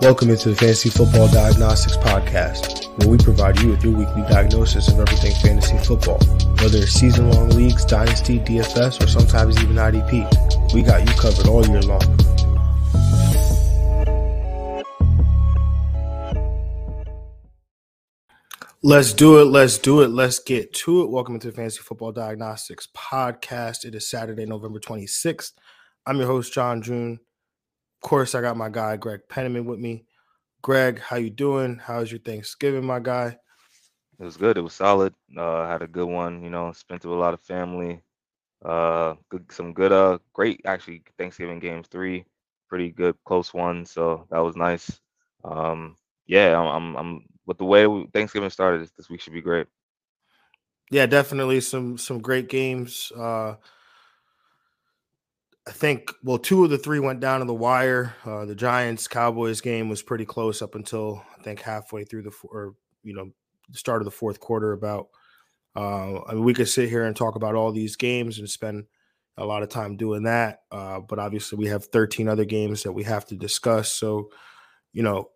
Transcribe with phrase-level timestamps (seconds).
[0.00, 4.88] Welcome into the Fantasy Football Diagnostics Podcast, where we provide you with your weekly diagnosis
[4.88, 6.18] of everything fantasy football.
[6.56, 11.46] Whether it's season long leagues, dynasty, DFS, or sometimes even IDP, we got you covered
[11.48, 12.00] all year long.
[18.82, 19.44] Let's do it.
[19.44, 20.08] Let's do it.
[20.08, 21.10] Let's get to it.
[21.10, 23.84] Welcome to the Fantasy Football Diagnostics Podcast.
[23.84, 25.52] It is Saturday, November 26th.
[26.06, 27.20] I'm your host, John June.
[28.02, 30.06] Of course, I got my guy Greg Penniman with me.
[30.62, 31.78] Greg, how you doing?
[31.78, 33.36] How's your Thanksgiving, my guy?
[34.18, 34.56] It was good.
[34.56, 35.14] It was solid.
[35.36, 36.42] Uh, had a good one.
[36.42, 38.00] You know, spent with a lot of family.
[38.64, 41.88] Uh, good, some good, uh, great actually Thanksgiving games.
[41.88, 42.24] Three
[42.70, 43.90] pretty good close ones.
[43.90, 44.98] So that was nice.
[45.44, 45.96] Um,
[46.26, 48.88] yeah, I'm, I'm, I'm with the way Thanksgiving started.
[48.96, 49.66] This week should be great.
[50.90, 53.12] Yeah, definitely some some great games.
[53.14, 53.56] Uh,
[55.70, 58.16] I think well, two of the three went down to the wire.
[58.24, 62.32] Uh, the Giants Cowboys game was pretty close up until I think halfway through the
[62.42, 63.30] or you know
[63.70, 64.72] the start of the fourth quarter.
[64.72, 65.10] About
[65.76, 68.86] uh, I mean, we could sit here and talk about all these games and spend
[69.36, 70.62] a lot of time doing that.
[70.72, 73.92] Uh, but obviously, we have 13 other games that we have to discuss.
[73.92, 74.30] So,
[74.92, 75.30] you know,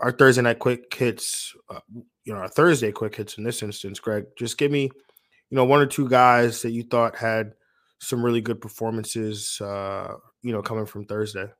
[0.00, 1.80] our Thursday night quick hits, uh,
[2.24, 4.26] you know, our Thursday quick hits in this instance, Greg.
[4.36, 7.54] Just give me, you know, one or two guys that you thought had
[8.00, 11.50] some really good performances, uh, you know, coming from Thursday.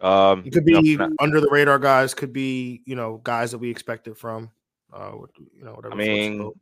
[0.00, 3.70] Um, it could be under the radar guys, could be you know guys that we
[3.70, 4.50] expected from,
[4.92, 5.94] uh, you know, whatever.
[5.94, 6.52] I mean,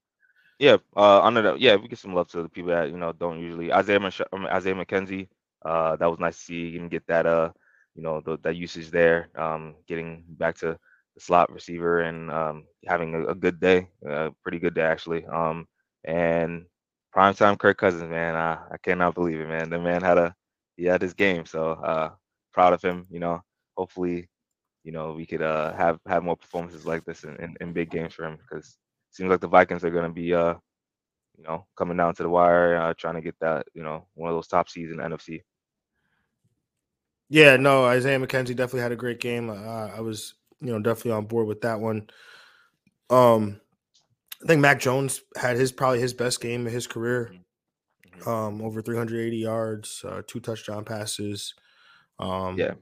[0.58, 3.12] yeah, uh, under the yeah, we get some love to the people that you know
[3.12, 5.28] don't usually Isaiah Mich- Isaiah McKenzie.
[5.64, 7.50] Uh, that was nice to see and get that uh,
[7.94, 9.28] you know, the, that usage there.
[9.36, 10.78] Um, getting back to
[11.14, 15.24] the slot receiver and um, having a, a good day, a pretty good day actually.
[15.26, 15.66] Um,
[16.04, 16.66] and
[17.14, 18.34] primetime Kirk Cousins, man.
[18.34, 19.70] I, I cannot believe it, man.
[19.70, 20.34] The man had a
[20.76, 22.10] he had his game, so uh,
[22.52, 23.06] proud of him.
[23.10, 23.42] You know,
[23.76, 24.28] hopefully,
[24.84, 27.90] you know, we could uh, have have more performances like this in, in, in big
[27.90, 30.54] games for him because it seems like the Vikings are going to be, uh,
[31.38, 34.30] you know, coming down to the wire, uh, trying to get that, you know, one
[34.30, 35.42] of those top seeds in NFC.
[37.28, 39.50] Yeah, no, Isaiah McKenzie definitely had a great game.
[39.50, 42.08] Uh, I was, you know, definitely on board with that one.
[43.10, 43.60] Um,
[44.44, 47.30] I think Mac Jones had his probably his best game of his career.
[47.32, 47.38] Mm-hmm.
[47.38, 48.28] mm-hmm.
[48.28, 51.54] Um, over 380 yards, uh, two touchdown passes.
[52.18, 52.74] Um, yeah.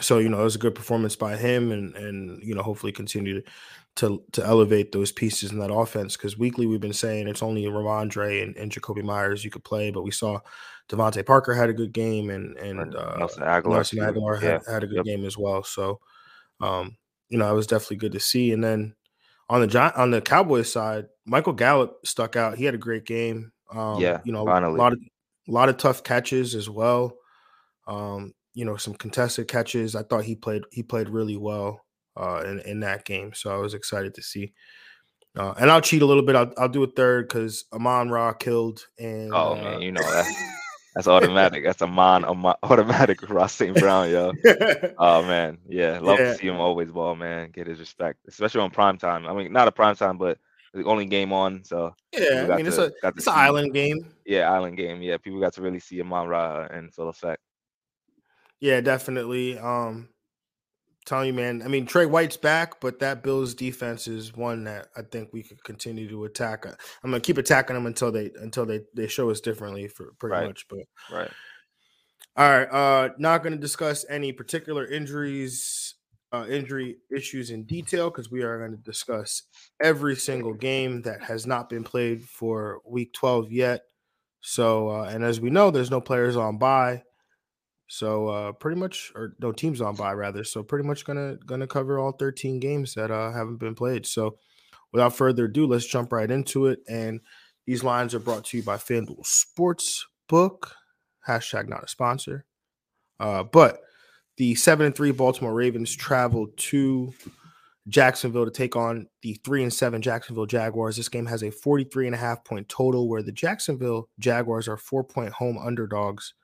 [0.00, 2.92] So you know it was a good performance by him, and and you know hopefully
[2.92, 3.50] continue to
[3.96, 6.16] to, to elevate those pieces in that offense.
[6.16, 9.90] Because weekly we've been saying it's only Rhamondre and, and Jakobi Meyers you could play,
[9.90, 10.38] but we saw
[10.88, 14.72] DeVante Parker had a good game, and and uh, Nelson Nelson Agholor had, yeah.
[14.72, 15.04] had a good yep.
[15.04, 15.62] game as well.
[15.64, 16.00] So,
[16.60, 16.96] um,
[17.28, 18.52] you know, it was definitely good to see.
[18.52, 18.94] And then
[19.50, 22.56] on the on the Cowboys side, Michael Gallup stuck out.
[22.56, 23.52] He had a great game.
[23.72, 24.74] Um, yeah, you know, finally.
[24.74, 25.00] a lot of
[25.48, 27.16] a lot of tough catches as well.
[27.88, 29.96] Um, you know, some contested catches.
[29.96, 31.84] I thought he played he played really well
[32.16, 33.32] uh, in in that game.
[33.34, 34.54] So I was excited to see.
[35.36, 36.34] Uh, and I'll cheat a little bit.
[36.34, 38.86] I'll, I'll do a third because Amon Ra killed.
[38.98, 40.56] And oh man, uh, you know that.
[40.94, 41.64] That's automatic.
[41.64, 42.24] That's a mon
[42.62, 43.76] automatic Ross St.
[43.76, 44.32] Brown, yo.
[44.98, 46.32] oh man, yeah, love yeah.
[46.32, 47.50] to see him always ball, man.
[47.50, 49.26] Get his respect, especially on prime time.
[49.26, 50.38] I mean, not a prime time, but
[50.74, 51.64] the only game on.
[51.64, 54.04] So yeah, I mean, to, it's a it's an island game.
[54.24, 55.00] Yeah, island game.
[55.02, 57.40] Yeah, people got to really see Amon Ra in full effect.
[58.60, 59.58] Yeah, definitely.
[59.58, 60.08] Um,
[61.06, 61.62] telling you, man.
[61.62, 65.42] I mean, Trey White's back, but that Bills defense is one that I think we
[65.42, 66.66] could continue to attack.
[66.66, 70.34] I'm gonna keep attacking them until they until they they show us differently for pretty
[70.34, 70.46] right.
[70.46, 70.66] much.
[70.68, 70.80] But
[71.12, 71.30] right.
[72.36, 72.70] All right.
[72.70, 75.94] Uh, not going to discuss any particular injuries,
[76.32, 79.42] uh, injury issues in detail because we are going to discuss
[79.82, 83.82] every single game that has not been played for Week 12 yet.
[84.40, 87.02] So, uh, and as we know, there's no players on bye.
[87.92, 90.44] So uh, pretty much, or no teams on bye rather.
[90.44, 94.06] So pretty much gonna gonna cover all 13 games that uh, haven't been played.
[94.06, 94.38] So
[94.92, 96.78] without further ado, let's jump right into it.
[96.88, 97.20] And
[97.66, 100.70] these lines are brought to you by FanDuel Sportsbook.
[101.26, 102.44] Hashtag not a sponsor.
[103.18, 103.80] Uh, but
[104.36, 107.12] the seven and three Baltimore Ravens travel to
[107.88, 110.96] Jacksonville to take on the three and seven Jacksonville Jaguars.
[110.96, 114.76] This game has a 43 and a half point total where the Jacksonville Jaguars are
[114.76, 116.34] four point home underdogs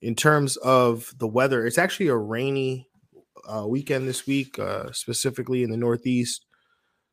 [0.00, 2.88] in terms of the weather, it's actually a rainy
[3.48, 6.46] uh, weekend this week, uh, specifically in the Northeast.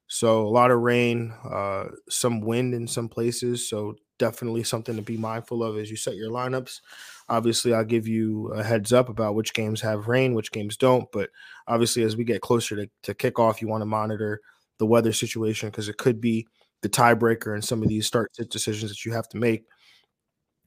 [0.07, 3.67] So a lot of rain, uh, some wind in some places.
[3.67, 6.79] So definitely something to be mindful of as you set your lineups.
[7.27, 11.11] Obviously, I'll give you a heads up about which games have rain, which games don't.
[11.11, 11.29] But
[11.67, 14.41] obviously, as we get closer to, to kickoff, you want to monitor
[14.77, 16.45] the weather situation because it could be
[16.81, 19.63] the tiebreaker in some of these start decisions that you have to make.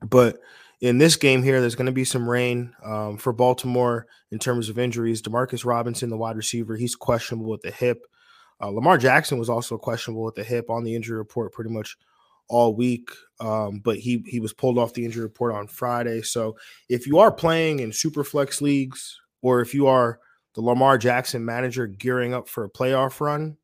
[0.02, 0.38] But
[0.80, 4.68] in this game here, there's going to be some rain um, for Baltimore in terms
[4.68, 5.22] of injuries.
[5.22, 8.06] Demarcus Robinson, the wide receiver, he's questionable with the hip.
[8.60, 11.96] Uh, Lamar Jackson was also questionable with the hip on the injury report pretty much
[12.48, 13.10] all week,
[13.40, 16.22] um, but he he was pulled off the injury report on Friday.
[16.22, 16.56] So
[16.88, 20.18] if you are playing in super flex leagues, or if you are
[20.54, 23.56] the Lamar Jackson manager gearing up for a playoff run,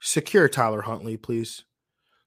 [0.00, 1.65] secure Tyler Huntley, please.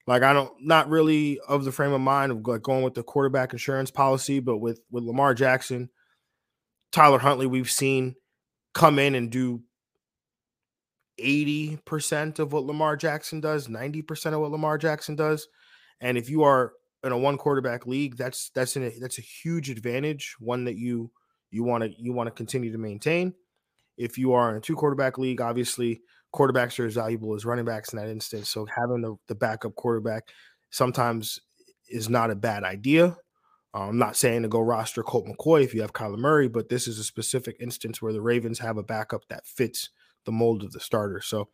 [0.10, 3.04] Like I don't not really of the frame of mind of like going with the
[3.04, 5.92] quarterback insurance policy, but with with Lamar Jackson,
[6.92, 8.16] Tyler Huntley, we've seen
[8.74, 9.62] come in and do
[11.22, 15.48] 80% of what Lamar Jackson does, 90% of what Lamar Jackson does.
[16.02, 16.74] And if you are
[17.04, 21.12] in a one quarterback league, that's that's an, that's a huge advantage, one that you
[21.52, 23.36] you want to you want to continue to maintain.
[23.96, 26.02] If you are in a two quarterback league, obviously
[26.34, 28.50] quarterbacks are as valuable as running backs in that instance.
[28.50, 30.30] So having the, the backup quarterback
[30.70, 31.40] sometimes
[31.90, 33.18] is not a bad idea.
[33.74, 36.70] Uh, I'm not saying to go roster Colt McCoy if you have Kyler Murray, but
[36.70, 39.90] this is a specific instance where the Ravens have a backup that fits
[40.26, 41.22] the mold of the starter.
[41.22, 41.50] So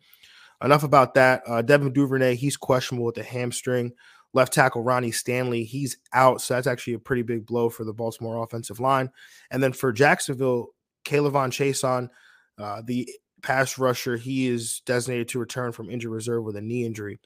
[0.64, 1.44] enough about that.
[1.46, 3.94] Uh, Devin Duvernay, he's questionable with the hamstring.
[4.34, 6.42] Left tackle Ronnie Stanley, he's out.
[6.42, 9.10] So that's actually a pretty big blow for the Baltimore offensive line.
[9.52, 10.70] And then for Jacksonville,
[11.06, 12.10] K'Lavon Chaisson,
[12.58, 13.10] uh, the
[13.46, 14.18] pass rusher.
[14.18, 17.20] He is designated to return from injury reserve with a knee injury.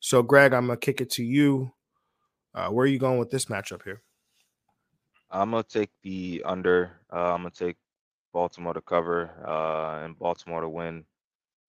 [0.00, 1.72] So, Greg, I'm gonna kick it to you.
[2.54, 4.02] Uh, where are you going with this matchup here?
[5.30, 7.00] I'm gonna take the under.
[7.10, 7.76] Uh, I'm gonna take
[8.34, 11.04] Baltimore to cover uh, and Baltimore to win.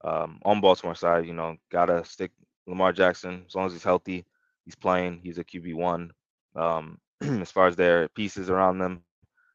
[0.03, 2.31] Um, on Baltimore side, you know, gotta stick
[2.67, 4.25] Lamar Jackson as long as he's healthy.
[4.65, 5.21] He's playing.
[5.23, 6.11] He's a QB one.
[6.55, 9.03] Um, as far as their pieces around them,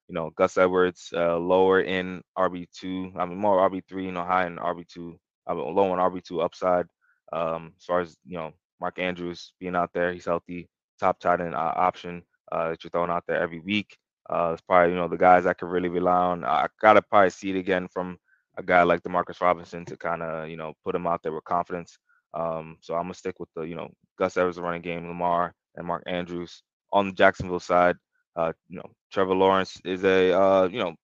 [0.09, 3.17] you know, Gus Edwards, uh, lower in RB2.
[3.17, 5.17] I mean, more RB3, you know, high in RB2,
[5.47, 6.87] I mean, low in RB2 upside.
[7.33, 10.69] Um, as far as, you know, Mark Andrews being out there, he's healthy,
[10.99, 13.97] top tight end uh, option uh, that you're throwing out there every week.
[14.31, 16.45] Uh, it's probably, you know, the guys I could really rely on.
[16.45, 18.19] I got to probably see it again from
[18.57, 21.45] a guy like Demarcus Robinson to kind of, you know, put him out there with
[21.45, 21.99] confidence.
[22.35, 25.55] Um, so I'm going to stick with the, you know, Gus Edwards running game, Lamar,
[25.77, 26.63] and Mark Andrews.
[26.93, 27.97] On the Jacksonville side,
[28.39, 30.95] uh, you know, Trevor Lawrence is a uh, you know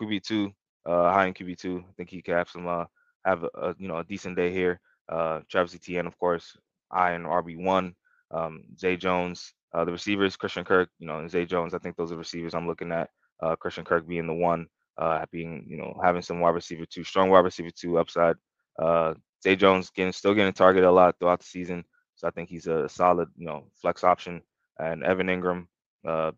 [0.00, 0.52] QB two,
[0.86, 1.84] uh, high in QB two.
[1.88, 2.84] I think he could have some uh,
[3.24, 4.80] have a, a, you know a decent day here.
[5.08, 6.56] Uh, Travis Etienne, of course,
[6.90, 7.94] I and RB one.
[8.30, 11.74] Um, Zay Jones, uh, the receivers, Christian Kirk, you know, and Zay Jones.
[11.74, 13.10] I think those are receivers I'm looking at.
[13.40, 14.66] Uh, Christian Kirk being the one,
[14.98, 18.36] uh, being you know having some wide receiver two, strong wide receiver two upside.
[18.80, 21.84] Uh, Zay Jones getting still getting targeted a lot throughout the season,
[22.14, 24.42] so I think he's a solid you know flex option.
[24.78, 25.66] And Evan Engram,
[26.04, 26.32] uh,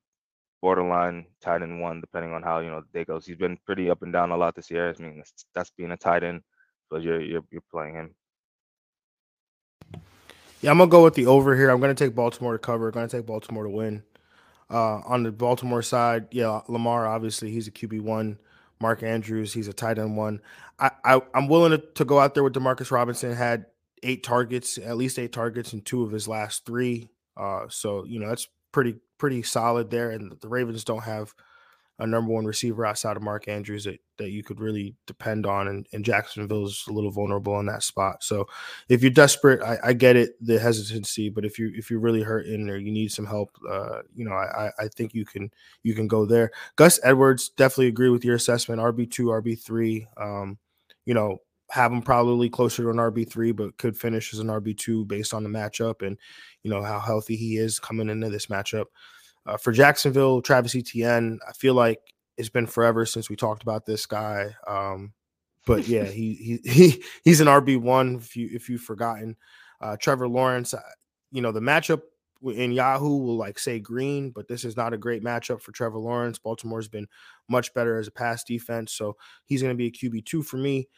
[0.61, 3.27] borderline tight end one, depending on how you know the day goes.
[3.27, 4.95] He's been pretty up and down a lot this year.
[4.97, 6.43] I mean, that's, that's being a tight end,
[6.91, 8.15] but you're, you're you're playing him.
[10.61, 11.71] Yeah, I'm gonna go with the over here.
[11.71, 12.89] I'm gonna take Baltimore to cover.
[12.89, 14.03] I'm gonna take Baltimore to win.
[14.71, 18.39] Uh, on the Baltimore side, yeah, Lamar obviously he's a QB one.
[18.81, 20.41] Mark Andrews, he's a tight end one.
[20.79, 23.35] I, I am willing to, to go out there with Demarcus Robinson.
[23.35, 23.67] Had
[24.03, 27.09] eight targets, at least eight targets in two of his last three.
[27.37, 30.11] Uh, so you know that's pretty pretty solid there.
[30.11, 31.35] And the Ravens don't have
[32.01, 35.67] a number one receiver outside of Mark Andrews that, that you could really depend on.
[35.67, 38.23] And, and Jacksonville's a little vulnerable in that spot.
[38.23, 38.47] So
[38.89, 42.23] if you're desperate, I, I, get it, the hesitancy, but if you if you're really
[42.23, 45.51] hurting or you need some help, uh, you know, I, I think you can
[45.83, 46.53] you can go there.
[46.77, 48.81] Gus Edwards, definitely agree with your assessment.
[48.81, 50.07] RB two, RB three.
[50.17, 50.59] Um,
[51.05, 51.39] you know,
[51.71, 55.05] have him probably closer to an RB three, but could finish as an RB two
[55.05, 56.19] based on the matchup and
[56.63, 58.87] you know how healthy he is coming into this matchup.
[59.47, 62.01] Uh, for Jacksonville, Travis Etienne, I feel like
[62.37, 64.55] it's been forever since we talked about this guy.
[64.67, 65.13] Um,
[65.67, 66.35] but yeah, he
[66.65, 69.37] he he he's an RB one if you if you've forgotten.
[69.81, 70.81] Uh, Trevor Lawrence, uh,
[71.31, 72.03] you know the matchup
[72.43, 75.99] in Yahoo will like say green, but this is not a great matchup for Trevor
[75.99, 76.39] Lawrence.
[76.39, 77.07] Baltimore's been
[77.49, 80.57] much better as a pass defense, so he's going to be a QB two for
[80.57, 80.89] me.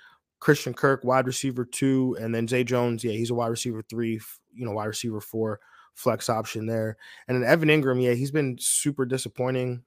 [0.40, 4.20] Christian Kirk, wide receiver two, and then Zay Jones, yeah, he's a wide receiver three,
[4.52, 5.60] you know, wide receiver four
[5.94, 6.96] flex option there.
[7.28, 9.82] And then Evan Engram, yeah, he's been super disappointing.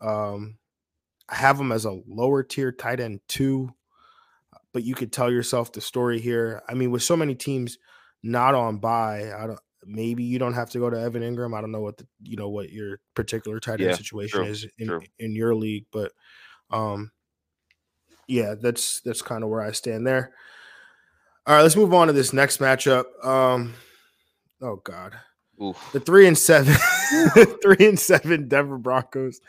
[0.00, 0.56] Um,
[1.28, 3.70] I have him as a lower tier tight end two,
[4.72, 6.62] but you could tell yourself the story here.
[6.68, 7.78] I mean, with so many teams
[8.22, 11.56] not on bye, I don't maybe you don't have to go to Evan Engram.
[11.56, 14.50] I don't know what the you know what your particular tight end yeah, situation true,
[14.50, 15.00] is in, true.
[15.18, 16.12] in your league, but
[16.70, 17.10] um
[18.30, 20.32] yeah, that's that's kind of where I stand there.
[21.46, 23.04] All right, let's move on to this next matchup.
[23.26, 23.74] Um,
[24.62, 25.18] oh God,
[25.60, 25.76] Oof.
[25.92, 26.74] the three and seven,
[27.62, 29.40] three and seven Denver Broncos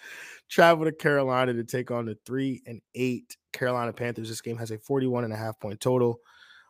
[0.49, 4.29] travel to Carolina to take on the three and eight Carolina Panthers.
[4.29, 6.19] This game has a 41 and a half point total.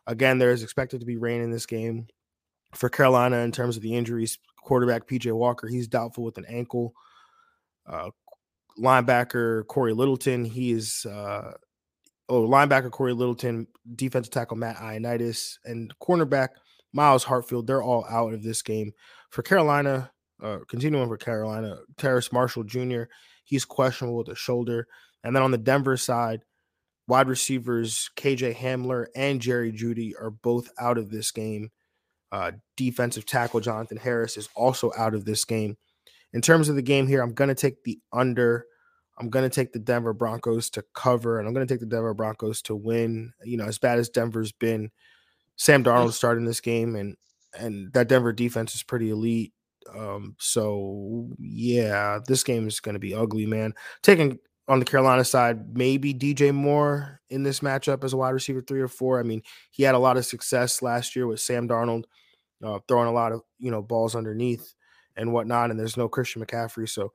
[0.06, 2.06] Again, there is expected to be rain in this game
[2.74, 4.38] for Carolina in terms of the injuries.
[4.62, 6.92] Quarterback PJ Walker, he's doubtful with an ankle.
[7.86, 8.10] Uh,
[8.78, 11.52] linebacker Cory Littleton, he is uh,
[12.28, 16.48] oh linebacker Cory Littleton, defensive tackle Matt Ioannidis, and cornerback
[16.92, 17.66] Myles Hartsfield.
[17.66, 18.92] They're all out of this game
[19.30, 20.10] for Carolina.
[20.42, 23.04] Uh, continuing for Carolina, Terrace Marshall Jr.
[23.44, 24.88] He's questionable with a shoulder,
[25.22, 26.40] and then on the Denver side,
[27.06, 31.70] wide receivers KJ Hamler and Jerry Jeudy are both out of this game.
[32.32, 35.76] Uh, defensive tackle Jonathan Harris is also out of this game.
[36.32, 38.66] In terms of the game here, I'm going to take the under.
[39.22, 41.86] I'm going to take the Denver Broncos to cover, and I'm going to take the
[41.86, 43.32] Denver Broncos to win.
[43.44, 44.90] You know, as bad as Denver's been,
[45.54, 47.16] Sam Darnold starting this game, and
[47.56, 49.52] and that Denver defense is pretty elite.
[49.96, 53.74] Um, so yeah, this game is going to be ugly, man.
[54.02, 58.60] Taking on the Carolina side, maybe DJ Moore in this matchup as a wide receiver
[58.60, 59.20] three or four.
[59.20, 62.04] I mean, he had a lot of success last year with Sam Darnold
[62.64, 64.74] uh, throwing a lot of you know balls underneath
[65.16, 67.12] and whatnot, and there's no Christian McCaffrey, so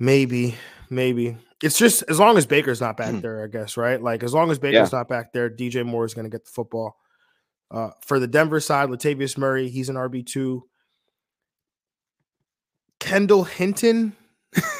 [0.00, 0.56] maybe,
[0.88, 3.20] maybe it's just as long as Baker's not back hmm.
[3.20, 4.02] there, I guess, right?
[4.02, 4.98] Like as long as Baker's yeah.
[4.98, 6.96] not back there, DJ Moore is going to get the football.
[7.70, 10.64] Uh, for the Denver side, Latavius Murray, he's an RB two.
[12.98, 14.16] Kendall Hinton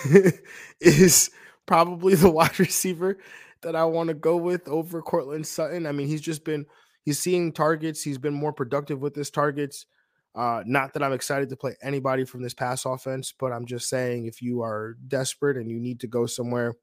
[0.81, 1.31] is
[1.67, 3.19] probably the wide receiver
[3.63, 5.87] that I want to go with over Courtland Sutton.
[5.87, 6.67] I mean, he's just been
[7.05, 8.03] he's seeing targets.
[8.03, 9.87] He's been more productive with his targets.
[10.35, 13.89] Uh, not that I'm excited to play anybody from this pass offense, but I'm just
[13.89, 16.75] saying if you are desperate and you need to go somewhere,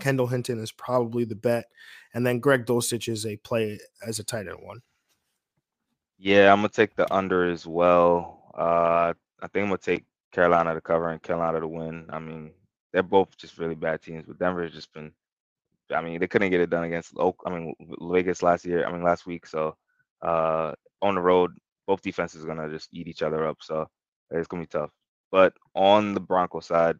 [0.00, 1.66] Kendall Hinton is probably the bet.
[2.14, 4.82] And then Greg Dulcich is a play as a tight end one.
[6.18, 8.50] Yeah, I'm gonna take the under as well.
[8.56, 9.12] Uh,
[9.42, 12.06] I think I'm gonna take Carolina to cover and Carolina to win.
[12.10, 12.52] I mean,
[12.92, 15.12] they're both just really bad teams, but Denver has just been.
[15.92, 17.42] I mean, they couldn't get it done against Oak.
[17.44, 18.86] I mean, Vegas last year.
[18.86, 19.46] I mean, last week.
[19.46, 19.76] So
[20.22, 21.52] uh, on the road,
[21.86, 23.58] both defenses are gonna just eat each other up.
[23.60, 23.88] So
[24.30, 24.90] it's gonna be tough.
[25.30, 26.96] But on the Bronco side,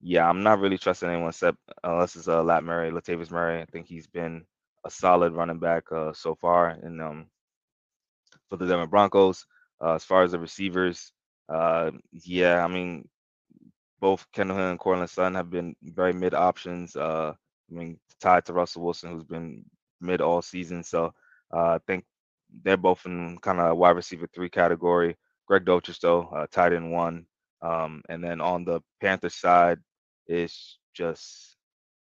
[0.00, 3.60] yeah, I'm not really trusting anyone except unless it's uh, Lat Murray, Latavius Murray.
[3.60, 4.44] I think he's been
[4.84, 7.26] a solid running back uh, so far, and um,
[8.48, 9.44] for the Denver Broncos,
[9.82, 11.12] uh, as far as the receivers,
[11.48, 13.08] uh, yeah, I mean,
[14.00, 16.94] both Kendall Hill and Courtland Sutton have been very mid options.
[16.94, 17.32] Uh,
[17.70, 19.64] I mean, tied to Russell Wilson, who's been
[20.00, 20.82] mid all season.
[20.84, 21.12] So
[21.52, 22.04] uh, I think
[22.62, 25.16] they're both in kind of wide receiver three category.
[25.46, 27.26] Greg though, uh, tied in one.
[27.62, 29.78] Um, and then on the Panthers side,
[30.26, 31.56] it's just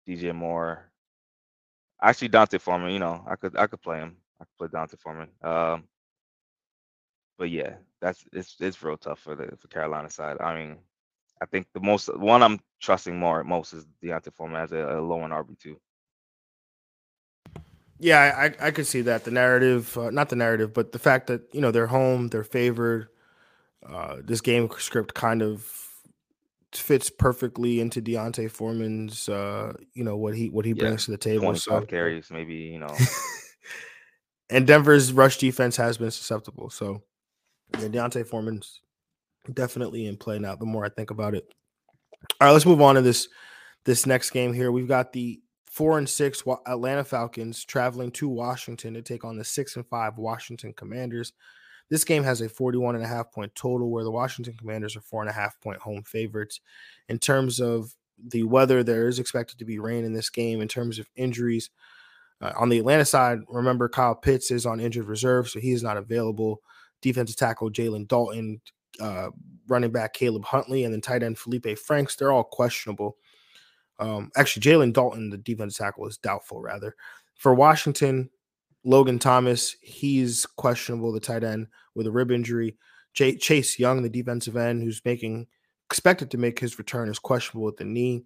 [0.08, 0.90] DJ Moore.
[2.02, 2.92] Actually, D'Onta Foreman.
[2.92, 4.18] You know, I could I could play him.
[4.40, 5.30] I could play D'Onta Foreman.
[5.42, 5.84] Um,
[7.38, 10.38] but yeah, that's it's it's real tough for the for Carolina side.
[10.40, 10.78] I mean,
[11.42, 14.98] I think the most one I'm trusting more at most is D'Onta Foreman as a,
[14.98, 15.78] a low on RB two.
[18.00, 21.28] Yeah, I I could see that the narrative, uh, not the narrative, but the fact
[21.28, 23.08] that you know they're home, they're favored.
[23.88, 25.84] Uh, this game script kind of
[26.76, 31.12] fits perfectly into D'Onta Foreman's, uh, you know what he what he yeah, brings to
[31.12, 31.56] the table.
[31.56, 32.96] So carries, maybe you know.
[34.50, 37.04] and Denver's rush defense has been susceptible, so
[37.80, 38.82] yeah, D'Onta Foreman's
[39.52, 40.56] definitely in play now.
[40.56, 41.46] The more I think about it.
[42.40, 43.28] All right, let's move on to this
[43.86, 44.72] this next game here.
[44.72, 45.42] We've got the
[45.74, 50.20] four and six Atlanta Falcons traveling to Washington to take on the six and five
[50.20, 51.34] Washington Commanders.
[51.90, 55.02] This game has a 41 and a half point total where the Washington Commanders are
[55.02, 56.62] four and a half point home favorites.
[57.10, 60.62] In terms of the weather, there is expected to be rain in this game.
[60.62, 61.72] In terms of injuries,
[62.40, 65.82] uh, on the Atlanta side, remember Kyle Pitts is on injured reserve, so he is
[65.82, 66.62] not available
[67.02, 68.62] defensive tackle Jalen Dalton,
[69.00, 69.30] uh,
[69.68, 72.16] running back Caleb Huntley, and then tight end Felipe Franks.
[72.16, 73.18] They're all questionable.
[74.00, 76.62] Um, actually, Jalen Dalton, the defensive tackle, is doubtful.
[76.62, 76.96] Rather,
[77.36, 78.30] for Washington,
[78.84, 81.12] Logan Thomas, he's questionable.
[81.12, 82.78] The tight end with a rib injury.
[83.14, 85.48] J- Chase Young, the defensive end, who's making
[85.90, 88.24] expected to make his return, is questionable with the knee.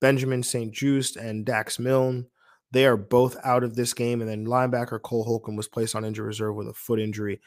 [0.00, 2.26] Benjamin St-Juste and Dax Milne,
[2.70, 4.20] they are both out of this game.
[4.20, 7.40] And then linebacker Cole Holcomb was placed on injury reserve with a foot injury.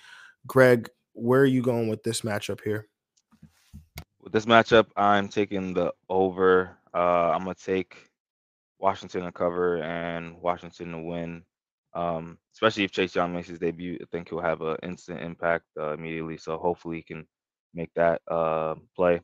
[0.46, 2.88] Greg, where are you going with this matchup here?
[4.22, 6.78] With this matchup, I'm taking the over.
[6.94, 7.96] Uh, I'm gonna take
[8.80, 11.44] Washington to cover and Washington to win.
[11.94, 15.66] Um, especially if Chase Young makes his debut, I think he'll have an instant impact
[15.80, 16.38] uh, immediately.
[16.38, 17.28] So hopefully he can
[17.74, 19.22] make that uh, play.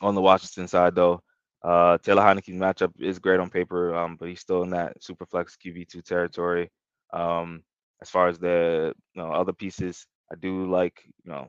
[0.00, 1.20] On the Washington side, though,
[1.62, 5.26] uh, Taylor Heinicke's matchup is great on paper, um, but he's still in that super
[5.26, 6.70] flex QB2 territory.
[7.12, 7.62] Um,
[8.00, 11.48] as far as the you know other pieces, I do like you know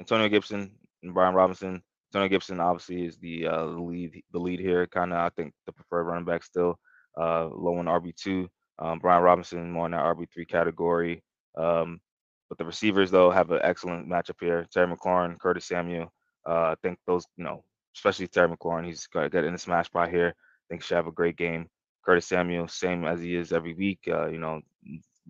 [0.00, 0.70] Antonio Gibson
[1.02, 1.82] and Brian Robinson.
[2.12, 4.86] Antonio Gibson obviously is the uh, lead the lead here.
[4.86, 6.78] Kind of I think the preferred running back still
[7.16, 8.48] uh, low in RB two.
[8.78, 11.22] Um, Brian Robinson more in that RB three category.
[11.56, 12.00] Um,
[12.48, 14.66] but the receivers though have an excellent matchup here.
[14.72, 16.12] Terry McLaurin, Curtis Samuel.
[16.48, 17.62] Uh, I think those you know
[17.94, 18.86] especially Terry McLaurin.
[18.86, 20.34] He's got in the smash spot here.
[20.36, 21.68] I think should have a great game.
[22.04, 24.00] Curtis Samuel, same as he is every week.
[24.08, 24.60] Uh, you know,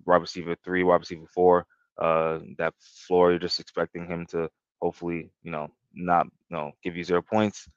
[0.06, 1.66] wide receiver three, wide receiver four.
[2.00, 2.72] Uh, that
[3.06, 4.48] floor, you're just expecting him to
[4.80, 7.68] hopefully, you know, not, you know, give you zero points.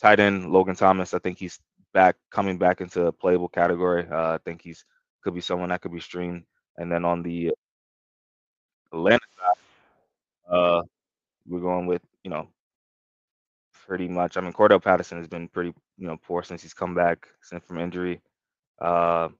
[0.00, 1.58] Tight end Logan Thomas, I think he's
[1.94, 4.06] back, coming back into a playable category.
[4.10, 4.84] Uh, I think he's
[5.22, 6.44] could be someone that could be streamed.
[6.76, 7.52] And then on the
[8.92, 10.82] Atlanta side, uh,
[11.48, 12.48] we're going with, you know,
[13.86, 14.36] pretty much.
[14.36, 17.64] I mean, Cordarrelle Patterson has been pretty, you know, poor since he's come back since
[17.64, 18.20] from injury.
[18.80, 19.30] Uh,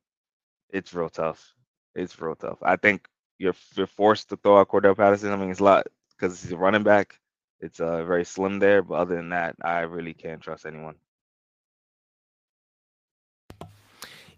[0.70, 1.54] it's real tough.
[1.94, 2.58] It's real tough.
[2.62, 3.06] I think
[3.38, 5.32] you're you're forced to throw out Cordarrelle Patterson.
[5.32, 5.86] I mean, it's a lot
[6.18, 7.18] because he's a running back.
[7.60, 10.96] It's uh, very slim there, but other than that, I really can't trust anyone.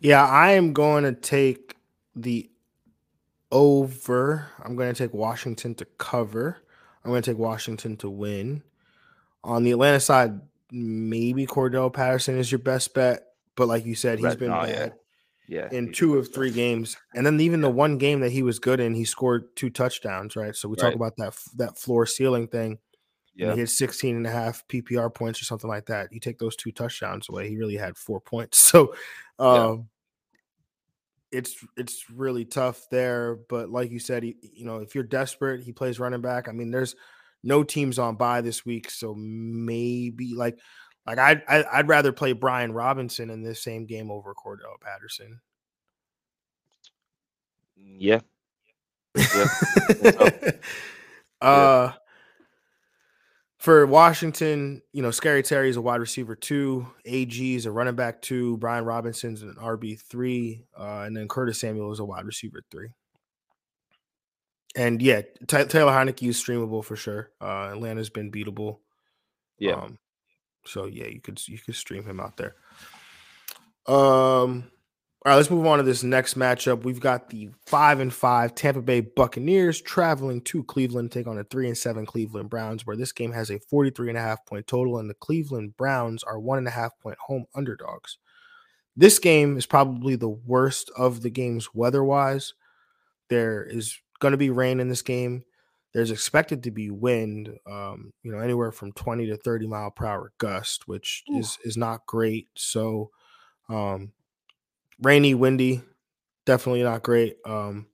[0.00, 1.74] Yeah, I am going to take
[2.14, 2.48] the
[3.50, 4.46] over.
[4.62, 6.58] I'm going to take Washington to cover.
[7.04, 8.62] I'm going to take Washington to win.
[9.42, 13.24] On the Atlanta side, maybe Cordarrelle Patterson is your best bet,
[13.56, 14.94] but like you said, he's been oh, bad.
[15.48, 15.68] Yeah.
[15.72, 18.58] yeah in two of three games, and then even the one game that he was
[18.58, 20.36] good in, he scored two touchdowns.
[20.36, 20.54] Right.
[20.54, 20.90] So we right.
[20.90, 22.78] talk about that that floor ceiling thing.
[23.38, 23.54] Yeah.
[23.54, 26.12] He had 16 and a half PPR points or something like that.
[26.12, 28.58] You take those two touchdowns away, he really had four points.
[28.68, 28.94] So,
[29.38, 29.82] um, yeah
[31.30, 33.36] it's it's really tough there.
[33.48, 36.48] But like you said, he, you know, if you're desperate, he plays running back.
[36.48, 36.96] I mean, there's
[37.42, 40.58] no teams on bye this week, so maybe like
[41.06, 45.40] like I'd I'd rather play Brian Robinson in this same game over Cordarrelle Patterson.
[47.76, 48.20] Yeah.
[49.16, 50.50] Yeah.
[51.40, 51.92] uh
[53.58, 57.96] for Washington, you know, Scary Terry is a wide receiver two, AG is a running
[57.96, 62.24] back two, Brian Robinson's an RB three, uh, and then Curtis Samuel is a wide
[62.24, 62.88] receiver three.
[64.76, 67.30] And yeah, T- Taylor Heinicke is streamable for sure.
[67.40, 68.78] Uh, Atlanta's been beatable.
[69.58, 69.74] Yeah.
[69.74, 69.98] Um,
[70.64, 72.54] so yeah, you could you could stream him out there.
[73.92, 74.70] Um,
[75.26, 76.84] all right, let's move on to this next matchup.
[76.84, 81.36] We've got the five and five Tampa Bay Buccaneers traveling to Cleveland to take on
[81.36, 84.46] the three and seven Cleveland Browns, where this game has a 43 and a half
[84.46, 88.18] point total, and the Cleveland Browns are one and a half point home underdogs.
[88.96, 92.54] This game is probably the worst of the games weather wise.
[93.28, 95.42] There is going to be rain in this game.
[95.94, 100.06] There's expected to be wind, um, you know, anywhere from 20 to 30 mile per
[100.06, 101.38] hour gust, which Ooh.
[101.38, 102.46] is is not great.
[102.54, 103.10] So,
[103.68, 104.12] um,
[105.00, 105.82] rainy, windy,
[106.46, 107.36] definitely not great.
[107.44, 107.86] Um,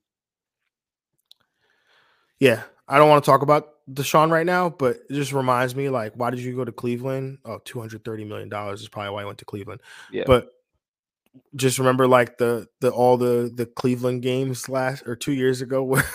[2.39, 5.89] yeah, I don't want to talk about Deshaun right now, but it just reminds me
[5.89, 7.39] like, why did you go to Cleveland?
[7.45, 9.81] Oh, $230 million is probably why I went to Cleveland.
[10.11, 10.23] Yeah.
[10.25, 10.49] But
[11.55, 15.83] just remember like the the all the the Cleveland games last or two years ago
[15.83, 16.05] where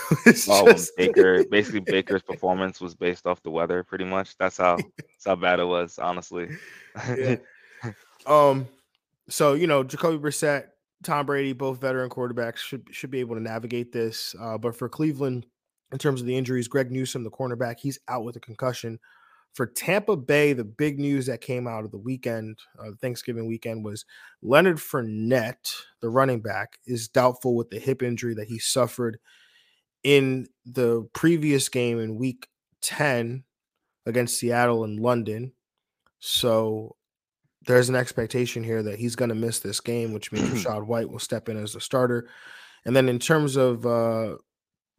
[0.49, 0.95] oh, just...
[0.97, 4.37] Baker basically Baker's performance was based off the weather pretty much.
[4.37, 6.49] That's how that's how bad it was, honestly.
[7.17, 7.35] yeah.
[8.27, 8.67] Um
[9.29, 10.65] so you know, Jacoby Brissett
[11.03, 14.35] Tom Brady, both veteran quarterbacks, should should be able to navigate this.
[14.39, 15.45] Uh, but for Cleveland,
[15.91, 18.99] in terms of the injuries, Greg Newsome, the cornerback, he's out with a concussion.
[19.53, 23.83] For Tampa Bay, the big news that came out of the weekend, uh, Thanksgiving weekend,
[23.83, 24.05] was
[24.41, 29.19] Leonard Fournette, the running back, is doubtful with the hip injury that he suffered
[30.03, 32.47] in the previous game in Week
[32.81, 33.43] Ten
[34.05, 35.51] against Seattle and London.
[36.19, 36.95] So
[37.67, 41.09] there's an expectation here that he's going to miss this game, which means Rachaad White
[41.09, 42.27] will step in as the starter.
[42.85, 44.37] And then in terms of uh,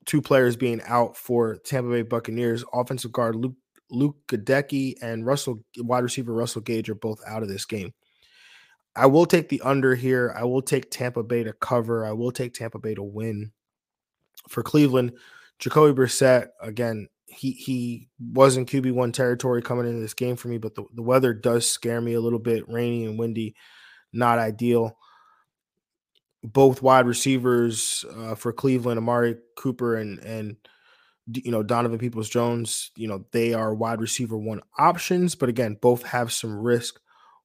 [0.06, 3.54] two players being out for Tampa Bay Buccaneers, offensive guard Luke
[3.90, 7.92] Luke Goedeke and Russell wide receiver Russell Gage are both out of this game.
[8.96, 10.34] I will take the under here.
[10.36, 12.06] I will take Tampa Bay to cover.
[12.06, 13.52] I will take Tampa Bay to win.
[14.48, 15.12] For Cleveland,
[15.58, 20.48] Jacoby Brissett again he he was in QB one territory coming into this game for
[20.48, 22.68] me, but the, the weather does scare me a little bit.
[22.68, 23.54] Rainy and windy,
[24.12, 24.96] not ideal.
[26.44, 30.56] Both wide receivers uh, for Cleveland, Amari Cooper and and
[31.32, 35.78] you know Donovan Peoples Jones, you know they are wide receiver one options, but again,
[35.80, 37.00] both have some risk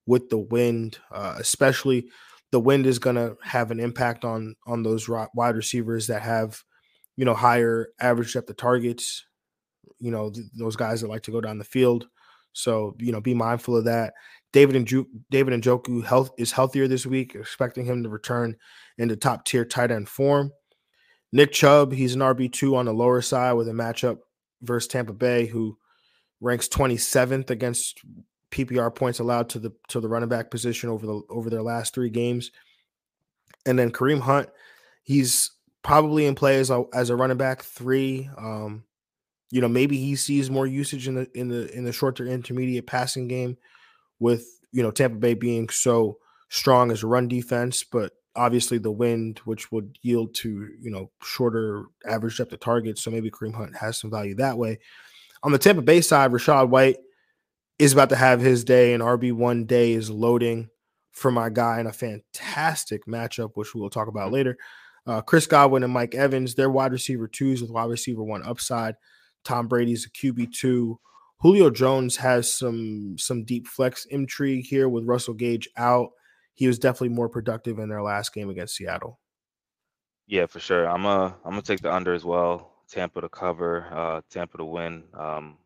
[0.08, 2.10] with the wind, uh, especially
[2.52, 6.64] the wind is going to have an impact on on those wide receivers that have
[7.18, 9.27] you know higher average depth of targets
[10.00, 12.08] you know, th- those guys that like to go down the field.
[12.54, 14.14] So, you know, be mindful of that.
[14.54, 18.56] David and Ju- David Njoku health is healthier this week, expecting him to return
[18.98, 20.52] into top tier tight end form.
[21.32, 24.20] Nick Chubb, he's an RB2 on the lower side with a matchup
[24.62, 25.78] versus Tampa Bay, who
[26.40, 28.02] ranks 27th against
[28.52, 31.94] PPR points allowed to the to the running back position over the over their last
[31.94, 32.52] three games.
[33.66, 34.50] And then Kareem Hunt,
[35.04, 35.52] he's
[35.84, 38.30] probably in play as a, as a running back three.
[38.38, 38.84] Um,
[39.50, 42.26] you know, maybe he sees more usage in the in the in the short to
[42.26, 43.58] intermediate passing game
[44.20, 46.18] with you know Tampa Bay being so
[46.50, 51.12] strong as a run defense, but obviously the wind, which would yield to you know
[51.24, 52.98] shorter average depth of target.
[52.98, 54.80] So maybe Kareem Hunt has some value that way.
[55.44, 56.98] On the Tampa Bay side, Rachaad White
[57.80, 60.70] is about to have his day, and RB one day is loading
[61.12, 64.58] for my guy in a fantastic matchup, which we will talk about later.
[65.06, 68.96] Uh, Chris Godwin and Mike Evans, they're wide receiver twos with wide receiver one upside.
[69.48, 71.00] Tom Brady's a QB two.
[71.40, 76.10] Julio Jones has some some deep flex intrigue here with Russell Gage out.
[76.54, 79.20] He was definitely more productive in their last game against Seattle.
[80.28, 80.90] Yeah, for sure.
[80.90, 82.74] I'm a I'm gonna take the under as well.
[82.90, 85.04] Tampa to cover, uh, Tampa to win.
[85.14, 85.58] Um,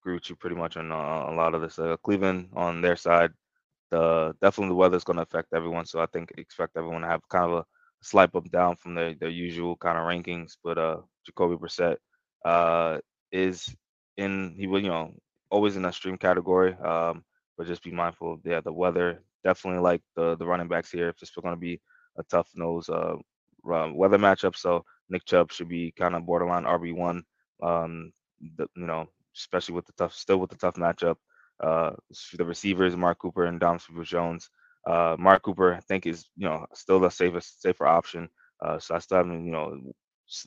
[0.00, 0.94] agree with you pretty much on uh,
[1.28, 1.78] a lot of this.
[1.78, 3.32] Uh, Cleveland on their side,
[3.90, 5.86] the definitely the weather's going to affect everyone.
[5.86, 7.64] So I think expect everyone to have kind of a
[8.00, 10.56] slight bump down from their, their usual kind of rankings.
[10.62, 11.96] But uh, Jacoby Brissett
[12.44, 12.98] uh,
[13.32, 13.74] is
[14.16, 15.12] in he will you know
[15.50, 16.74] always in that stream category.
[16.74, 17.24] Um,
[17.56, 19.22] but just be mindful of yeah the weather.
[19.44, 21.08] Definitely like the the running backs here.
[21.08, 21.80] It's going to be
[22.18, 23.16] a tough nose uh,
[23.64, 27.24] weather matchup, so Nick Chubb should be kind of borderline RB one.
[27.62, 28.12] Um,
[28.56, 31.16] the, you know, especially with the tough, still with the tough matchup.
[31.62, 31.92] Uh,
[32.36, 34.48] the receivers, Mark Cooper and Dom Jones.
[34.86, 38.28] Uh, Mark Cooper, I think, is you know still the safest, safer option.
[38.64, 39.76] Uh, so I still haven't you know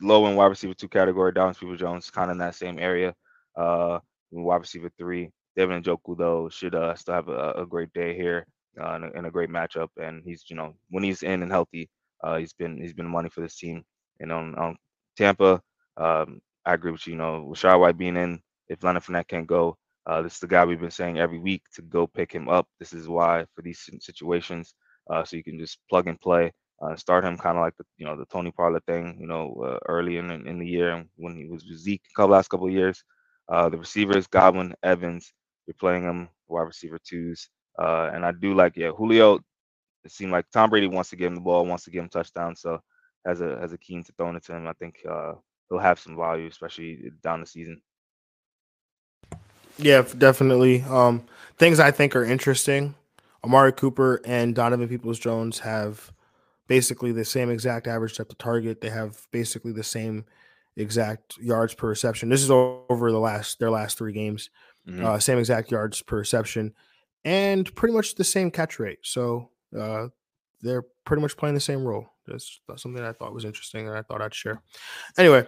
[0.00, 1.32] low in wide receiver two category.
[1.32, 3.14] Dom Jones, kind of in that same area.
[3.56, 3.98] Uh,
[4.30, 8.46] wide receiver three, David Njoku though should uh, still have a, a great day here
[8.80, 9.88] uh, and, a, and, a, great matchup.
[10.00, 11.88] And he's you know when he's in and healthy,
[12.22, 13.84] uh, he's been he's been money for this team.
[14.20, 14.76] And on, on
[15.16, 15.60] Tampa,
[15.96, 17.14] um, I agree with you.
[17.14, 20.46] You know, with White being in, if Leonard Fournette can't go, uh, this is the
[20.46, 22.68] guy we've been saying every week to go pick him up.
[22.78, 24.74] This is why for these situations,
[25.10, 26.52] uh, so you can just plug and play.
[26.82, 29.54] Uh, start him kind of like the you know the Tony Pollard thing, you know,
[29.64, 32.66] uh, early in in the year when he was with Zeke a couple last couple
[32.66, 33.04] of years.
[33.48, 35.32] Uh, the receivers, Godwin, Evans,
[35.66, 39.38] you're playing them wide receiver twos, uh, and I do like yeah Julio.
[40.04, 42.08] It seemed like Tom Brady wants to give him the ball, wants to give him
[42.08, 42.80] touchdowns, so
[43.24, 44.66] has a has a keen to throwing it to him.
[44.66, 45.34] I think uh,
[45.68, 47.80] he'll have some value, especially down the season.
[49.78, 50.82] Yeah, definitely.
[50.82, 51.24] Um,
[51.58, 52.94] things I think are interesting.
[53.44, 56.12] Amari Cooper and Donovan Peoples Jones have
[56.72, 58.80] basically the same exact average depth of target.
[58.80, 60.24] They have basically the same
[60.78, 62.30] exact yards per reception.
[62.30, 64.48] This is over the last their last three games.
[64.88, 65.04] Mm-hmm.
[65.04, 66.72] Uh, same exact yards per reception,
[67.26, 69.00] and pretty much the same catch rate.
[69.02, 70.06] So uh,
[70.62, 72.06] they're pretty much playing the same role.
[72.26, 74.62] That's, that's something I thought was interesting, and I thought I'd share.
[75.18, 75.44] Anyway,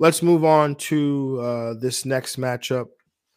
[0.00, 2.88] let's move on to uh, this next matchup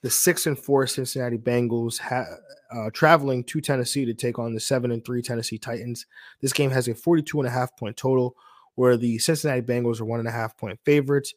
[0.03, 2.25] the six and four Cincinnati Bengals ha-
[2.71, 6.05] uh, traveling to Tennessee to take on the seven and three Tennessee Titans.
[6.41, 8.35] This game has a 42 and a half point total,
[8.75, 11.33] where the Cincinnati Bengals are one and a half point favorites.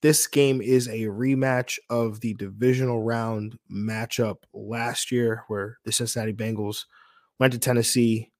[0.00, 6.32] This game is a rematch of the divisional round matchup last year, where the Cincinnati
[6.32, 6.84] Bengals
[7.38, 8.32] went to Tennessee,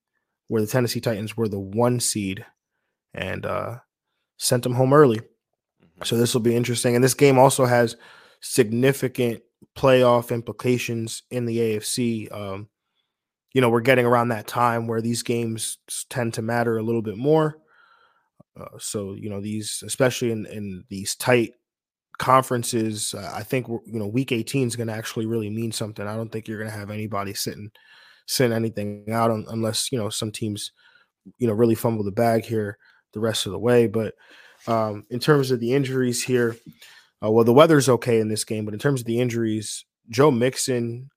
[0.48, 2.46] where the Tennessee Titans were the one seed
[3.12, 3.76] and uh,
[4.38, 5.20] sent them home early.
[6.02, 6.20] So mm-hmm.
[6.20, 6.94] this will be interesting.
[6.94, 7.96] And this game also has
[8.40, 9.42] significant
[9.76, 12.32] playoff implications in the AFC.
[12.32, 12.68] Um,
[13.52, 15.78] you know, we're getting around that time where these games
[16.10, 17.58] tend to matter a little bit more.
[18.58, 21.52] Uh, so, you know, these, especially in, in these tight
[22.18, 26.06] conferences, uh, I think, you know, week 18 is going to actually really mean something.
[26.06, 27.70] I don't think you're going to have anybody sitting,
[28.26, 30.72] sitting anything out on, unless, you know, some teams,
[31.38, 32.78] you know, really fumble the bag here
[33.12, 33.86] the rest of the way.
[33.86, 34.14] But
[34.66, 36.56] um, in terms of the injuries here,
[37.22, 40.30] uh, well, the weather's okay in this game, but in terms of the injuries, Joe
[40.30, 41.10] Mixon,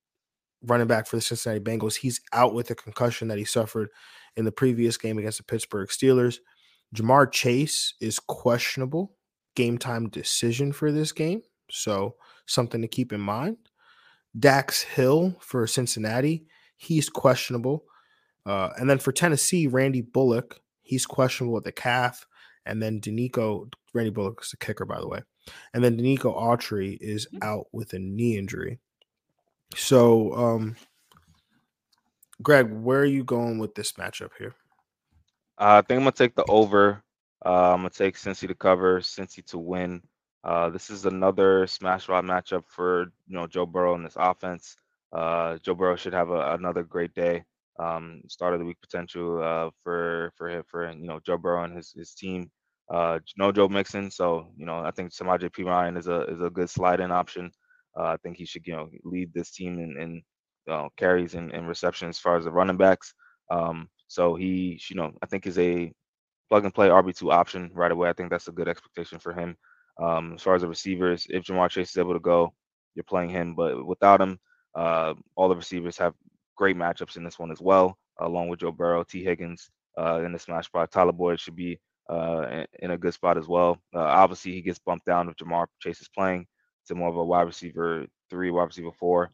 [0.63, 3.89] running back for the Cincinnati Bengals, he's out with a concussion that he suffered
[4.35, 6.37] in the previous game against the Pittsburgh Steelers.
[6.95, 9.15] Ja'Marr Chase is questionable,
[9.55, 11.41] game time decision for this game.
[11.69, 12.15] So,
[12.47, 13.57] something to keep in mind.
[14.37, 16.45] Dax Hill for Cincinnati,
[16.77, 17.83] he's questionable.
[18.45, 22.25] Uh, and then for Tennessee, Randy Bullock, he's questionable with the calf.
[22.65, 25.21] And then Denico, Randy Bullock is the kicker, by the way.
[25.73, 27.43] And then Denico Autry is mm-hmm.
[27.43, 28.79] out with a knee injury.
[29.75, 30.75] So, um,
[32.41, 34.55] Greg, where are you going with this matchup here?
[35.57, 37.03] Uh, I think I'm gonna take the over.
[37.45, 40.01] Uh, I'm gonna take Cincy to cover, Cincy to win.
[40.43, 44.77] Uh, this is another smash rod matchup for you know Joe Burrow and this offense.
[45.11, 47.43] Uh, Joe Burrow should have a, another great day.
[47.77, 51.63] Um, start of the week potential uh, for for him, for you know Joe Burrow
[51.63, 52.49] and his his team.
[52.89, 56.49] Uh, no Joe Mixon, so you know I think Samaje Perine is a is a
[56.49, 57.51] good slide in option.
[57.97, 61.67] Uh, I think he should you know lead this team in, in carries and, and
[61.67, 63.13] reception as far as the running backs.
[63.51, 65.91] Um, so he you know I think is a
[66.49, 68.09] plug and play RB two option right away.
[68.09, 69.55] I think that's a good expectation for him.
[70.01, 72.53] Um, as far as the receivers, if Ja'Marr Chase is able to go,
[72.95, 73.53] you're playing him.
[73.53, 74.39] But without him,
[74.75, 76.13] uh, all the receivers have
[76.55, 80.31] great matchups in this one as well, along with Joe Burrow, Tee Higgins uh, in
[80.31, 80.91] the smash spot.
[80.91, 83.77] Tyler Boyd should be uh, in a good spot as well.
[83.93, 86.47] Uh, obviously, he gets bumped down if Ja'Marr Chase is playing
[86.87, 89.29] to more of a wide receiver three, wide receiver four.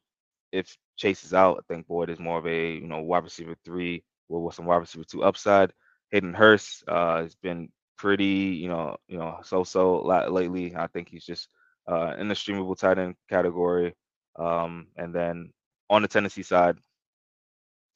[0.51, 3.55] If Chase is out, I think Boyd is more of a you know wide receiver
[3.65, 5.71] three with some wide receiver two upside.
[6.11, 10.75] Hayden Hurst uh, has been pretty you know you know so so lately.
[10.75, 11.47] I think he's just
[11.87, 13.95] uh, in the streamable tight end category.
[14.37, 15.51] Um, and then
[15.89, 16.77] on the Tennessee side,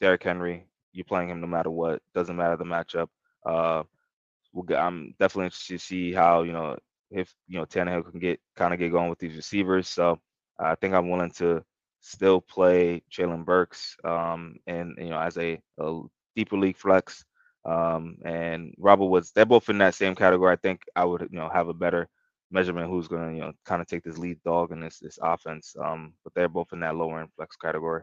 [0.00, 2.00] Derrick Henry, you're playing him no matter what.
[2.14, 3.08] Doesn't matter the matchup.
[3.44, 3.82] Uh,
[4.52, 6.76] we'll I'm definitely interested to see how you know
[7.10, 9.88] if you know Tannehill can get kind of get going with these receivers.
[9.88, 10.18] So
[10.58, 11.62] I think I'm willing to
[12.00, 16.00] still play Treylon Burks um, and you know as a, a
[16.36, 17.24] deeper league flex.
[17.64, 20.52] Um, and Robert Woods, they're both in that same category.
[20.52, 22.08] I think I would you know have a better
[22.50, 25.18] measurement who's going to you know kind of take this lead dog in this this
[25.22, 25.74] offense.
[25.82, 28.02] Um, but they're both in that lower end flex category.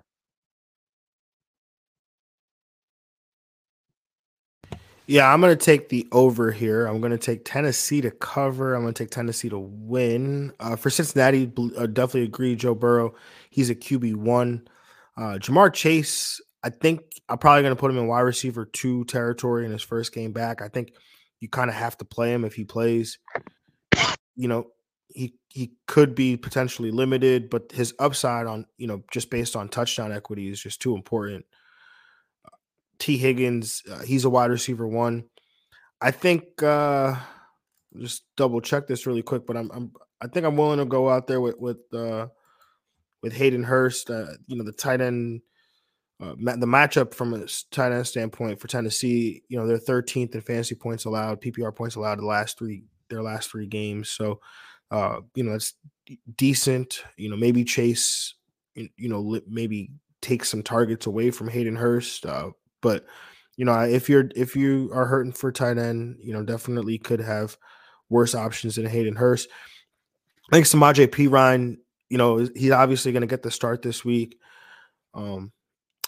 [5.09, 6.85] Yeah, I'm going to take the over here.
[6.85, 8.75] I'm going to take Tennessee to cover.
[8.75, 10.51] I'm going to take Tennessee to win.
[10.59, 12.57] Uh, for Cincinnati, uh, definitely agree.
[12.57, 13.15] Joe Burrow,
[13.49, 14.67] he's a QB one.
[15.15, 19.05] Uh, Ja'Marr Chase, I think I'm probably going to put him in wide receiver two
[19.05, 20.61] territory in his first game back.
[20.61, 20.91] I think
[21.39, 23.17] you kind of have to play him if he plays.
[24.35, 24.67] You know,
[25.07, 29.69] he he could be potentially limited, but his upside on you know just based on
[29.69, 31.45] touchdown equity is just too important.
[32.99, 35.25] Tee Higgins, uh, he's a wide receiver one.
[36.01, 37.15] I think uh
[37.99, 41.09] just double check this really quick, but I'm, I'm I think I'm willing to go
[41.09, 42.27] out there with with uh
[43.23, 44.09] with Hayden Hurst.
[44.09, 45.41] Uh, you know, the tight end
[46.19, 50.41] uh, the matchup from a tight end standpoint for Tennessee, you know, they're 13th in
[50.41, 54.09] fantasy points allowed, PPR points allowed the last three their last three games.
[54.09, 54.41] So,
[54.91, 55.73] uh, you know, it's
[56.35, 57.03] decent.
[57.17, 58.33] You know, maybe Chase,
[58.75, 62.25] you know, maybe take some targets away from Hayden Hurst.
[62.25, 62.49] Uh,
[62.81, 63.05] but
[63.55, 67.19] you know, if you're if you are hurting for tight end, you know, definitely could
[67.19, 67.57] have
[68.09, 69.49] worse options than Hayden Hurst.
[70.51, 71.77] I think Samaje Ryan,
[72.09, 74.37] you know, he's obviously going to get the start this week.
[75.13, 75.51] Um,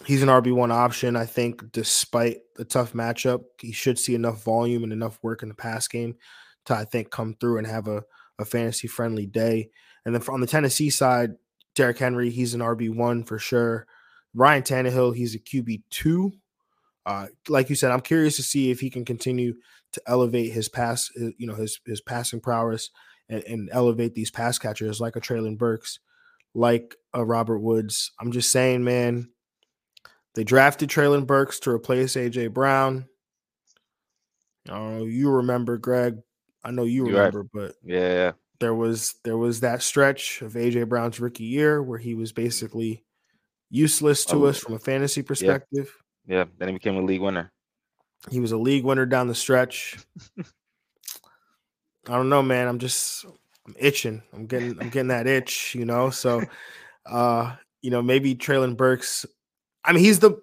[0.06, 1.16] he's an RB one option.
[1.16, 5.48] I think, despite the tough matchup, he should see enough volume and enough work in
[5.48, 6.16] the pass game
[6.66, 8.02] to I think come through and have a,
[8.38, 9.70] a fantasy friendly day.
[10.04, 11.32] And then on the Tennessee side,
[11.74, 13.86] Derrick Henry, he's an RB one for sure.
[14.34, 16.32] Ryan Tannehill, he's a QB two.
[17.10, 19.54] Uh, like you said, I'm curious to see if he can continue
[19.94, 22.90] to elevate his pass, uh, you know, his his passing prowess
[23.28, 25.98] and, and elevate these pass catchers like a Treylon Burks,
[26.54, 28.12] like a Robert Woods.
[28.20, 29.28] I'm just saying, man.
[30.36, 33.06] They drafted Treylon Burks to replace AJ Brown.
[34.68, 36.18] Oh, you remember, Greg?
[36.62, 41.18] I know you remember, but yeah, there was there was that stretch of AJ Brown's
[41.18, 43.02] rookie year where he was basically
[43.68, 45.92] useless to oh, us from a fantasy perspective.
[45.92, 47.52] Yeah, then he became a league winner.
[48.30, 49.98] He was a league winner down the stretch.
[50.38, 52.68] I don't know, man.
[52.68, 53.24] I'm just
[53.66, 54.22] I'm itching.
[54.32, 56.10] I'm getting I'm getting that itch, you know.
[56.10, 56.42] So
[57.06, 59.26] uh, you know, maybe Treylon Burks.
[59.84, 60.40] I mean, he's the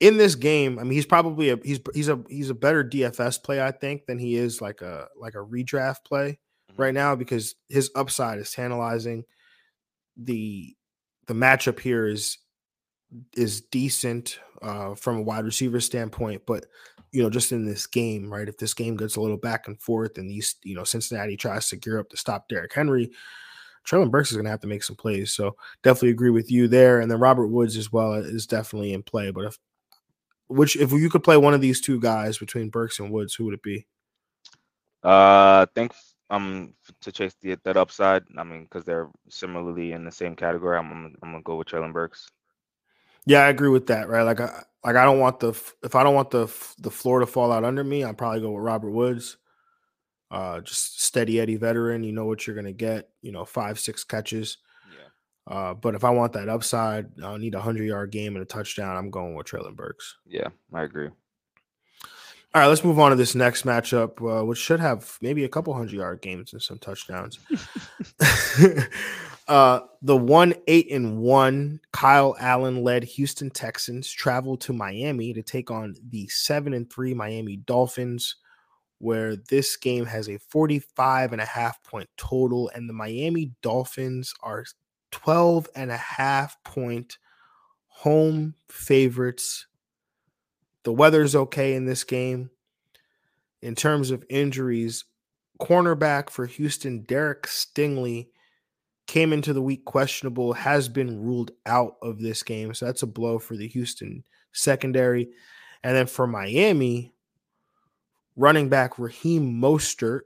[0.00, 0.78] in this game.
[0.78, 4.06] I mean, he's probably a he's he's a he's a better DFS play, I think,
[4.06, 6.38] than he is like a like a redraft play
[6.70, 6.82] mm-hmm.
[6.82, 9.24] right now because his upside is tantalizing.
[10.16, 10.74] The
[11.26, 12.38] the matchup here is
[13.36, 16.66] is decent uh, from a wide receiver standpoint, but
[17.12, 18.48] you know, just in this game, right?
[18.48, 21.68] If this game gets a little back and forth, and these, you know, Cincinnati tries
[21.68, 23.10] to gear up to stop Derrick Henry,
[23.86, 25.32] Treylon Burks is going to have to make some plays.
[25.32, 27.00] So definitely agree with you there.
[27.00, 29.30] And then Robert Woods as well is definitely in play.
[29.30, 29.58] But if
[30.48, 33.44] which if you could play one of these two guys between Burks and Woods, who
[33.46, 33.86] would it be?
[35.02, 38.22] Uh, thanks um to chase the, that upside.
[38.36, 40.76] I mean, because they're similarly in the same category.
[40.76, 42.30] I'm I'm, I'm gonna go with Treylon Burks.
[43.28, 44.08] Yeah, I agree with that.
[44.08, 45.50] Right, like I like I don't want the
[45.82, 46.46] if I don't want the
[46.78, 49.36] the floor to fall out under me, I'll probably go with Robert Woods.
[50.30, 52.04] Uh, just steady Eddie veteran.
[52.04, 53.10] You know what you're gonna get.
[53.20, 54.56] You know, five six catches.
[54.90, 55.54] Yeah.
[55.54, 58.46] Uh, but if I want that upside, I need a hundred yard game and a
[58.46, 58.96] touchdown.
[58.96, 60.16] I'm going with Treylon Burks.
[60.26, 61.10] Yeah, I agree.
[62.54, 65.50] All right, let's move on to this next matchup, uh, which should have maybe a
[65.50, 67.38] couple hundred yard games and some touchdowns.
[69.48, 75.42] uh, the one eight and one Kyle Allen led Houston Texans traveled to Miami to
[75.42, 78.36] take on the seven and three Miami Dolphins,
[78.98, 84.34] where this game has a 45 and a half point total, and the Miami Dolphins
[84.42, 84.64] are
[85.10, 87.18] 12 and a half point
[87.88, 89.66] home favorites
[90.88, 92.50] the weather's okay in this game.
[93.60, 95.04] In terms of injuries,
[95.60, 98.28] cornerback for Houston, Derek Stingley,
[99.08, 102.72] came into the week questionable, has been ruled out of this game.
[102.74, 105.30] So that's a blow for the Houston secondary.
[105.82, 107.14] And then for Miami,
[108.36, 110.20] running back Raheem Mostert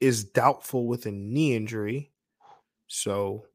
[0.00, 2.12] is doubtful with a knee injury.
[2.88, 3.46] So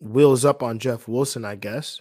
[0.00, 2.00] wheels up on Jeff Wilson, I guess.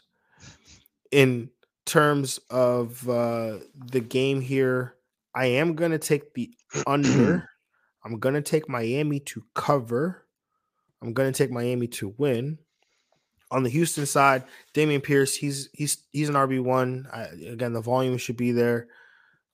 [1.12, 1.50] In
[1.86, 3.58] terms of uh,
[3.92, 4.96] the game here,
[5.36, 6.54] I am going to take the
[6.88, 7.50] under.
[8.06, 10.26] I'm going to take Miami to cover.
[11.02, 12.58] I'm going to take Miami to win.
[13.52, 14.44] On the Houston side,
[14.76, 17.08] Dameon Pierce, he's he's he's an RB one.
[17.48, 18.88] Again, the volume should be there.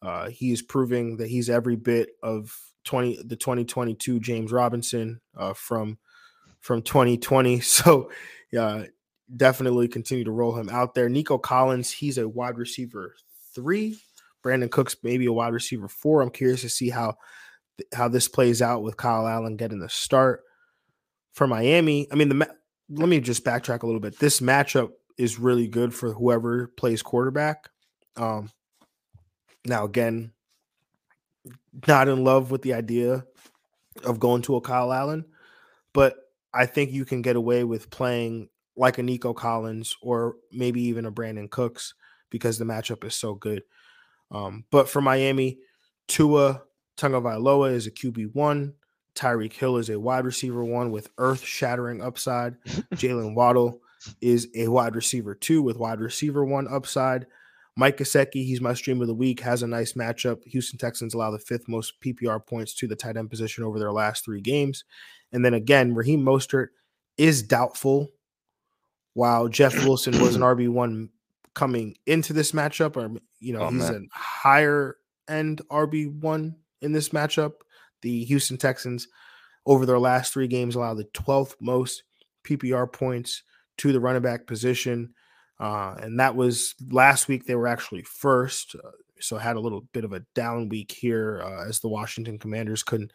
[0.01, 2.53] Uh, he is proving that he's every bit of
[2.83, 5.97] twenty the 2022 James Robinson uh, from
[6.59, 7.59] from 2020.
[7.61, 8.11] So,
[8.51, 8.85] yeah,
[9.35, 11.07] definitely continue to roll him out there.
[11.07, 13.15] Nico Collins, he's a wide receiver
[13.53, 13.97] three.
[14.43, 16.21] Brandin Cooks, maybe a wide receiver four.
[16.21, 17.15] I'm curious to see how
[17.93, 20.44] how this plays out with Kyle Allen getting the start
[21.35, 22.07] for Miami.
[22.11, 22.55] I mean, the
[22.89, 24.17] let me just backtrack a little bit.
[24.17, 27.69] This matchup is really good for whoever plays quarterback.
[28.15, 28.49] Um,
[29.65, 30.31] now, again,
[31.87, 33.25] not in love with the idea
[34.03, 35.25] of going to a Kyle Allen,
[35.93, 36.15] but
[36.53, 41.05] I think you can get away with playing like a Nico Collins or maybe even
[41.05, 41.93] a Brandin Cooks
[42.29, 43.63] because the matchup is so good.
[44.31, 45.59] Um, but for Miami,
[46.07, 46.61] Tua
[46.97, 48.73] Tagovailoa is a QB one.
[49.15, 52.55] Tyreek Hill is a wide receiver one with earth shattering upside.
[52.95, 53.81] Jaylen Waddle
[54.21, 57.25] is a wide receiver two with wide receiver one upside.
[57.77, 60.43] Mike Gesicki, he's my stream of the week, has a nice matchup.
[60.45, 63.91] Houston Texans allow the fifth most PPR points to the tight end position over their
[63.91, 64.85] last three games.
[65.33, 66.67] And then again, Raheem Mostert
[67.17, 68.11] is doubtful,
[69.13, 71.09] while Jeff Wilson was an RB1
[71.53, 74.07] coming into this matchup, or, you know, oh, he's man.
[74.13, 74.95] a higher
[75.27, 77.53] end RB1 in this matchup
[78.05, 79.07] the Houston Texans
[79.65, 82.03] over their last three games allow the 12th most
[82.47, 83.41] PPR points
[83.79, 85.15] to the running back position.
[85.59, 88.75] Uh, and that was last week, they were actually first.
[88.75, 92.37] Uh, so had a little bit of a down week here uh, as the Washington
[92.37, 93.11] Commanders couldn't,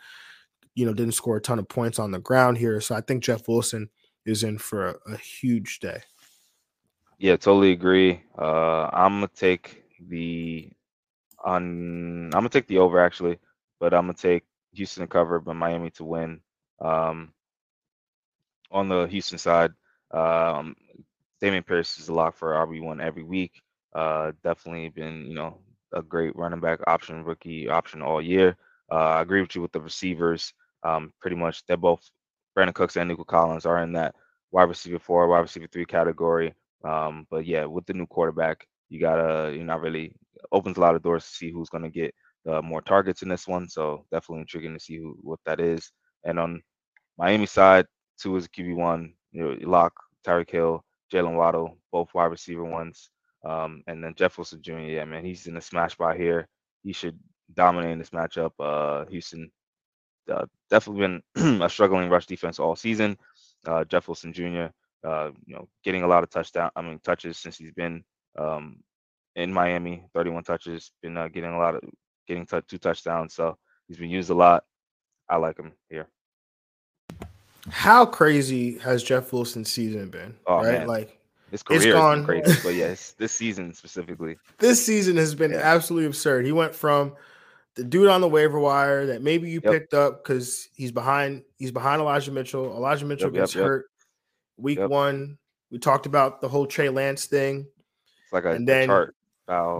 [0.74, 2.80] you know, didn't score a ton of points on the ground here.
[2.80, 3.88] So I think Jeff Wilson
[4.26, 6.00] is in for a, a huge day.
[7.18, 8.22] Yeah, totally agree.
[8.36, 10.72] Uh, I'm gonna take the
[11.44, 12.24] on.
[12.24, 13.38] I'm gonna take the over actually,
[13.78, 16.40] but I'm gonna take Houston to cover, but Miami to win.
[16.80, 17.32] Um,
[18.70, 19.72] on the Houston side,
[20.12, 20.76] um,
[21.42, 23.62] Dameon Pierce is a lock for RB1 every week.
[23.94, 25.58] Uh, definitely been, you know,
[25.92, 28.56] a great running back option, rookie option all year.
[28.90, 30.52] Uh, I agree with you with the receivers.
[30.84, 32.08] Um, pretty much, they're both
[32.56, 34.14] Brandin Cooks and Nico Collins are in that
[34.52, 36.54] wide receiver four, wide receiver three category.
[36.84, 40.12] Um, but yeah, with the new quarterback, you gotta, you're not really
[40.52, 42.14] opens a lot of doors to see who's gonna get
[42.48, 43.68] uh, more targets in this one.
[43.68, 45.90] So definitely intriguing to see who, what that is.
[46.24, 46.62] And on
[47.18, 47.86] Miami side,
[48.20, 49.14] Tua is QB one.
[49.32, 49.92] You know, lock
[50.26, 53.10] Tyreek Hill, Jaylen Waddle, both wide receiver ones.
[53.44, 54.78] Um, and then Jeff Wilson Jr.
[54.80, 56.46] Yeah, man, he's in the smash spot here.
[56.82, 57.18] He should
[57.54, 58.50] dominate in this matchup.
[58.58, 59.50] Uh, Houston
[60.30, 63.16] uh, definitely been a struggling rush defense all season.
[63.66, 64.66] Uh, Jeff Wilson Jr.
[65.06, 66.70] Uh, you know, getting a lot of touchdown.
[66.76, 68.04] I mean, touches since he's been
[68.38, 68.76] um,
[69.36, 70.04] in Miami.
[70.14, 70.92] 31 touches.
[71.02, 71.82] Been uh, getting a lot of
[72.26, 73.34] getting two touchdowns.
[73.34, 73.56] So
[73.88, 74.64] he's been used a lot.
[75.28, 76.08] I like him here.
[77.68, 80.34] How crazy has Jeff Wilson's season been?
[80.46, 80.86] Oh, right, man.
[80.88, 82.24] like his career it's gone.
[82.24, 84.36] crazy, but yes, this season specifically.
[84.58, 85.58] This season has been yeah.
[85.58, 86.46] absolutely absurd.
[86.46, 87.14] He went from
[87.74, 89.72] the dude on the waiver wire that maybe you yep.
[89.72, 91.42] picked up because he's behind.
[91.58, 92.74] He's behind Elijah Mitchell.
[92.76, 93.86] Elijah Mitchell yep, gets yep, hurt
[94.56, 95.38] week one.
[95.70, 97.66] We talked about the whole Trey Lance thing.
[98.24, 99.14] It's like a, and then, chart.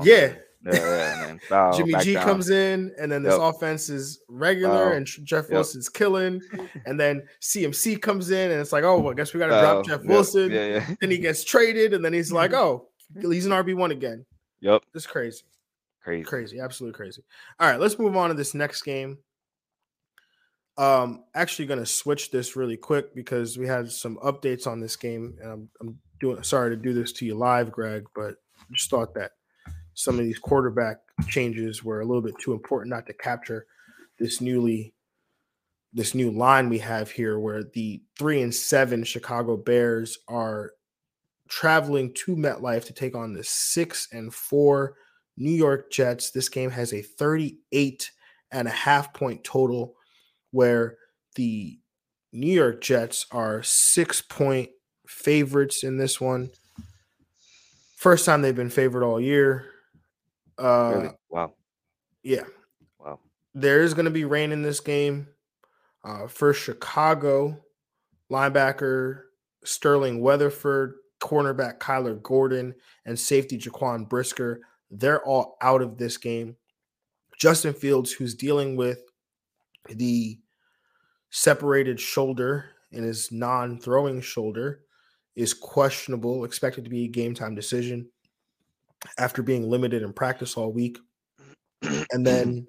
[0.03, 1.73] Yeah, yeah, man.
[1.73, 2.25] Jimmy G down.
[2.25, 3.55] comes in, and then this yep.
[3.55, 5.53] offense is regular, and Jeff yep.
[5.53, 6.41] Wilson's killing.
[6.85, 9.61] And then CMC comes in, and it's like, oh, well, I guess we got to
[9.61, 10.51] drop Jeff Wilson.
[10.51, 10.95] Yeah, yeah.
[11.01, 12.89] Then he gets traded, and then he's like, oh,
[13.21, 14.27] he's an RB one again.
[14.61, 15.43] Yep, it's crazy,
[16.03, 17.23] crazy, crazy, absolutely crazy.
[17.59, 19.19] All right, let's move on to this next game.
[20.77, 24.97] Um, actually, going to switch this really quick because we had some updates on this
[24.97, 28.35] game, and I'm, I'm doing sorry to do this to you live, Greg, but
[28.73, 29.33] just thought that
[29.95, 33.67] some of these quarterback changes were a little bit too important not to capture
[34.19, 34.95] this newly
[35.93, 40.73] this new line we have here where the three and seven Chicago Bears are
[41.49, 44.95] traveling to MetLife to take on the six and four
[45.37, 46.31] New York Jets.
[46.31, 48.11] This game has a 38
[48.53, 49.95] and a half point total
[50.53, 50.97] where
[51.35, 51.79] the
[52.33, 54.71] New York Jets are six point
[55.07, 56.51] favorites in this one.
[57.97, 59.70] First time they've been favored all year.
[60.61, 61.11] Uh, really?
[61.31, 61.55] Wow.
[62.23, 62.45] Yeah.
[62.99, 63.19] Wow.
[63.55, 65.29] there is going to be rain in this game.
[66.05, 67.59] Uh, for Chicago,
[68.31, 69.23] linebacker
[69.65, 76.57] Sterling Weatherford, cornerback Kyler Gordon, and safety Jaquan Brisker, they're all out of this game.
[77.39, 79.03] Justin Fields, who's dealing with
[79.89, 80.39] the
[81.31, 84.81] separated shoulder in his non throwing shoulder,
[85.37, 88.09] is questionable, expected to be a game time decision
[89.19, 90.99] after being limited in practice all week.
[92.13, 92.67] And then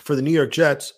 [0.00, 0.92] for the New York Jets,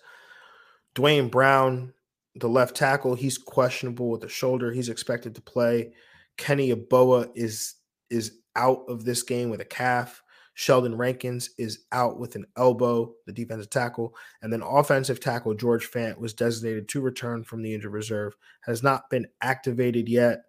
[0.93, 1.93] Duane Brown,
[2.35, 4.71] the left tackle, he's questionable with the shoulder.
[4.71, 5.93] He's expected to play.
[6.37, 7.75] Kenny Yeboah is
[8.09, 10.21] is out of this game with a calf.
[10.55, 14.15] Sheldon Rankins is out with an elbow, the defensive tackle.
[14.41, 18.83] And then offensive tackle George Fant was designated to return from the injured reserve, has
[18.83, 20.43] not been activated yet,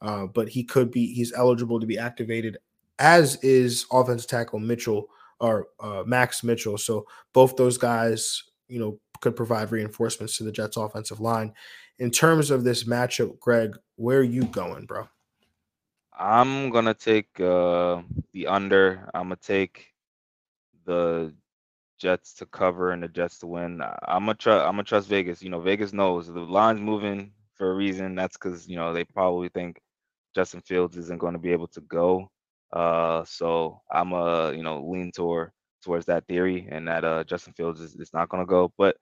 [0.00, 2.56] uh, but he could be, he's eligible to be activated,
[3.00, 5.08] as is offensive tackle Mitchell
[5.40, 6.78] or uh, Max Mitchell.
[6.78, 11.52] So both those guys, you know, could provide reinforcements to the Jets offensive line.
[11.98, 15.08] In terms of this matchup, Greg, where are you going, bro?
[16.18, 19.08] I'm gonna take uh, the under.
[19.14, 19.86] I'm gonna take
[20.84, 21.34] the
[21.98, 23.82] Jets to cover and the Jets to win.
[24.06, 24.66] I'm gonna trust.
[24.66, 25.42] I'm gonna trust Vegas.
[25.42, 28.14] You know, Vegas knows the line's moving for a reason.
[28.14, 29.80] That's because you know they probably think
[30.34, 32.30] Justin Fields isn't going to be able to go.
[32.72, 35.50] Uh, so I'm a you know lean toward
[35.82, 38.72] towards that theory and that uh Justin Fields is, is not going to go.
[38.78, 38.96] But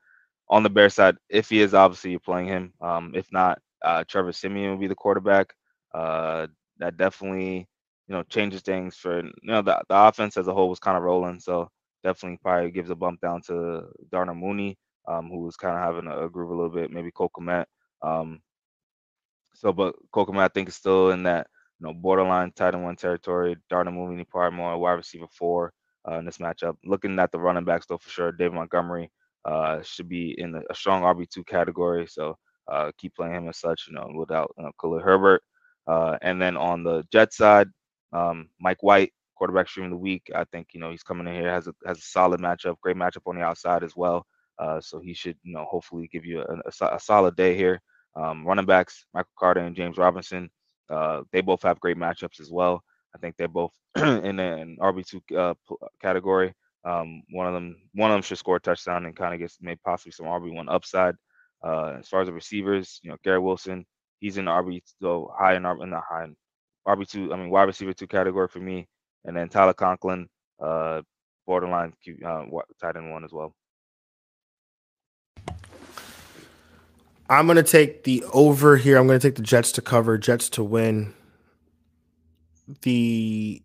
[0.49, 2.73] on the Bear side, if he is, obviously you're playing him.
[2.81, 5.53] Um, if not, uh, Trevor Siemian will be the quarterback.
[5.95, 6.47] Uh,
[6.79, 7.67] that definitely
[8.09, 10.97] you know changes things for you know the, the offense as a whole was kind
[10.97, 11.69] of rolling so
[12.03, 14.77] definitely probably gives a bump down to Darnell Mooney
[15.09, 17.67] um, who was kind of having a, a, groove a little bit maybe Cole Kmet
[18.03, 18.41] um,
[19.55, 21.47] so but Cole Kmet I think is still in that
[21.81, 25.73] you know borderline tight end one territory Darnell Mooney probably more wide receiver four
[26.09, 29.11] uh, in this matchup looking at the running backs though for sure David Montgomery
[29.45, 32.37] uh, should be in a strong RB2 category so
[32.71, 35.43] uh, keep playing him as such you know without you know, Khalil Herbert
[35.89, 37.69] uh, and then on the Jet side,
[38.13, 40.31] um, Mike White, quarterback stream of the week.
[40.35, 42.97] I think you know he's coming in here has a has a solid matchup, great
[42.97, 44.27] matchup on the outside as well.
[44.59, 47.81] Uh, so he should you know hopefully give you a, a, a solid day here.
[48.17, 50.51] Um, running backs Michael Carter and James Robinson,
[50.91, 52.83] uh, they both have great matchups as well.
[53.15, 55.55] I think they're both in an RB two uh,
[56.01, 56.53] category.
[56.85, 59.53] Um, one of them one of them should score a touchdown and kind of get
[59.61, 61.15] maybe possibly some RB one upside.
[61.65, 63.85] Uh, as far as the receivers, you know Garrett Wilson,
[64.21, 66.27] he's in the RB so high in, in the high
[66.87, 67.33] RB two.
[67.33, 68.87] I mean wide receiver two category for me,
[69.25, 70.29] and then Tyler Conklin,
[70.63, 71.03] uh,
[71.47, 71.93] borderline
[72.25, 72.45] uh,
[72.81, 73.55] tight end one as well.
[77.31, 78.99] I'm gonna take the over here.
[78.99, 81.15] I'm gonna take the Jets to cover, Jets to win.
[82.83, 83.63] The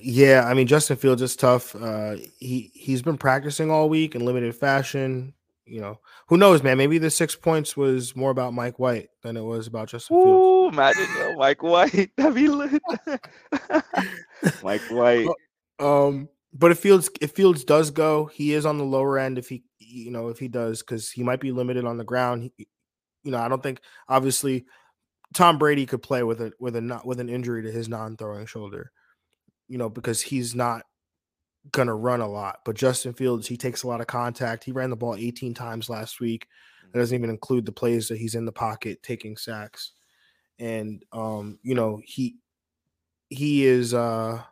[0.00, 1.74] yeah, I mean Justin Fields is tough.
[1.74, 5.34] Uh, he he's been practicing all week in limited fashion
[5.68, 6.78] you know, who knows, man?
[6.78, 10.22] Maybe the six points was more about Mike White than it was about Justin Ooh,
[10.24, 10.76] Fields.
[10.76, 12.10] Imagine uh, Mike White.
[12.16, 12.82] That'd be lit.
[14.62, 15.28] Mike White.
[15.78, 19.38] Um, but if Fields if Fields does go, he is on the lower end.
[19.38, 22.50] If he, you know, if he does, because he might be limited on the ground.
[22.56, 22.66] He,
[23.22, 24.66] you know, I don't think obviously
[25.34, 28.46] Tom Brady could play with a with a not with an injury to his non-throwing
[28.46, 28.92] shoulder.
[29.68, 30.84] You know, because he's not
[31.72, 32.60] gonna run a lot.
[32.64, 34.64] But Justin Fields, he takes a lot of contact.
[34.64, 36.46] He ran the ball 18 times last week.
[36.80, 36.98] That mm-hmm.
[37.00, 39.92] doesn't even include the plays that he's in the pocket taking sacks.
[40.58, 42.36] And um, you know, he
[43.28, 44.42] he is uh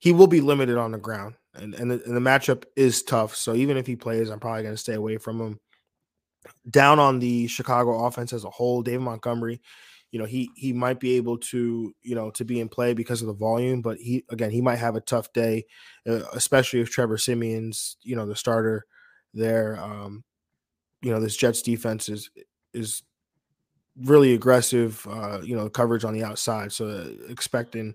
[0.00, 1.34] he will be limited on the ground.
[1.54, 3.36] And and the, and the matchup is tough.
[3.36, 5.60] So even if he plays, I'm probably gonna stay away from him.
[6.70, 9.60] Down on the Chicago offense as a whole, David Montgomery,
[10.10, 13.20] you know he he might be able to you know to be in play because
[13.20, 15.66] of the volume but he again he might have a tough day
[16.08, 18.86] uh, especially if trevor siemian's you know the starter
[19.34, 20.24] there um
[21.02, 22.30] you know this jets defense is
[22.72, 23.02] is
[24.04, 27.94] really aggressive uh you know coverage on the outside so uh, expecting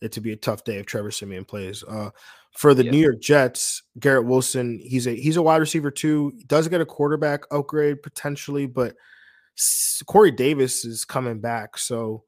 [0.00, 1.82] it to be a tough day if trevor siemian plays.
[1.84, 2.10] Uh
[2.54, 2.90] for the yeah.
[2.90, 6.86] new york jets garrett wilson he's a he's a wide receiver too does get a
[6.86, 8.94] quarterback upgrade potentially but
[10.06, 12.24] Corey Davis is coming back, so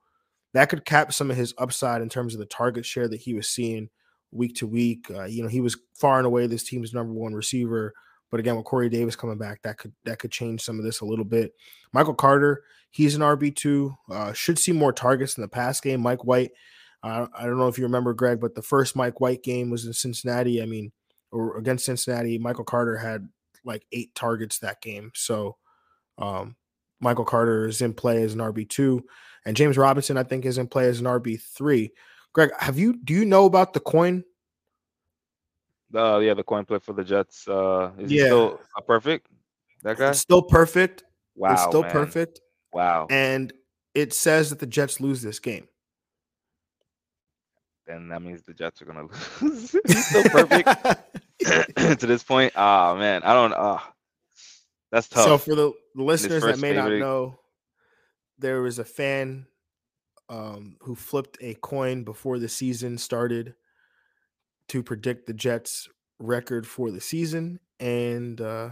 [0.55, 3.35] that could cap some of his upside in terms of the target share that he
[3.35, 3.89] was seeing
[4.31, 5.11] week to week.
[5.11, 7.93] Uh, you know, he was far and away this team's number one receiver,
[8.31, 11.01] but again, with Corey Davis coming back, that could that could change some of this
[11.01, 11.53] a little bit.
[11.93, 16.01] Michael Carter, he's an RB two, uh, should see more targets in the pass game.
[16.01, 16.53] Mike White,
[17.03, 19.85] uh, I don't know if you remember Greg, but the first Mike White game was
[19.85, 20.63] in Cincinnati.
[20.63, 20.93] I mean,
[21.31, 23.29] or against Cincinnati, Michael Carter had
[23.65, 25.13] like eight targets that game.
[25.15, 25.57] So
[26.19, 26.57] um,
[27.01, 29.05] Michael Carter is in play as an RB two,
[29.45, 31.93] and James Robinson I think is in play as an RB three.
[32.33, 34.25] Greg, have you do you know about the coin?
[35.95, 37.47] Uh, yeah, the coin play for the Jets.
[37.47, 38.25] Uh, is Yeah.
[38.27, 39.29] still a perfect?
[39.83, 40.11] That guy.
[40.11, 41.05] It's still perfect.
[41.37, 41.93] Wow, it's still man.
[41.93, 42.41] perfect.
[42.73, 43.07] Wow.
[43.11, 43.53] And
[43.95, 45.69] it says that the Jets lose this game.
[47.87, 49.07] Then that means the Jets are gonna
[49.41, 49.71] lose.
[49.87, 50.69] He's still perfect
[52.01, 52.53] to this point.
[52.57, 53.53] Oh man, I don't.
[53.53, 53.79] Uh,
[54.91, 55.25] that's tough.
[55.25, 57.39] So for the, the listeners that may not know,
[58.39, 59.47] there was a fan
[60.29, 63.55] um, who flipped a coin before the season started
[64.69, 68.71] to predict the Jets' record for the season, and uh,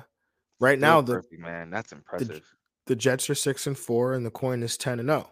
[0.59, 2.43] right now the perfect, man, that's impressive.
[2.87, 5.31] the Jets are six and four, and the coin is ten and zero.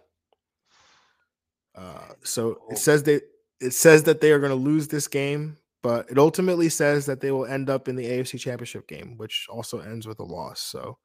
[1.74, 2.72] Uh, so Oh.
[2.72, 3.20] it says they
[3.62, 7.20] it says that they are going to lose this game, but it ultimately says that
[7.20, 10.60] they will end up in the AFC Championship game, which also ends with a loss.
[10.60, 10.98] So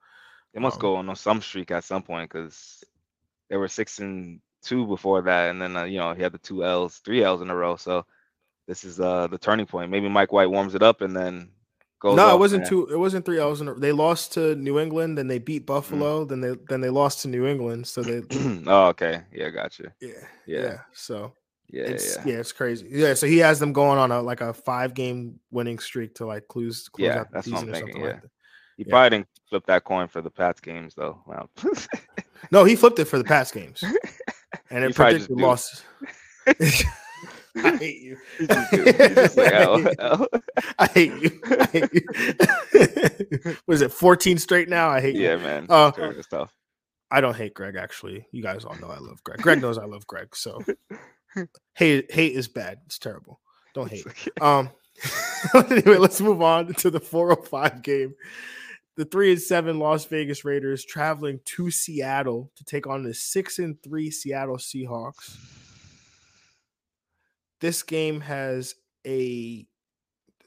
[0.54, 2.84] They must um, go on some streak at some point because
[3.50, 6.38] they were six and two before that, and then uh, you know he had the
[6.40, 7.76] two L's, three L's in a row.
[7.76, 8.06] So
[8.68, 9.92] this is uh the turning point.
[9.92, 11.50] Maybe Mike White warms it up and then
[12.00, 12.16] goes.
[12.18, 12.88] no, it wasn't two.
[12.88, 13.62] It wasn't three L's.
[13.62, 16.90] In a, they lost to New England, then they beat Buffalo, then they then they
[16.90, 17.88] lost to New England.
[17.88, 18.22] So they
[18.68, 19.24] oh, okay.
[19.32, 19.94] Yeah, gotcha.
[20.02, 20.10] yeah
[20.46, 20.62] Yeah.
[20.62, 20.78] yeah.
[20.94, 21.34] So
[21.70, 22.24] Yeah, it's yeah.
[22.34, 22.40] yeah.
[22.40, 22.88] it's crazy.
[22.90, 26.26] Yeah, so he has them going on a like a five game winning streak to
[26.26, 28.12] like close close Yeah, out the that's what I'm season or thinking, something yeah.
[28.14, 28.30] like that.
[28.78, 28.90] He Yeah.
[28.92, 31.22] probably didn't flip that coin for the Pats games though.
[31.28, 31.50] Wow.
[32.52, 33.84] No, he flipped it for the Pats games,
[34.70, 35.84] and it predicted losses.
[36.48, 38.18] I hate you.
[38.40, 38.84] Just do.
[38.84, 40.28] He just like, "Oh, oh."
[40.78, 41.42] I hate you.
[41.50, 43.58] I hate you.
[43.66, 44.90] Was it 14 straight now?
[44.90, 45.24] I hate you.
[45.24, 45.66] yeah, man.
[45.68, 45.92] Uh.
[47.10, 48.28] I don't hate Greg actually.
[48.32, 49.42] You guys all know I love Greg.
[49.42, 50.36] Greg knows I love Greg.
[50.36, 50.62] So
[51.74, 52.80] hate hate is bad.
[52.86, 53.40] It's terrible.
[53.74, 54.06] Don't hate.
[54.42, 54.70] Um
[55.54, 58.16] anyway, let's move on to the 405 game.
[58.96, 63.60] The three and seven Las Vegas Raiders traveling to Seattle to take on the six
[63.60, 65.38] and three Seattle Seahawks.
[67.62, 68.74] This game has
[69.06, 69.68] a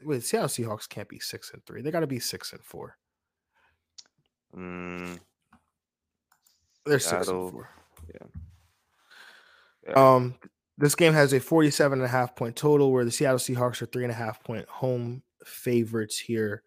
[0.02, 1.80] wait, Seattle Seahawks can't be six and three.
[1.82, 2.96] They gotta be six and four.
[4.56, 5.20] Mm,
[6.86, 7.68] They're six and four.
[9.86, 9.92] yeah.
[9.94, 10.34] Um,
[10.80, 13.86] this game has a 47 and a half point total where the Seattle Seahawks are
[13.86, 16.62] three and a half point home favorites here.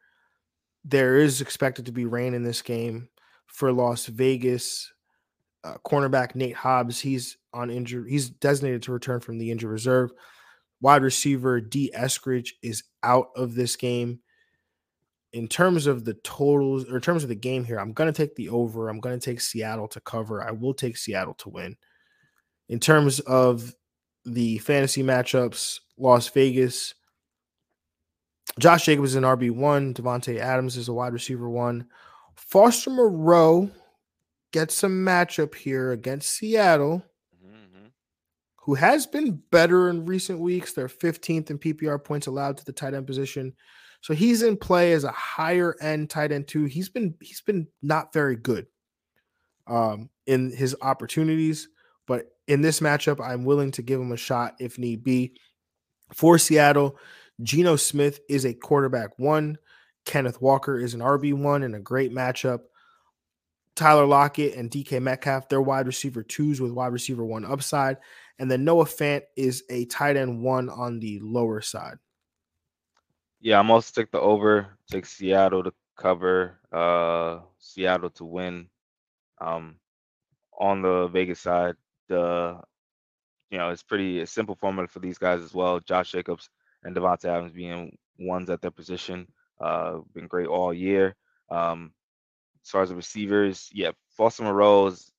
[0.85, 3.09] There is expected to be rain in this game
[3.47, 4.93] for Las Vegas.
[5.63, 8.07] Uh, cornerback Nate Hobbs, he's on injury.
[8.11, 10.11] He's designated to return from the injured reserve.
[10.79, 14.19] Wide receiver Dee Eskridge is out of this game.
[15.31, 18.15] In terms of the totals, or in terms of the game here, I'm going to
[18.15, 18.89] take the over.
[18.89, 20.43] I'm going to take Seattle to cover.
[20.43, 21.77] I will take Seattle to win.
[22.69, 23.73] In terms of
[24.25, 26.93] the fantasy matchups, Las Vegas,
[28.59, 29.93] Josh Jacobs is an RB1.
[29.95, 31.87] Davante Adams is a wide receiver one.
[32.35, 33.69] Foster Moreau
[34.51, 37.03] gets a matchup here against Seattle,
[37.43, 37.91] Mhm,
[38.57, 40.73] who has been better in recent weeks.
[40.73, 43.53] They're 15th in PPR points allowed to the tight end position.
[44.01, 46.65] So he's in play as a higher end tight end too.
[46.65, 48.67] He's been he's been not very good
[49.65, 51.69] um, in his opportunities,
[52.47, 55.35] in this matchup, I'm willing to give him a shot if need be.
[56.13, 56.97] For Seattle,
[57.41, 59.57] Geno Smith is a quarterback one.
[60.05, 62.61] Kenneth Walker is an RB one in a great matchup.
[63.75, 67.97] Tyler Lockett and DK Metcalf, they're wide receiver twos with wide receiver one upside.
[68.37, 71.97] And then Noah Fant is a tight end one on the lower side.
[73.39, 74.77] Yeah, I'm also take the over.
[74.89, 76.59] Take Seattle to cover.
[76.71, 78.67] Uh, Seattle to win.
[79.41, 79.75] Um,
[80.59, 81.75] on the Vegas side,
[82.13, 82.59] the
[83.49, 85.79] you know it's pretty a simple formula for these guys as well.
[85.79, 86.49] Josh Jacobs
[86.83, 89.27] and Davante Adams being ones at their position.
[89.59, 91.15] Uh, been great all year.
[91.49, 91.93] Um,
[92.63, 95.11] as far as the receivers, yeah, Foster Moreau is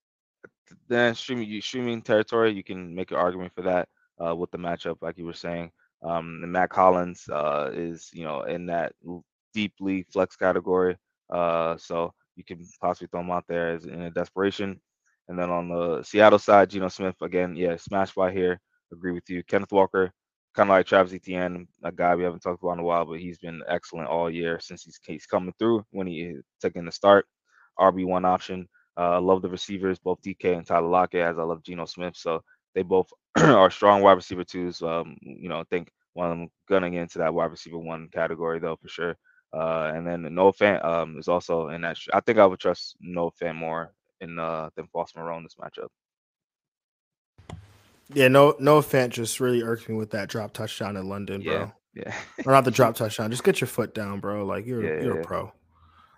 [0.88, 2.52] then streaming streaming territory.
[2.52, 3.88] You can make an argument for that
[4.24, 5.70] uh, with the matchup, like you were saying.
[6.02, 8.92] Um, and Mack Hollins uh, is, you know, in that
[9.54, 10.96] deeply flex category.
[11.32, 14.80] Uh, so you can possibly throw him out there as in a desperation.
[15.28, 18.60] And then on the Seattle side, Geno Smith again, yeah, smash by here.
[18.92, 19.42] Agree with you.
[19.44, 20.12] Kenneth Walker,
[20.54, 23.20] kind of like Travis Etienne, a guy we haven't talked about in a while, but
[23.20, 27.26] he's been excellent all year since he's, he's coming through when he taking the start.
[27.78, 28.68] RB one option.
[28.96, 32.16] Uh, love the receivers, both DK and Tyler Lockett, as I love Geno Smith.
[32.16, 32.42] So
[32.74, 34.82] they both are strong wide receiver twos.
[34.82, 38.08] Um, you know, I think one of them gonna get into that wide receiver one
[38.12, 39.16] category though for sure.
[39.52, 41.96] Uh, and then Noah Fant um, is also in that.
[42.12, 43.92] I think I would trust Noah Fant more
[44.24, 45.88] in uh, than Foster Moreau in this matchup.
[48.12, 51.72] Yeah, no, Noah Fant just really irked me with that drop touchdown in London, bro.
[51.94, 52.14] Yeah,
[52.44, 53.30] Or not the drop touchdown.
[53.30, 54.44] Just get your foot down, bro.
[54.44, 55.22] Like you're Yeah, you're yeah.
[55.22, 55.52] a pro.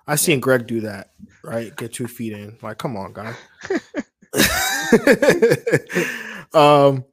[0.07, 1.75] I seen Greg do that, right?
[1.77, 2.57] Get two feet in.
[2.63, 3.35] Like, come on, guy.
[6.55, 7.05] um,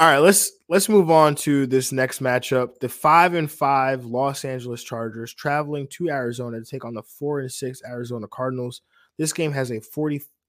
[0.00, 2.78] All right, let's let's move on to this next matchup.
[2.78, 7.40] The five and five Los Angeles Chargers traveling to Arizona to take on the four
[7.40, 8.80] and six Arizona Cardinals.
[9.18, 9.80] This game has a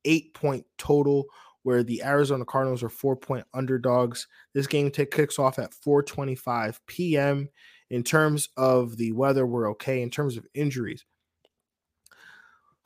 [0.03, 1.25] 48 point total
[1.63, 4.27] where the Arizona Cardinals are four point underdogs.
[4.53, 7.49] This game t- kicks off at 4:25 p.m.
[7.89, 10.01] In terms of the weather, we're okay.
[10.01, 11.05] In terms of injuries,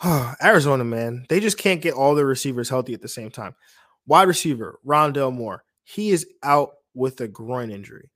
[0.44, 3.56] Arizona, man, they just can't get all their receivers healthy at the same time.
[4.06, 8.10] Wide receiver, Rondale Moore, he is out with a groin injury.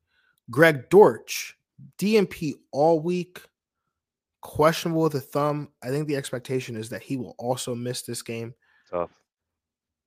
[0.49, 1.57] Greg Dortch,
[1.97, 3.41] DNP all week,
[4.41, 5.69] questionable with a thumb.
[5.83, 8.53] I think the expectation is that he will also miss this game.
[8.89, 9.11] Tough.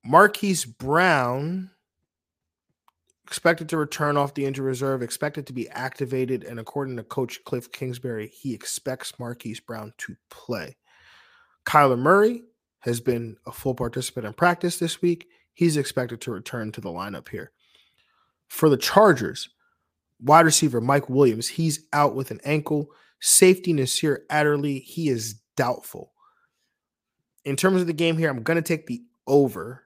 [0.04, 1.70] Marquise Brown,
[3.26, 6.42] expected to return off the injury reserve, expected to be activated.
[6.44, 10.76] And according to Coach Cliff Kingsbury, he expects Marquise Brown to play.
[11.66, 12.42] Kyler Murray
[12.80, 15.28] has been a full participant in practice this week.
[15.52, 17.52] He's expected to return to the lineup here.
[18.48, 19.48] For the Chargers,
[20.18, 22.88] wide receiver Mike Williams, he's out with an ankle.
[23.20, 26.12] Safety Nasir Adderley, he is doubtful.
[27.44, 29.84] In terms of the game here, I'm going to take the over.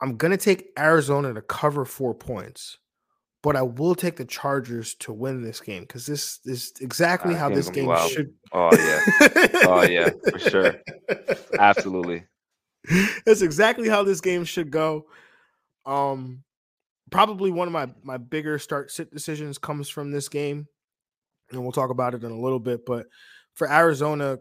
[0.00, 2.78] I'm going to take Arizona to cover four points,
[3.42, 7.48] but I will take the Chargers to win this game because this is exactly how
[7.48, 8.32] this game should.
[8.52, 9.48] Oh, yeah.
[9.66, 10.74] oh, yeah, for sure.
[11.58, 12.24] Absolutely.
[13.24, 15.06] That's exactly how this game should go.
[15.86, 16.42] Um,
[17.10, 20.66] probably one of my my bigger start sit decisions comes from this game,
[21.50, 22.84] and we'll talk about it in a little bit.
[22.84, 23.06] But
[23.54, 24.38] for Arizona,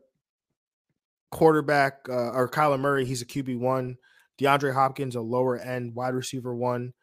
[1.32, 3.98] quarterback uh, or Kyler Murray, he's a QB one.
[4.40, 6.94] DeAndre Hopkins, a lower end wide receiver one.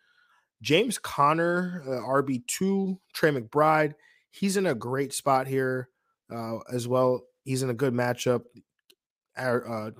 [0.62, 3.00] James Conner, uh, RB two.
[3.12, 3.94] Trey McBride,
[4.30, 5.88] he's in a great spot here
[6.32, 7.22] uh, as well.
[7.44, 8.42] He's in a good matchup.
[9.36, 9.90] Uh,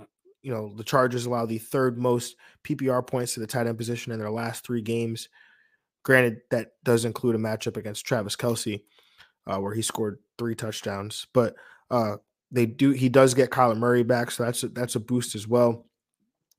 [0.43, 4.12] you know, the Chargers allow the third most PPR points to the tight end position
[4.12, 5.29] in their last three games.
[6.05, 8.83] Granted, that does include a matchup against Travis Kelce,
[9.47, 11.26] uh, where he scored three touchdowns.
[11.35, 11.55] But
[11.91, 12.16] uh,
[12.51, 15.47] they do he does get Kyler Murray back, so that's a, that's a boost as
[15.47, 15.87] well.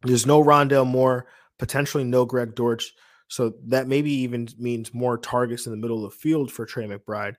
[0.04, 1.28] There's no Rondale Moore,
[1.58, 2.94] potentially no Greg Dortch,
[3.28, 6.88] so that maybe even means more targets in the middle of the field for Trey
[6.88, 7.36] McBride.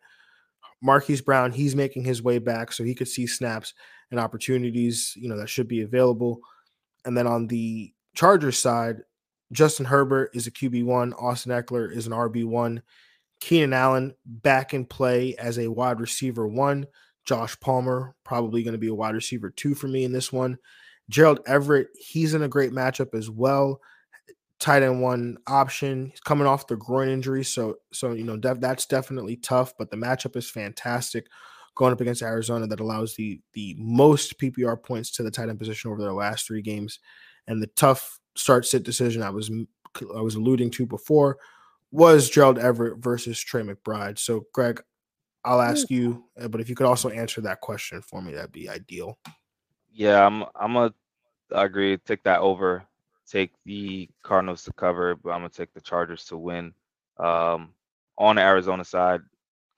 [0.82, 3.74] Marquise Brown, he's making his way back, so he could see snaps
[4.10, 6.40] and opportunities, you know, that should be available.
[7.04, 9.02] And then on the Chargers side,
[9.52, 12.82] Justin Herbert is a QB1, Austin Ekeler is an RB1,
[13.40, 16.86] Keenan Allen back in play as a wide receiver one.
[17.24, 20.58] Josh Palmer probably going to be a wide receiver two for me in this one.
[21.08, 23.80] Gerald Everett, he's in a great matchup as well.
[24.58, 26.10] Tight end one option.
[26.10, 29.72] He's coming off the groin injury, so so you know def- that's definitely tough.
[29.78, 31.26] But the matchup is fantastic
[31.74, 35.58] going up against Arizona that allows the the most PPR points to the tight end
[35.58, 36.98] position over their last three games.
[37.46, 39.50] And the tough start sit decision I was
[40.14, 41.38] I was alluding to before
[41.90, 44.18] was Gerald Everett versus Trey McBride.
[44.18, 44.80] So, Greg,
[45.44, 48.52] I'll ask you, uh, but if you could also answer that question for me, that'd
[48.52, 49.18] be ideal.
[49.92, 50.92] Yeah, I'm I'm a
[51.54, 51.96] I agree.
[51.96, 52.84] Take that over.
[53.28, 56.74] Take the Cardinals to cover, but I'm gonna take the Chargers to win.
[57.18, 57.72] Um,
[58.18, 59.20] on the Arizona side,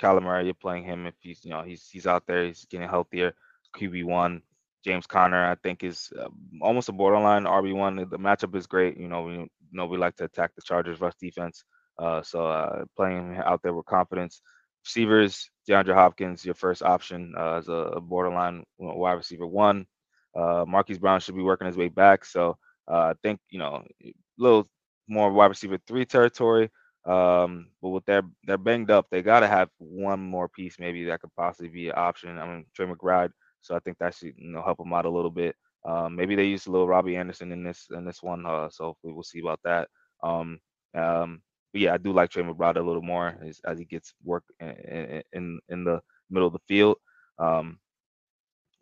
[0.01, 2.89] Kyler Murray, you're playing him if he's you know he's he's out there, he's getting
[2.89, 3.35] healthier.
[3.77, 4.43] QB one.
[4.85, 6.29] James Conner, I think, is uh,
[6.61, 7.97] almost a borderline RB one.
[7.97, 8.99] The matchup is great.
[8.99, 11.65] You know, we you know we like to attack the Chargers' rush defense.
[11.99, 14.43] Uh, so uh, playing out there with confidence.
[14.85, 19.87] Receivers, DeAndre Hopkins, your first option uh, as a borderline wide receiver one.
[20.35, 22.25] Uh, Marquise Brown should be working his way back.
[22.25, 22.57] So
[22.91, 24.69] uh, I think, you know, a little
[25.09, 26.71] more wide receiver three territory.
[27.05, 31.05] Um, but with their they're banged up, they got to have one more piece maybe
[31.05, 32.39] that could possibly be an option.
[32.39, 33.31] I mean, Trey McBride.
[33.61, 35.57] So I think that should you know help them out a little bit.
[35.85, 38.47] Um, maybe they use a little Robbie Anderson in this in this one.
[38.47, 39.89] Uh, so we will see about that.
[40.23, 40.61] Um,
[40.95, 41.43] um,
[41.81, 45.23] yeah, I do like Trey McBride a little more as, as he gets work in,
[45.33, 46.01] in, in the
[46.31, 46.99] middle of the field.
[47.39, 47.79] Um,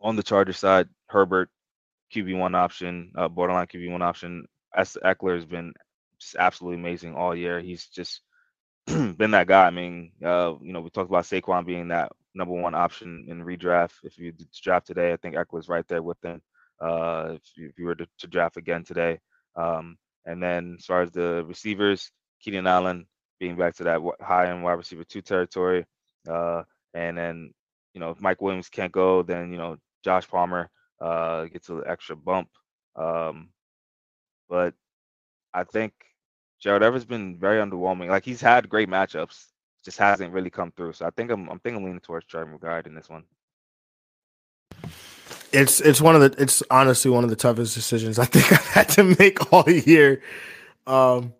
[0.01, 1.51] on the Charger side, Herbert
[2.12, 4.47] QB one option, uh, borderline QB one option.
[4.76, 4.97] S.
[5.05, 5.72] Ekeler has been
[6.20, 7.61] just absolutely amazing all year.
[7.61, 8.20] He's just
[8.86, 9.66] been that guy.
[9.66, 13.45] I mean, uh, you know, we talked about Saquon being that number one option in
[13.45, 13.93] redraft.
[14.05, 14.32] If you
[14.62, 16.41] draft today, I think Ekeler's right there with him.
[16.80, 19.18] Uh, if, you, if you were to, to, draft again today,
[19.55, 22.11] um, and then as far as the receivers,
[22.41, 23.07] Keenan Allen
[23.38, 25.86] being back to that high end wide receiver two territory.
[26.28, 26.62] Uh,
[26.95, 27.55] and then,
[27.95, 30.70] you know, if Mike Williams can't go, then, you know, Josh Palmer
[31.01, 32.49] uh, gets an extra bump.
[32.97, 33.51] Um,
[34.49, 34.74] but
[35.55, 35.93] I think
[36.61, 38.09] Gerald Everett's been very underwhelming.
[38.09, 39.47] Like he's had great matchups,
[39.84, 40.93] just hasn't really come through.
[40.93, 43.24] So I think I'm I'm thinking leaning towards Trey McBride in this one.
[45.53, 48.66] It's it's one of the it's honestly one of the toughest decisions I think I've
[48.66, 50.22] had to make all year.
[50.86, 51.34] Um,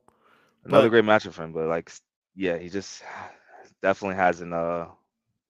[0.65, 1.91] Another but, great matchup for him, but like
[2.35, 3.03] yeah, he just
[3.83, 4.87] definitely hasn't uh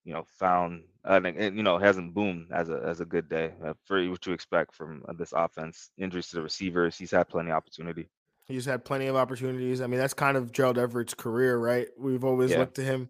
[0.05, 3.53] you know found uh, and, you know hasn't boomed as a as a good day
[3.65, 5.91] uh, for what you expect from uh, this offense.
[5.99, 8.09] Injuries to the receivers, he's had plenty of opportunity.
[8.47, 9.81] He's had plenty of opportunities.
[9.81, 11.87] I mean, that's kind of Gerald Everett's career, right?
[11.97, 12.59] We've always yeah.
[12.59, 13.09] looked to him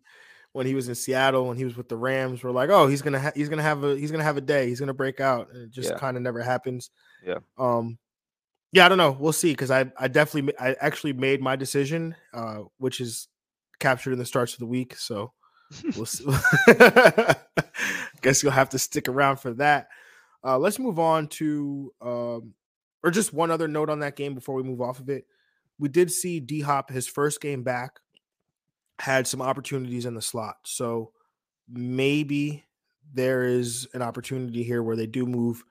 [0.52, 2.42] when he was in Seattle when he was with the Rams.
[2.42, 4.68] We're like, oh, he's gonna ha- he's gonna have a he's gonna have a day.
[4.68, 5.52] He's gonna break out.
[5.52, 5.98] And it just yeah.
[5.98, 6.90] kind of never happens.
[7.24, 7.38] Yeah.
[7.58, 7.98] Um.
[8.72, 9.16] Yeah, I don't know.
[9.18, 9.52] We'll see.
[9.52, 13.28] Because I I definitely I actually made my decision, uh, which is
[13.78, 14.96] captured in the starts of the week.
[14.96, 15.32] So
[15.96, 16.24] we'll see.
[18.22, 19.88] Guess you'll have to stick around for that.
[20.44, 22.54] Uh, let's move on to um,
[23.02, 25.26] or just one other note on that game before we move off of it.
[25.78, 28.00] We did see D Hop his first game back
[28.98, 30.56] had some opportunities in the slot.
[30.64, 31.12] So
[31.68, 32.64] maybe
[33.12, 35.64] there is an opportunity here where they do move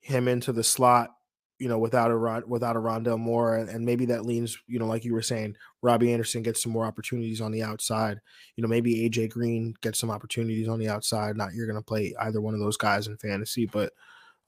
[0.00, 1.10] him into the slot,
[1.58, 4.86] you know, without a without a Rondale Moore, and, and maybe that leans, you know,
[4.86, 8.20] like you were saying, Robbie Anderson gets some more opportunities on the outside.
[8.56, 11.36] You know, maybe AJ Green gets some opportunities on the outside.
[11.36, 13.92] Not you're going to play either one of those guys in fantasy, but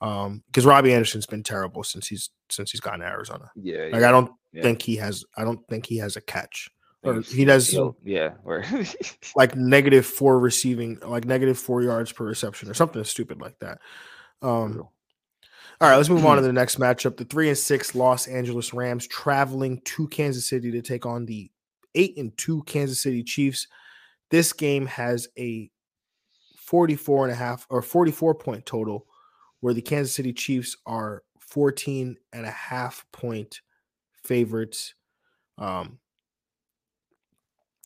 [0.02, 3.50] um because Robbie Anderson's been terrible since he's since he's gotten to Arizona.
[3.54, 4.62] Yeah, like yeah, I don't yeah.
[4.62, 6.70] think he has I don't think he has a catch
[7.07, 8.64] or he does yeah or
[9.36, 13.78] like negative four receiving like negative four yards per reception or something stupid like that
[14.42, 14.86] um
[15.81, 18.72] all right let's move on to the next matchup the three and six los angeles
[18.72, 21.51] rams traveling to kansas city to take on the
[21.95, 23.66] eight and two kansas city chiefs
[24.31, 25.70] this game has a
[26.59, 29.07] 44 and a half or 44 point total
[29.61, 33.61] where the kansas city chiefs are 14 and a half point
[34.24, 34.95] favorites
[35.59, 35.99] um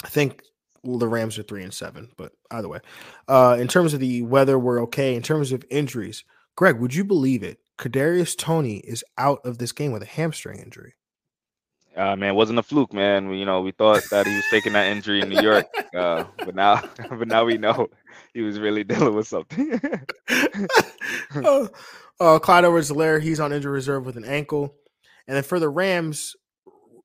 [0.02, 0.42] I think
[0.82, 2.80] the Rams are three and seven, but either way,
[3.28, 5.14] uh, in terms of the weather, we're okay.
[5.14, 6.24] In terms of injuries,
[6.56, 7.58] Greg, would you believe it?
[7.80, 10.94] Kadarius Toney is out of this game with a hamstring injury.
[11.96, 13.28] Uh, man, wasn't a fluke, man.
[13.28, 15.66] We, you know, we thought that he was taking that injury in New York,
[15.96, 17.88] uh, but now, but now we know
[18.34, 19.80] he was really dealing with something.
[21.34, 21.66] uh,
[22.20, 24.74] uh, Clyde Edwards-Helaire, he's on injury reserve with an ankle,
[25.26, 26.36] and then for the Rams,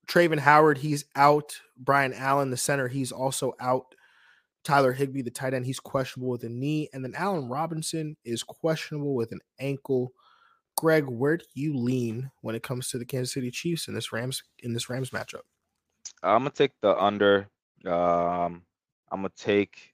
[0.08, 1.62] Travin Howard, he's out.
[1.78, 3.96] Brian Allen, the center, he's also out.
[4.66, 6.90] Tyler Higbee, the tight end, he's questionable with a knee.
[6.92, 10.12] And then Allen Robinson is questionable with an ankle.
[10.78, 14.12] Greg, where do you lean when it comes to the Kansas City Chiefs in this
[14.12, 15.42] Rams in this Rams matchup?
[16.22, 17.48] I'm gonna take the under.
[17.86, 18.64] Um,
[19.12, 19.94] I'm gonna take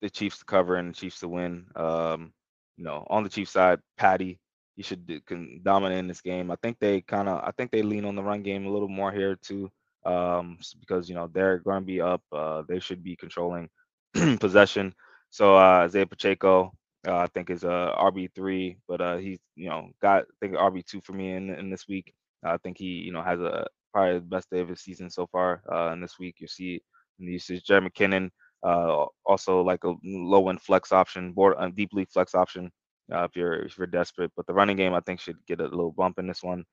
[0.00, 1.66] the Chiefs to cover and the Chiefs to win.
[1.76, 2.32] Um,
[2.76, 4.40] you know, on the Chiefs side, Patty,
[4.76, 6.50] you should do, can dominate in this game.
[6.50, 8.88] I think they kind of I think they lean on the run game a little
[8.88, 9.70] more here too,
[10.04, 12.22] um, because you know they're going to be up.
[12.32, 13.68] Uh, they should be controlling
[14.40, 14.94] possession.
[15.30, 16.72] So uh, Isaiah Pacheco,
[17.06, 20.54] uh, I think is a RB three, but uh, he's you know got I think
[20.54, 22.12] RB two for me in in this week.
[22.44, 25.26] I think he you know has a probably the best day of his season so
[25.26, 25.62] far.
[25.70, 26.80] Uh, in this week, you see
[27.18, 28.30] in the usage, Jerick McKinnon,
[28.64, 32.70] uh, also like a low end flex option, board a deeply flex option
[33.12, 34.30] uh, if you're if you're desperate.
[34.36, 36.64] But the running game, I think, should get a little bump in this one.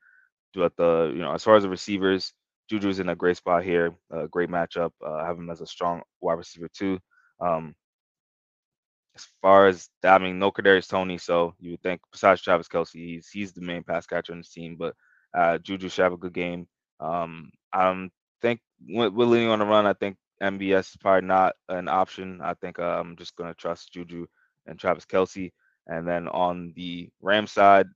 [0.57, 2.33] At the you know as far as the receivers,
[2.69, 3.95] Juju's in a great spot here.
[4.13, 4.91] Uh, great matchup.
[5.05, 6.99] Uh, have him as a strong wide receiver too.
[7.39, 7.75] Um,
[9.19, 12.93] as far as I mean, no Kadarius Toney, so you would think besides Travis Kelce,
[12.93, 14.75] he's he's the main pass catcher on the team.
[14.77, 14.95] But
[15.37, 16.67] uh, Juju should have a good game.
[16.99, 18.09] Um, I
[18.41, 19.85] think we're leaning on the run.
[19.85, 22.39] I think MVS is probably not an option.
[22.41, 24.25] I think uh, I'm just gonna trust Juju
[24.67, 25.51] and Travis Kelce.
[25.87, 27.87] And then on the Ram side,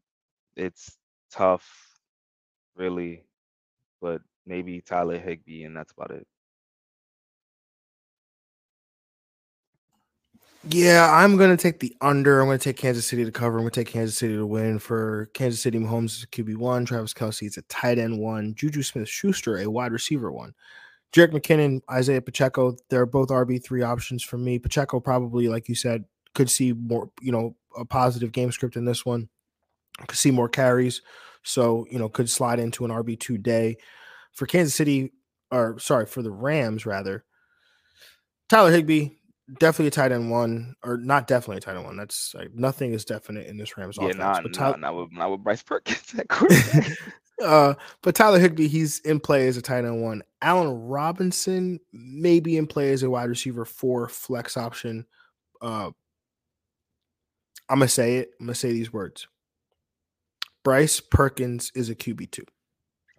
[0.55, 0.97] it's
[1.31, 1.67] tough,
[2.75, 3.25] really,
[4.01, 6.27] but maybe Tyler Higbee, and that's about it.
[10.69, 12.39] Yeah, I'm gonna take the under.
[12.39, 13.57] I'm gonna take Kansas City to cover.
[13.57, 14.79] I'm gonna take Kansas City to win.
[14.79, 16.85] For Kansas City, Mahomes is QB one.
[16.85, 18.55] Travis Kelce is a tight end one.
[18.55, 20.53] Juju Smith Schuster a wide receiver one.
[21.11, 24.57] Jerick McKinnon, Isaiah Pacheco, they're both RB three options for me.
[24.57, 28.85] Pacheco probably, like you said, could see more, you know, a positive game script in
[28.85, 29.29] this one.
[30.07, 31.01] Could see more carries.
[31.43, 33.77] So, you know, could slide into an RB2 day.
[34.31, 35.11] For Kansas City,
[35.51, 37.23] or sorry, for the Rams, rather,
[38.49, 39.09] Tyler Higbee,
[39.59, 41.97] definitely a tight end one, or not definitely a tight end one.
[41.97, 44.19] That's like nothing is definite in this Rams yeah, offense.
[44.19, 46.15] Not, but Tyler, not, with, not with Bryce Perkins
[47.43, 50.23] uh, but Tyler Higbee, he's in play as a tight end one.
[50.41, 55.05] Allen Robinson may be in play as a wide receiver four flex option.
[55.61, 55.91] Uh,
[57.69, 58.31] I'm gonna say it.
[58.39, 59.27] I'm gonna say these words.
[60.63, 62.45] Bryce Perkins is a QB two.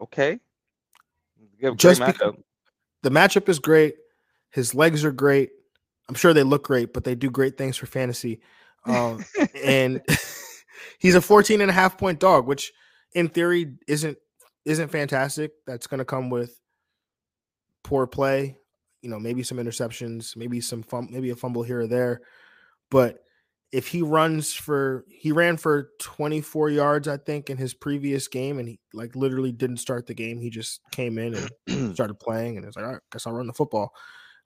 [0.00, 0.38] Okay.
[1.76, 2.42] Just matchup.
[3.02, 3.96] the matchup is great.
[4.50, 5.50] His legs are great.
[6.08, 8.40] I'm sure they look great, but they do great things for fantasy.
[8.86, 9.24] Um,
[9.64, 10.02] and
[10.98, 12.72] he's a 14 and a half point dog, which
[13.14, 14.18] in theory isn't
[14.64, 15.52] isn't fantastic.
[15.66, 16.58] That's going to come with
[17.82, 18.56] poor play.
[19.02, 22.22] you know, maybe some interceptions, maybe some fum- maybe a fumble here or there.
[22.90, 23.18] But
[23.70, 28.58] if he runs for he ran for 24 yards, I think, in his previous game,
[28.58, 30.40] and he like literally didn't start the game.
[30.40, 31.34] He just came in
[31.68, 33.92] and started playing, and it's like, I guess I'll run the football.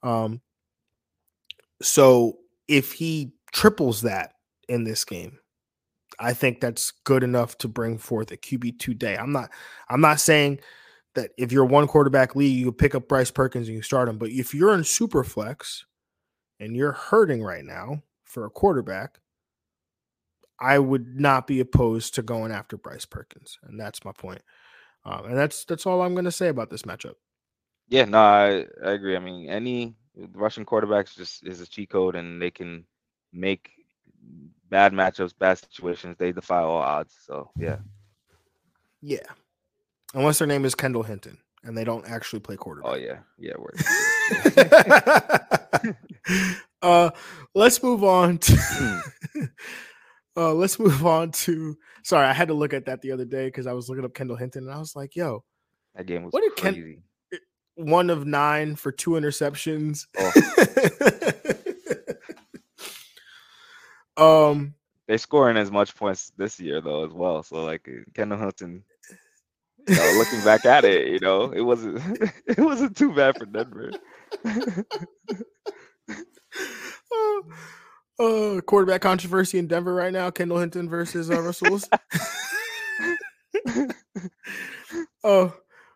[0.03, 0.41] Um,
[1.83, 4.33] so if he triples that
[4.69, 5.39] in this game,
[6.19, 9.17] I think that's good enough to bring forth a QB two day.
[9.17, 9.51] I'm not
[9.89, 10.61] I'm not saying
[11.15, 14.19] that if you're one quarterback league, you pick up Bryce Perkins and you start him.
[14.19, 15.85] But if you're in super flex
[16.61, 19.21] and you're hurting right now for a quarterback,
[20.61, 24.43] I would not be opposed to going after Bryce Perkins, and that's my point.
[25.05, 27.15] Um, and that's that's all I'm to say about this matchup.
[27.89, 29.17] Yeah, no, I, I agree.
[29.17, 29.97] I mean, any
[30.33, 32.85] Russian quarterbacks just is a cheat code, and they can
[33.33, 33.71] make
[34.69, 36.17] bad matchups, bad situations.
[36.19, 37.15] They defy all odds.
[37.25, 37.79] So yeah,
[39.01, 39.27] yeah.
[40.15, 42.93] Unless their name is Kendall Hinton and they don't actually play quarterback.
[42.93, 43.53] Oh yeah, yeah.
[43.59, 43.67] We
[46.83, 47.11] uh,
[47.55, 49.03] let's move on to.
[50.37, 51.77] Uh, let's move on to.
[52.05, 54.15] Sorry, I had to look at that the other day because I was looking up
[54.15, 55.43] Kendall Hinton and I was like, "Yo,
[55.97, 57.03] that game was what did crazy." Ken,
[57.79, 60.07] one of nine for two interceptions.
[64.17, 64.51] Oh.
[64.51, 64.75] um,
[65.07, 67.43] they're scoring as much points this year though as well.
[67.43, 68.85] So like Kendall Hinton
[69.89, 72.03] you know, looking back at it, you know, it wasn't
[72.47, 73.91] it wasn't too bad for Denver.
[77.11, 77.41] uh,
[78.21, 81.81] uh, quarterback controversy in Denver right now: Kendall Hinton versus uh, Russell
[85.25, 85.55] oh,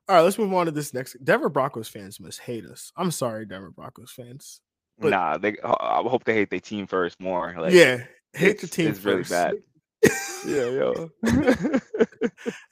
[0.08, 0.22] all right.
[0.22, 1.16] Let's move on to this next.
[1.24, 2.92] Denver Broncos fans must hate us.
[2.96, 4.60] I'm sorry, Denver Broncos fans.
[4.98, 5.56] But, nah, they.
[5.64, 7.54] I hope they hate their team first more.
[7.58, 8.88] Like, yeah, hate the team.
[8.88, 9.30] It's first.
[9.30, 9.54] really bad
[10.46, 11.10] yeah, yo.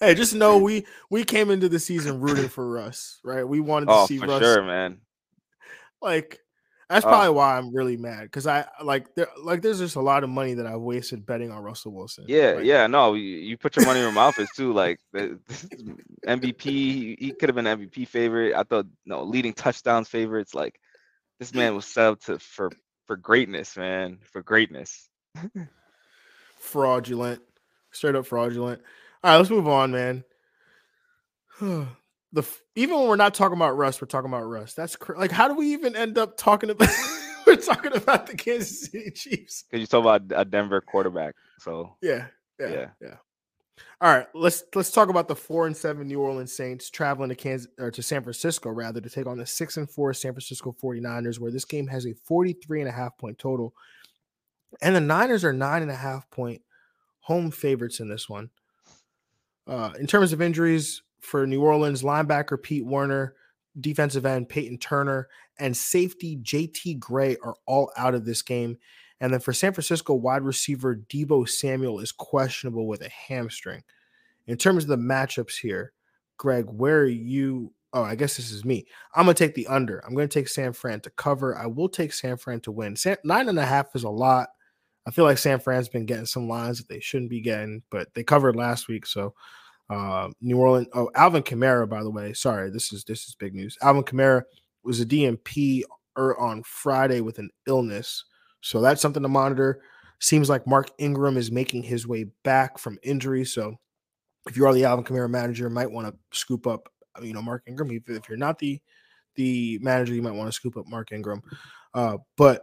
[0.01, 3.47] hey, just know we we came into the season rooting for Russ, right?
[3.47, 4.43] We wanted to oh, see for Russ.
[4.43, 4.99] Sure, man.
[6.03, 6.41] Like
[6.91, 7.09] that's oh.
[7.09, 10.31] probably why I'm really mad because I like there like there's just a lot of
[10.31, 12.25] money that I wasted betting on Russell Wilson.
[12.27, 14.73] Yeah, like, yeah, no, you, you, put your money in your mouth is too.
[14.73, 18.57] Like MVP, he, he could have been MVP favorite.
[18.57, 20.53] I thought no leading touchdowns favorites.
[20.53, 20.81] Like
[21.39, 22.73] this man was set up to for
[23.07, 25.09] for greatness, man, for greatness.
[26.59, 27.41] Fraudulent.
[27.93, 28.83] Straight up fraudulent.
[29.23, 30.25] All right, let's move on, man.
[32.33, 32.43] the
[32.77, 34.75] even when we're not talking about Russ, we're talking about Russ.
[34.75, 36.89] That's cr- like, how do we even end up talking about?
[37.47, 41.35] we're talking about the Kansas City Chiefs because you talk about a Denver quarterback.
[41.59, 42.27] So yeah,
[42.59, 43.15] yeah, yeah, yeah.
[44.01, 47.35] All right, let's let's talk about the four and seven New Orleans Saints traveling to
[47.35, 50.75] Kansas or to San Francisco rather to take on the six and four San Francisco
[50.83, 53.75] 49ers, where this game has a 43 and a half point total.
[54.81, 56.63] And the Niners are nine and a half point
[57.21, 58.51] home favorites in this one.
[59.67, 63.35] Uh, in terms of injuries for New Orleans, linebacker Pete Werner,
[63.81, 68.79] defensive end Peyton Turner, and safety JT Gray are all out of this game.
[69.21, 73.83] And then for San Francisco, wide receiver Deebo Samuel is questionable with a hamstring.
[74.47, 75.93] In terms of the matchups here,
[76.39, 77.73] Greg, where are you?
[77.93, 78.87] Oh, I guess this is me.
[79.15, 79.99] I'm gonna take the under.
[80.01, 81.57] I'm gonna take San Fran to cover.
[81.57, 82.97] I will take San Fran to win.
[82.97, 84.49] San, nine and a half is a lot.
[85.07, 88.13] I feel like San Fran's been getting some lines that they shouldn't be getting, but
[88.15, 89.07] they covered last week.
[89.07, 89.35] So
[89.91, 90.89] uh, New Orleans.
[90.95, 92.33] Oh, Alvin Kamara, by the way.
[92.33, 93.77] Sorry, this is this is big news.
[93.83, 94.43] Alvin Kamara
[94.83, 95.85] was a
[96.19, 98.25] er, on Friday with an illness,
[98.61, 99.83] so that's something to monitor.
[100.21, 103.45] Seems like Mark Ingram is making his way back from injury.
[103.45, 103.77] So
[104.47, 106.89] if you are the Alvin Kamara manager, might want to scoop up,
[107.23, 107.91] you know, Mark Ingram.
[107.91, 108.81] If, if you're not the
[109.35, 111.43] the manager, you might want to scoop up Mark Ingram.
[111.95, 112.63] Uh, but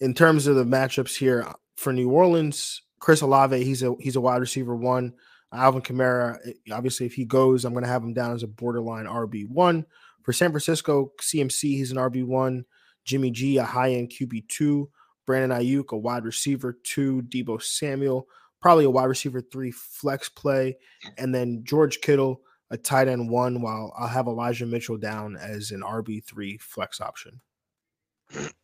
[0.00, 1.46] in terms of the matchups here,
[1.76, 5.12] for New Orleans, Chris Olave, he's a he's a wide receiver one.
[5.52, 8.48] Alvin Kamara, eh, obviously, if he goes, I'm going to have him down as a
[8.48, 9.86] borderline RB one.
[10.22, 12.64] For San Francisco, CMC, he's an RB one.
[13.04, 14.88] Jimmy G, a high end QB two.
[15.26, 17.22] Brandon Aiyuk, a wide receiver two.
[17.22, 18.26] Deebo Samuel,
[18.60, 20.76] probably a wide receiver three flex play,
[21.18, 22.40] and then George Kittle,
[22.70, 23.60] a tight end one.
[23.60, 27.40] While I'll have Elijah Mitchell down as an RB three flex option.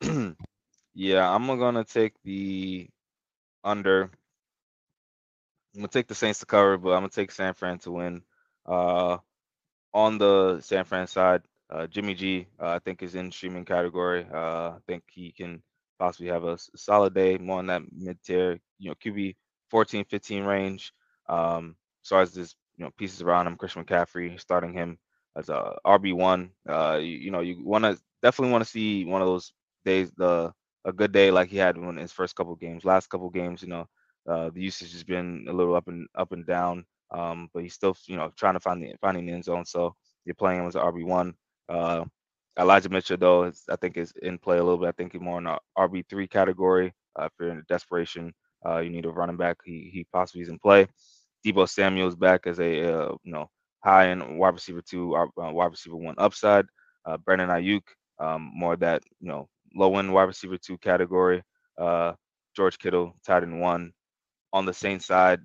[0.94, 2.88] yeah, I'm gonna take the
[3.64, 4.10] under.
[5.78, 8.22] I'm gonna take the Saints to cover, but I'm gonna take San Fran to win.
[8.66, 9.18] Uh,
[9.94, 14.26] on the San Fran side, uh, Jimmy G, uh, I think is in streaming category.
[14.34, 15.62] Uh, I think he can
[16.00, 19.36] possibly have a solid day, more in that mid tier, you know, QB
[19.70, 20.92] 14, 15 range.
[21.28, 24.98] Um, as far as this, you know, pieces around him, Christian McCaffrey, starting him
[25.36, 26.50] as a RB one.
[26.68, 29.52] Uh, you, you know, you want to definitely want to see one of those
[29.84, 30.52] days, the
[30.84, 32.84] a good day like he had in his first couple games.
[32.84, 33.88] Last couple games, you know,
[34.28, 36.84] uh, the usage has been a little up and up and down.
[37.10, 39.64] Um, but he's still, you know, trying to find the finding the end zone.
[39.64, 41.34] So you're playing him as RB one.
[41.68, 42.04] Uh,
[42.58, 44.88] Elijah Mitchell, though, is, I think is in play a little bit.
[44.88, 46.92] I think he's more in the RB three category.
[47.18, 48.34] Uh, if you're in desperation,
[48.66, 49.56] uh, you need a running back.
[49.64, 50.86] He he possibly is in play.
[51.46, 53.48] Deebo Samuel's back as a uh, you know
[53.84, 56.66] high end wide receiver two, uh, wide receiver one upside.
[57.06, 57.82] Uh, Brandon Aiyuk,
[58.18, 61.42] um, more that you know low end wide receiver two category.
[62.56, 63.92] George Kittle, tight end one.
[64.52, 65.40] On the same side,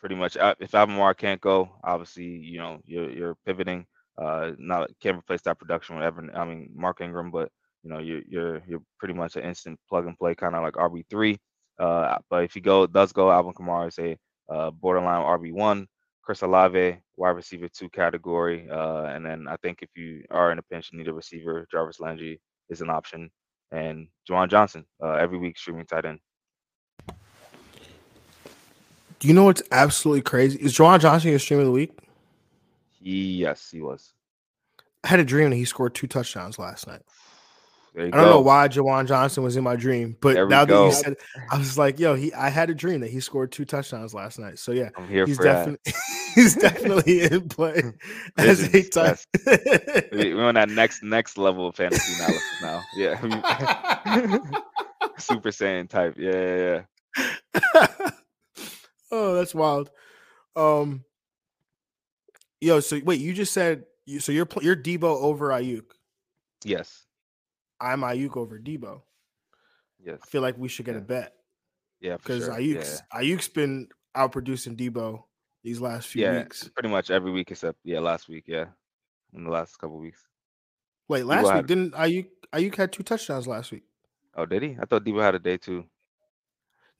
[0.00, 0.36] pretty much.
[0.36, 3.86] Uh, if Alvin can't go, obviously you know you're you're pivoting.
[4.16, 6.30] Uh, not can't replace that production with Evan.
[6.34, 7.50] I mean Mark Ingram, but
[7.82, 10.74] you know you're you're you're pretty much an instant plug and play kind of like
[10.74, 11.38] RB three.
[11.78, 14.16] Uh, but if he go does go, Alvin Kamara is a
[14.52, 15.86] uh, borderline RB one.
[16.22, 20.58] Chris Olave, wide receiver two category, uh, and then I think if you are in
[20.58, 23.30] a pinch and need a receiver, Jarvis Landry is an option,
[23.72, 26.20] and Juwan Johnson uh, every week streaming tight end.
[29.20, 30.58] Do you know what's absolutely crazy?
[30.60, 31.96] Is Juwan Johnson your stream of the week?
[33.00, 34.12] Yes, he was.
[35.02, 37.02] I had a dream that he scored two touchdowns last night.
[37.96, 38.24] I don't go.
[38.24, 41.16] know why Juwan Johnson was in my dream, but There now that you said,
[41.48, 44.40] I was like, "Yo, he." I had a dream that he scored two touchdowns last
[44.40, 44.58] night.
[44.58, 45.78] So yeah, I'm here he's for that.
[45.86, 45.92] definitely
[46.34, 47.82] he's definitely in play
[48.36, 48.68] as a.
[50.10, 52.82] We- We're on that next next level of fantasy analysis now.
[52.96, 53.20] Yeah,
[55.18, 56.14] Super Saiyan type.
[56.18, 56.82] Yeah, yeah,
[57.74, 58.10] yeah.
[59.16, 59.90] Oh, that's wild.
[60.56, 61.04] Um,
[62.60, 65.84] yo, so wait, you just said you so you're you're Deebo over Aiyuk.
[66.64, 67.06] Yes,
[67.80, 69.02] I'm Aiyuk over Deebo.
[70.04, 71.32] yes, I feel like we should get a bet
[72.00, 72.16] yeah.
[72.16, 72.54] because sure.
[72.54, 73.86] Aiyuk's Aiyuk's been
[74.16, 75.22] outproducing Deebo
[75.62, 76.68] these last few yeah, yeah, weeks.
[76.74, 78.44] pretty much every week except yeah, last week.
[78.48, 78.66] Yeah,
[79.32, 80.26] in the last couple weeks.
[81.06, 83.84] Wait, last week had- didn't Aiyuk Aiyuk had two touchdowns last week?
[84.36, 84.76] Oh, did he?
[84.80, 85.84] I thought Deebo had a day too.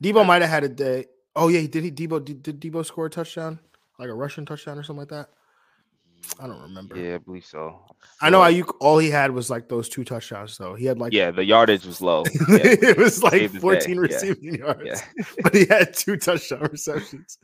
[0.01, 0.23] Deebo Yeah.
[0.23, 1.07] might have had a day.
[1.37, 1.91] Oh yeah, did he?
[1.91, 3.59] Deebo did, did Deebo score a touchdown,
[3.99, 5.29] like a Russian touchdown or something like that?
[6.41, 6.97] I don't remember.
[6.97, 7.81] Yeah, I believe so.
[8.21, 8.75] I know Aiyuk.
[8.81, 10.75] All he had was like those two touchdowns, though.
[10.75, 12.25] He had like Yeah, the yardage was low.
[12.49, 15.25] Yeah, it was like day, 14 yeah, receiving yards, yeah.
[15.43, 17.39] but he had two touchdown receptions.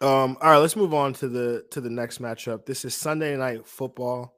[0.00, 2.66] Um, all right, let's move on to the to the next matchup.
[2.66, 4.36] This is Sunday night football.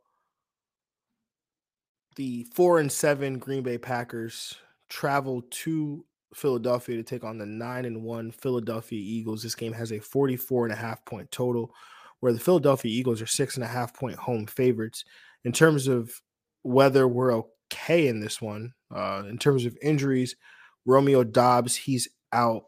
[2.16, 4.54] The four and seven Green Bay Packers
[4.88, 6.04] travel to
[6.34, 9.42] Philadelphia to take on the nine and one Philadelphia Eagles.
[9.42, 11.74] This game has a 44 and a half point total,
[12.20, 15.04] where the Philadelphia Eagles are six and a half point home favorites.
[15.44, 16.20] In terms of
[16.62, 17.32] whether we're
[17.72, 20.36] okay in this one, uh, in terms of injuries,
[20.84, 22.64] Romeo Doubs, he's out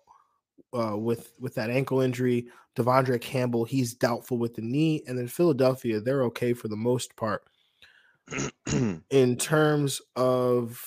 [0.73, 2.49] uh, with with that ankle injury.
[2.77, 7.17] De'Vondre Campbell, he's doubtful with the knee, and then Philadelphia, they're okay for the most
[7.17, 7.43] part.
[9.11, 10.81] In terms of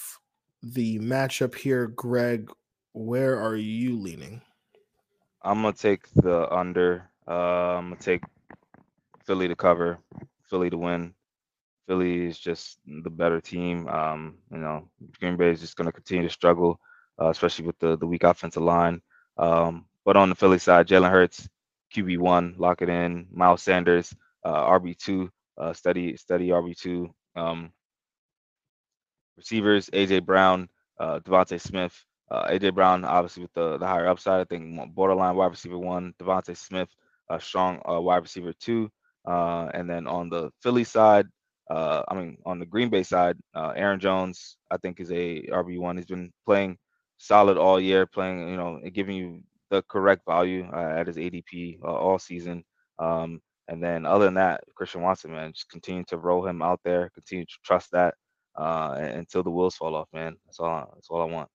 [0.64, 2.50] the matchup here, Greg,
[2.94, 4.42] where are you leaning?
[5.44, 7.10] I'm gonna take the under.
[7.28, 8.24] Uh, I'm gonna take
[9.26, 10.00] Philly to cover,
[10.50, 11.14] Philly to win.
[11.88, 13.88] Philly is just the better team.
[13.88, 14.90] Um, you know,
[15.20, 16.80] Green Bay is just gonna continue to struggle,
[17.22, 19.02] uh, especially with the the weak offensive line.
[19.38, 21.50] Um, but on the Philly side, Jalen Hurts,
[21.94, 23.28] QB one, lock it in.
[23.32, 24.14] Miles Sanders,
[24.46, 27.14] uh, RB two, uh, steady steady RB two.
[27.36, 27.72] Um,
[29.38, 30.70] receivers, AJ Brown,
[31.00, 32.06] uh, DeVonta Smith.
[32.32, 36.14] Uh, AJ Brown, obviously with the, the higher upside, I think borderline wide receiver one.
[36.18, 36.88] DeVonta Smith,
[37.30, 38.90] a strong uh, wide receiver two.
[39.28, 41.28] Uh, and then on the Philly side,
[41.70, 45.42] uh, I mean on the Green Bay side, uh, Aaron Jones, I think is a
[45.48, 45.98] RB one.
[45.98, 46.78] He's been playing
[47.18, 51.84] solid all year, playing you know giving you the correct value uh, at his ADP
[51.84, 52.64] all season.
[52.98, 56.80] Um, and then other than that, Christian Watson, man, just continue to roll him out
[56.86, 58.16] there, continue to trust that
[58.56, 60.38] until the wheels fall off, man.
[60.46, 60.90] That's all.
[60.96, 61.50] That's all I want.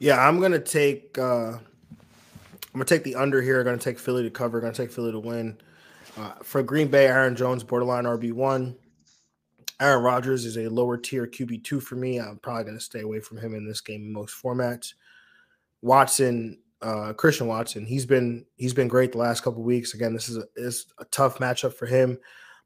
[0.00, 3.58] Yeah, I'm gonna take uh I'm gonna take the under here.
[3.58, 5.58] I'm gonna take Philly to cover, I'm gonna take Philly to win.
[6.16, 8.76] Uh, for Green Bay, Aaron Jones, borderline RB one.
[9.80, 12.18] Aaron Rodgers is a lower tier QB two for me.
[12.18, 14.94] I'm probably gonna stay away from him in this game in most formats.
[15.82, 19.94] Watson, uh, Christian Watson, he's been he's been great the last couple weeks.
[19.94, 22.18] Again, this is a is a tough matchup for him,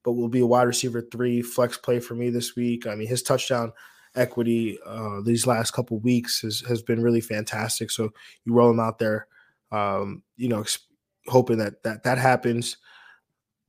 [0.02, 2.86] but will be a wide receiver three flex play for me this week.
[2.86, 3.72] I mean, his touchdown
[4.14, 7.90] equity uh, these last couple weeks has, has been really fantastic.
[7.90, 8.10] So
[8.44, 9.26] you roll them out there,
[9.70, 10.86] um, you know, ex-
[11.28, 12.76] hoping that that that happens.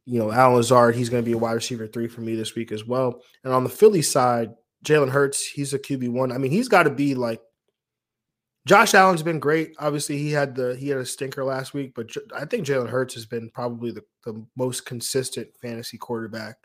[0.05, 2.55] You know, Allen Lazard, he's going to be a wide receiver three for me this
[2.55, 3.21] week as well.
[3.45, 4.51] And on the Philly side,
[4.83, 6.31] Jalen Hurts, he's a QB one.
[6.31, 7.41] I mean, he's got to be like
[8.65, 9.75] Josh Allen's been great.
[9.79, 12.89] Obviously, he had the he had a stinker last week, but J- I think Jalen
[12.89, 16.55] Hurts has been probably the, the most consistent fantasy quarterback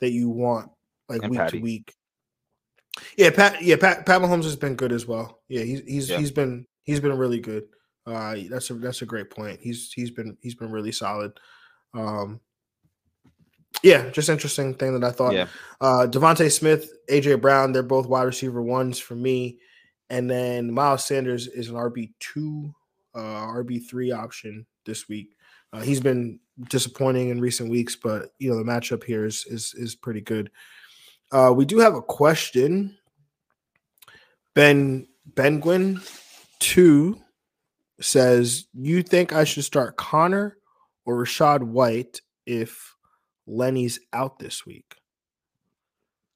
[0.00, 0.70] that you want
[1.08, 1.58] like And week Patty.
[1.58, 1.94] to week.
[3.16, 3.62] Yeah, Pat.
[3.62, 4.06] Yeah, Pat.
[4.06, 5.40] Pat Mahomes has been good as well.
[5.48, 6.18] Yeah, he's he's Yeah.
[6.18, 7.64] he's been he's been really good.
[8.06, 9.58] Uh, that's a that's a great point.
[9.60, 11.32] He's he's been he's been really solid.
[11.94, 12.40] Um,
[13.82, 15.34] yeah, just interesting thing that I thought.
[15.34, 15.48] Yeah.
[15.80, 19.58] Uh, DeVonta Smith, AJ Brown, they're both wide receiver ones for me,
[20.08, 22.72] and then Miles Sanders is an RB two,
[23.14, 25.34] uh, RB three option this week.
[25.72, 26.38] Uh, he's been
[26.70, 30.50] disappointing in recent weeks, but you know the matchup here is is is pretty good.
[31.32, 32.96] Uh, we do have a question.
[34.54, 36.00] Ben Benguin
[36.58, 37.20] two
[38.00, 40.56] says, "You think I should start Conner
[41.04, 42.94] or Rachaad White if
[43.46, 44.96] Lenny's out this week?"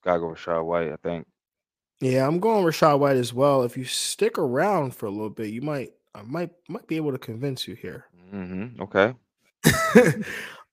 [0.03, 1.27] Gotta go Rachaad White, I think.
[1.99, 3.63] Yeah, I'm going Rachaad White as well.
[3.63, 7.11] If you stick around for a little bit, you might I might might be able
[7.11, 8.05] to convince you here.
[8.33, 8.81] Mm-hmm.
[8.81, 9.13] Okay.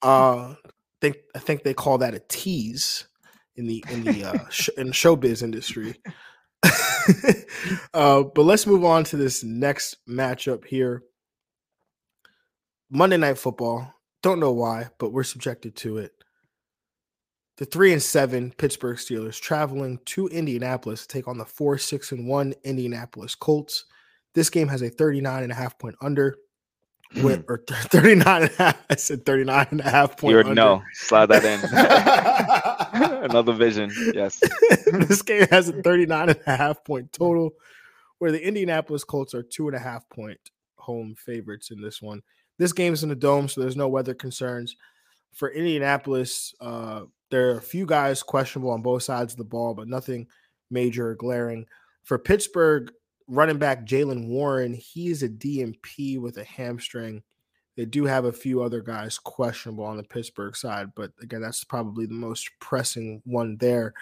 [0.02, 0.54] uh
[1.00, 3.07] think I think they call that a tease
[3.58, 5.96] in the in the uh sh- in showbiz industry.
[7.94, 11.02] uh but let's move on to this next matchup here.
[12.90, 13.92] Monday night football.
[14.22, 16.12] Don't know why, but we're subjected to it.
[17.58, 22.12] The three and seven Pittsburgh Steelers traveling to Indianapolis to take on the four, six,
[22.12, 23.84] and one Indianapolis Colts.
[24.34, 26.36] This game has a 39 and a half point under
[27.22, 28.84] with or 39 and a half.
[28.90, 30.32] I said 39 and a half point.
[30.34, 30.54] You under.
[30.54, 30.82] know.
[30.92, 31.60] Slide that in.
[33.24, 33.90] Another vision.
[34.14, 34.40] Yes.
[34.92, 37.50] this game has a 39 and a half point total,
[38.18, 40.38] where the Indianapolis Colts are two and a half point
[40.76, 42.22] home favorites in this one.
[42.58, 44.76] This game is in the dome, so there's no weather concerns.
[45.32, 49.74] For Indianapolis, uh, there are a few guys questionable on both sides of the ball,
[49.74, 50.26] but nothing
[50.70, 51.66] major or glaring.
[52.04, 52.90] For Pittsburgh,
[53.28, 57.22] running back Jaylen Warren, he's a DNP with a hamstring.
[57.78, 61.62] They do have a few other guys questionable on the Pittsburgh side, but again, that's
[61.62, 63.94] probably the most pressing one there.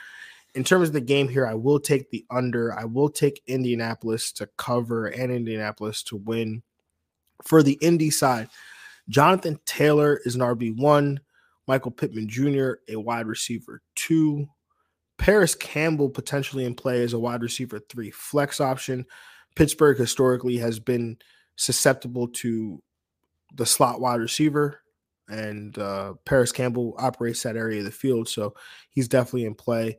[0.55, 2.73] In terms of the game here, I will take the under.
[2.73, 6.63] I will take Indianapolis to cover and Indianapolis to win.
[7.45, 8.49] For the Indy side,
[9.11, 11.19] Jonathan Taylor is an RB1,
[11.69, 14.49] Michael Pittman Jr., a wide receiver two,
[15.19, 19.05] Parris Campbell potentially in play as a wide receiver three flex option.
[19.55, 21.19] Pittsburgh historically has been
[21.57, 22.83] susceptible to
[23.55, 24.81] the slot wide receiver,
[25.29, 28.55] and uh, Parris Campbell operates that area of the field, so
[28.91, 29.99] he's definitely in play.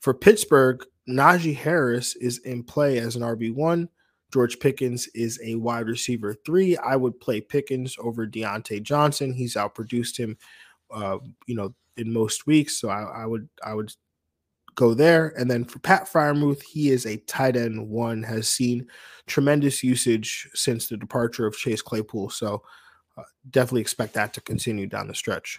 [0.00, 3.88] For Pittsburgh, Najee Harris is in play as an RB one.
[4.32, 6.76] George Pickens is a wide receiver three.
[6.76, 9.32] I would play Pickens over Diontae Johnson.
[9.32, 10.36] He's outproduced him,
[10.90, 12.80] uh, you know, in most weeks.
[12.80, 13.92] So I, I would I would
[14.76, 15.34] go there.
[15.36, 18.86] And then for Pat Freiermuth, he is a tight end one, has seen
[19.26, 22.30] tremendous usage since the departure of Chase Claypool.
[22.30, 22.62] So
[23.16, 25.58] uh, definitely expect that to continue down the stretch.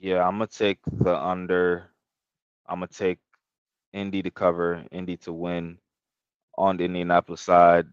[0.00, 1.90] Yeah, I'm gonna take the under.
[2.66, 3.18] I'm gonna take
[3.92, 5.78] Indy to cover, Indy to win
[6.56, 7.86] on the Indianapolis side.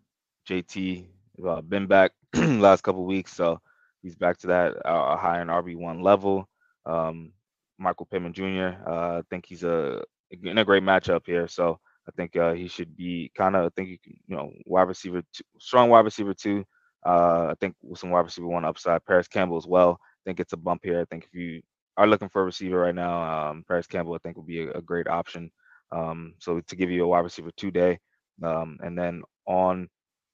[0.47, 1.07] JT
[1.45, 3.59] uh, been back last couple weeks, so
[4.01, 6.47] he's back to that uh, high in RB one level.
[6.86, 7.32] Um,
[7.78, 8.78] Michael Pittman Jr.
[8.88, 12.67] Uh, I think he's a in a great matchup here, so I think uh, he
[12.67, 13.65] should be kind of.
[13.65, 13.97] I think you,
[14.28, 16.63] you know wide receiver, two, strong wide receiver two.
[17.05, 19.99] Uh, I think with some wide receiver one upside, Parris Campbell as well.
[20.01, 21.01] I think it's a bump here.
[21.01, 21.61] I think if you
[21.97, 24.71] are looking for a receiver right now, um, Parris Campbell I think would be a,
[24.71, 25.51] a great option.
[25.91, 27.99] Um, so to give you a wide receiver two day,
[28.43, 29.88] um, and then on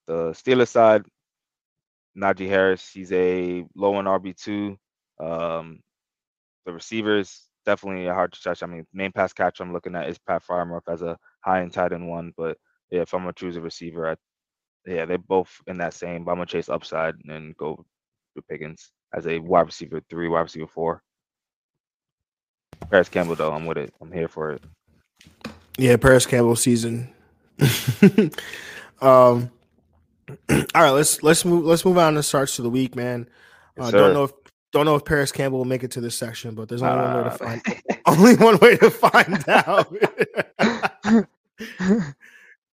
[0.06, 1.04] the Steelers side,
[2.16, 4.76] Najee Harris, he's a low end RB two.
[5.20, 5.80] Um,
[6.64, 8.62] the receivers definitely a hard to touch.
[8.62, 11.72] I mean, main pass catcher I'm looking at is Pat Freiermuth as a high and
[11.72, 12.56] tight end one, but
[12.90, 14.16] yeah, if I'm gonna choose a receiver, I,
[14.86, 16.24] yeah, they're both in that same.
[16.24, 17.84] But I'm gonna chase upside and go
[18.34, 21.02] with Pickens as a wide receiver three, wide receiver four.
[22.90, 23.94] Parris Campbell though, I'm with it.
[24.00, 24.62] I'm here for it.
[25.78, 27.08] Yeah, Parris Campbell season.
[29.00, 29.50] um,
[30.50, 33.28] all right, let's let's move let's move on to starts to the week, man.
[33.76, 34.32] Yes, uh, don't know if
[34.72, 37.16] don't know if Parris Campbell will make it to this section, but there's only one
[37.16, 37.62] way to Uh, find
[38.06, 41.26] only one way to find out.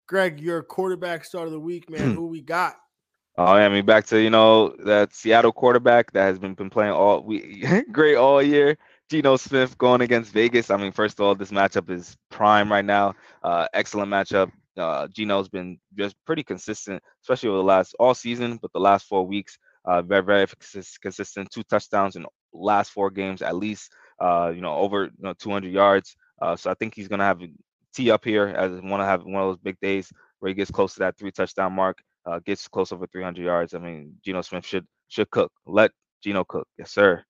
[0.07, 2.15] Greg, your quarterback start of the week, man.
[2.15, 2.77] Who we got?
[3.37, 6.70] Oh, yeah, I mean, back to you know that Seattle quarterback that has been been
[6.70, 8.77] playing all we great all year.
[9.11, 10.70] Geno Smith going against Vegas.
[10.70, 13.15] I mean, first of all, this matchup is prime right now.
[13.43, 14.51] Uh, excellent matchup.
[14.77, 19.07] Uh, Geno's been just pretty consistent, especially over the last all season, but the last
[19.07, 19.59] four weeks,
[19.89, 20.47] uh, very very
[21.01, 21.51] consistent.
[21.51, 23.90] Two touchdowns in last four games at least.
[24.20, 26.15] Uh, you know, over you know 200 yards.
[26.43, 27.48] Uh, so I think he's gonna have a
[27.94, 30.70] tee up here as want to have one of those big days where he gets
[30.70, 31.98] close to that three touchdown mark.
[32.27, 33.74] Uh, gets close over 300 yards.
[33.74, 35.51] I mean, Geno Smith should should cook.
[35.66, 35.90] Let
[36.23, 36.69] Geno cook.
[36.77, 37.24] Yes, sir.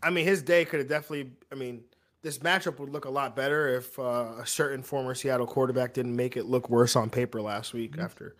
[0.00, 1.32] I mean, his day could have definitely.
[1.50, 1.82] I mean,
[2.22, 6.14] this matchup would look a lot better if uh, a certain former Seattle quarterback didn't
[6.14, 8.36] make it look worse on paper last week after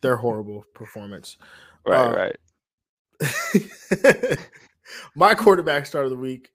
[0.00, 1.36] their horrible performance.
[1.86, 2.36] Right, Uh, right.
[5.14, 6.50] my quarterback start of the week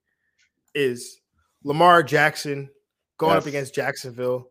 [0.74, 1.20] is
[1.64, 2.68] Lamar Jackson
[3.18, 3.42] going yes.
[3.42, 4.50] up against Jacksonville.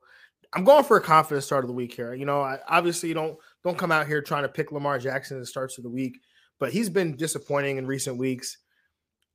[0.53, 2.13] I'm going for a confident start of the week here.
[2.13, 5.49] You know, I obviously don't don't come out here trying to pick Lamar Jackson as
[5.49, 6.19] starts of the week,
[6.59, 8.57] but he's been disappointing in recent weeks.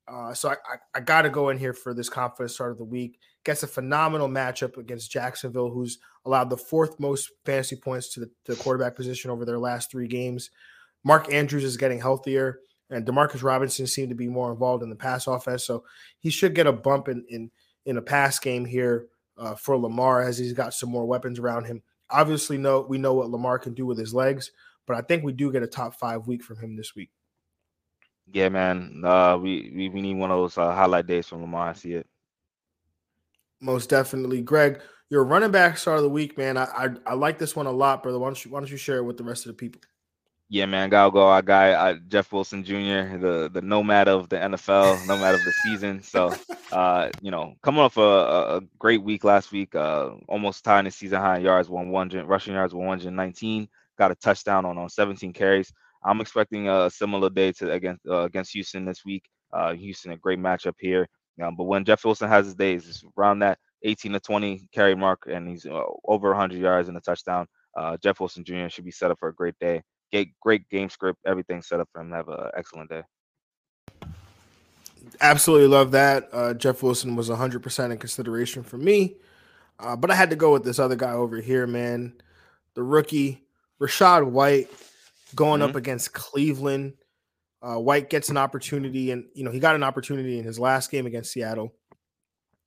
[0.09, 2.79] Uh, so I, I, I got to go in here for this confident start of
[2.79, 3.19] the week.
[3.45, 8.27] Gets a phenomenal matchup against Jacksonville, who's allowed the fourth most fantasy points to the,
[8.45, 10.51] to the quarterback position over their last three games.
[11.05, 12.61] Mark Andrews is getting healthier,
[12.91, 15.85] and Demarcus Robinson seemed to be more involved in the pass offense, so
[16.19, 17.51] he should get a bump in in,
[17.87, 19.09] in a pass game here
[19.39, 21.83] uh, for Lamar as he's got some more weapons around him.
[22.11, 24.53] Obviously, know we know what Lamar can do with his legs,
[24.87, 27.11] but I think we do get a top five week from him this week.
[28.33, 29.03] Yeah, man.
[29.05, 31.71] Uh, we, we we need one of those uh, highlight days from Lamar.
[31.71, 32.07] I see it.
[33.61, 34.81] Most definitely, Greg.
[35.09, 36.57] Your running back start of the week, man.
[36.57, 38.19] I, I, I like this one a lot, brother.
[38.19, 39.81] Why don't you why don't you share it with the rest of the people?
[40.53, 41.29] Yeah, man, gotta go.
[41.29, 45.53] Our guy uh, Jeff Wilson Jr., the the nomad of the NFL, nomad of the
[45.65, 46.03] season.
[46.03, 46.31] So,
[46.73, 50.91] uh, you know, coming off a, a great week last week, uh, almost tying the
[50.91, 53.67] season high in yards, 100 rushing yards, 119.
[53.97, 55.73] Got a touchdown on on 17 carries.
[56.05, 59.25] I'm expecting a similar day to against uh, against Houston this week.
[59.55, 61.09] Uh, Houston, a great matchup here.
[61.43, 64.97] Um, but when Jeff Wilson has his days, it's around that 18 to 20 carry
[64.97, 67.47] mark, and he's uh, over 100 yards and a touchdown.
[67.75, 68.69] Uh, Jeff Wilson Jr.
[68.69, 69.81] should be set up for a great day
[70.41, 73.03] great game script, everything set up for him to have an excellent day.
[75.21, 76.29] Absolutely love that.
[76.33, 79.17] Uh, Jeff Wilson was 100% in consideration for me,
[79.79, 82.15] uh, but I had to go with this other guy over here, man.
[82.75, 83.43] The rookie,
[83.81, 84.71] Rachaad White,
[85.35, 85.71] going mm-hmm.
[85.71, 86.95] up against Cleveland.
[87.61, 90.91] Uh, White gets an opportunity, and you know he got an opportunity in his last
[90.91, 91.75] game against Seattle.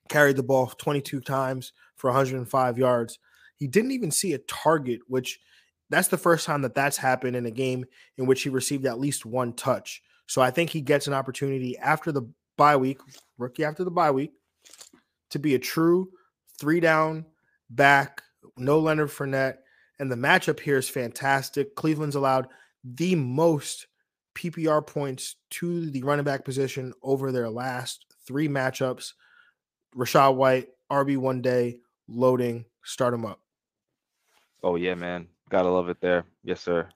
[0.10, 3.20] Carried the ball 22 times for 105 yards.
[3.56, 5.40] He didn't even see a target, which–
[5.90, 7.86] that's the first time that that's happened in a game
[8.18, 10.02] in which he received at least one touch.
[10.28, 12.99] So I think he gets an opportunity after the bye week,
[13.38, 14.32] rookie after the bye week,
[15.32, 16.10] to be a true
[16.60, 17.26] three down
[17.70, 18.22] back,
[18.57, 19.57] no Leonard Fournette.
[19.99, 21.76] And the matchup here is fantastic.
[21.76, 22.48] Cleveland's allowed
[22.84, 23.88] the most
[24.36, 29.14] PPR points to the running back position over their last three matchups.
[29.95, 33.40] Rachaad White, RB one day, loading, start him up.
[34.62, 35.28] Oh, yeah, man.
[35.50, 36.26] Gotta love it there.
[36.44, 36.90] Yes, sir.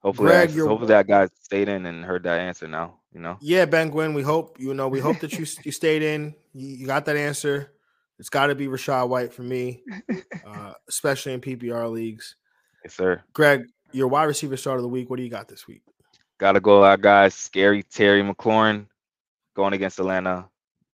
[0.00, 2.98] Hopefully, Greg, that, hopefully that guy stayed in and heard that answer now.
[3.12, 3.38] You know.
[3.40, 4.12] Yeah, Ben Gwynn.
[4.12, 4.88] We hope you know.
[4.88, 6.34] We hope that you you stayed in.
[6.52, 7.72] You, you got that answer.
[8.18, 9.82] It's got to be Rachaad White for me,
[10.46, 12.36] uh, especially in PPR leagues.
[12.84, 13.22] Yes, sir.
[13.32, 15.10] Greg, your wide receiver start of the week.
[15.10, 15.82] What do you got this week?
[16.38, 18.86] Got to go our guys, scary Terry McLaurin,
[19.56, 20.48] going against Atlanta.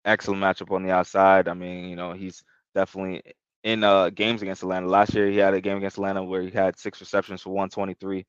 [0.06, 1.48] Excellent matchup on the outside.
[1.48, 2.44] I mean, you know, he's
[2.76, 3.22] definitely
[3.64, 4.88] in uh games against Atlanta.
[4.88, 8.26] Last year he had a game against Atlanta where he had six receptions for 123,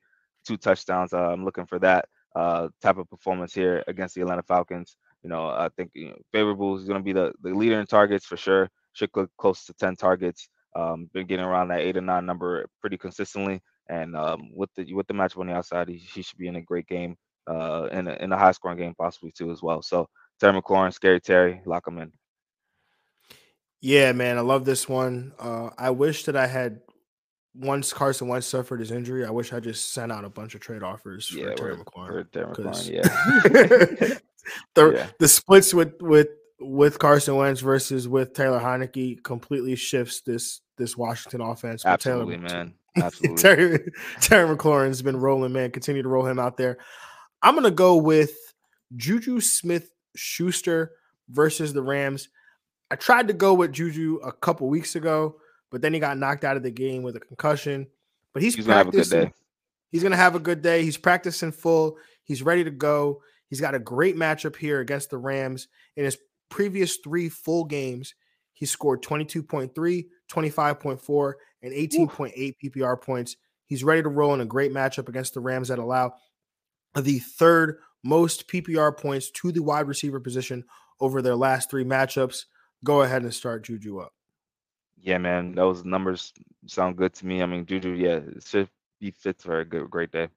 [0.47, 1.12] two touchdowns.
[1.12, 4.97] Uh, I'm looking for that uh type of performance here against the Atlanta Falcons.
[5.23, 7.86] You know, I think you know, favorable is going to be the, the leader in
[7.86, 8.70] targets for sure.
[8.94, 10.48] Should go close to 10 targets.
[10.74, 13.61] Um, been getting around that eight or nine number pretty consistently.
[13.89, 16.57] And um, with the with the matchup on the outside, he, he should be in
[16.57, 17.16] a great game,
[17.48, 19.82] uh, in a, in a high scoring game possibly too as well.
[19.82, 20.09] So
[20.39, 22.12] Terry McLaurin, Scary Terry, lock him in.
[23.81, 25.32] Yeah, man, I love this one.
[25.39, 26.81] Uh, I wish that I had
[27.55, 29.24] once Carson Wentz suffered his injury.
[29.24, 32.27] I wish I just sent out a bunch of trade offers for yeah, Terry McLaurin.
[32.90, 33.02] Yeah.
[34.74, 35.07] the yeah.
[35.19, 36.28] the splits with with
[36.61, 41.85] with Carson Wentz versus with Taylor Heinicke completely shifts this this Washington offense.
[41.85, 42.74] Absolutely, Taylor, man.
[42.97, 43.43] Absolutely.
[43.43, 45.70] Terry, Terry McLaurin's been rolling, man.
[45.70, 46.78] Continue to roll him out there.
[47.43, 48.32] I'm gonna go with
[48.97, 50.93] Juju Smith Schuster
[51.28, 52.28] versus the Rams.
[52.91, 55.37] I tried to go with Juju a couple weeks ago,
[55.71, 57.87] but then he got knocked out of the game with a concussion.
[58.33, 59.21] But he's, he's practicing.
[59.21, 59.33] Gonna
[59.91, 60.83] he's gonna have a good day.
[60.83, 61.97] He's practicing full.
[62.25, 63.23] He's ready to go.
[63.49, 65.69] He's got a great matchup here against the Rams.
[65.97, 66.19] In his
[66.49, 68.15] previous three full games,
[68.53, 69.73] he scored 22.3,
[70.31, 73.37] 25.4, and 18.8 PPR points.
[73.67, 76.15] He's ready to roll in a great matchup against the Rams that allow
[76.95, 80.65] the third most PPR points to the wide receiver position
[81.01, 82.45] over their last three matchups
[82.85, 84.12] go ahead and start Juju up.
[85.02, 86.32] Yeah, man, those numbers
[86.66, 87.43] sound good to me.
[87.43, 88.69] I mean, Juju, yeah, it should
[89.01, 90.28] be fit for a good, great day.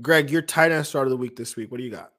[0.00, 1.70] Greg, your tight end start of the week this week.
[1.70, 2.12] What do you got?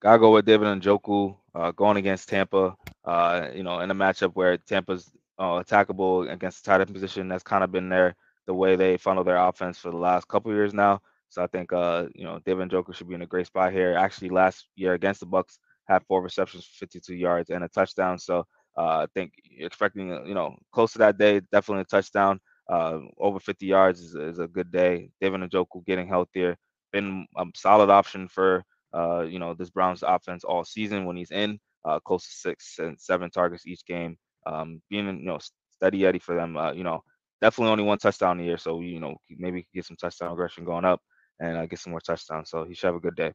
[0.00, 2.74] Gotta go with David Njoku uh, going against Tampa.
[3.04, 7.28] Uh, you know, in a matchup where Tampa's uh, attackable against the tight end position,
[7.28, 8.16] that's kind of been their
[8.46, 11.02] the way they funnel their offense for the last couple years now.
[11.28, 13.94] So I think uh, you know David Njoku should be in a great spot here.
[13.94, 15.58] Actually, last year against the Bucs,
[15.90, 18.18] had four receptions, 52 yards, and a touchdown.
[18.18, 18.46] So
[18.78, 22.40] uh, I think you're expecting uh, you know close to that day, definitely a touchdown.
[22.70, 25.10] Uh, over 50 yards is, is a good day.
[25.20, 26.56] David Njoku getting healthier.
[26.92, 28.64] been a solid option for
[28.94, 32.78] uh, you know this Browns offense all season when he's in, uh, close to six
[32.78, 34.16] and seven targets each game.
[34.46, 35.38] Um, being you know
[35.76, 36.56] steady Eddie for them.
[36.56, 37.00] Uh, you know,
[37.42, 40.84] definitely only one touchdown a year, so you know maybe get some touchdown aggression going
[40.84, 41.00] up
[41.40, 42.50] and get some more touchdowns.
[42.50, 43.32] So he should have a good day.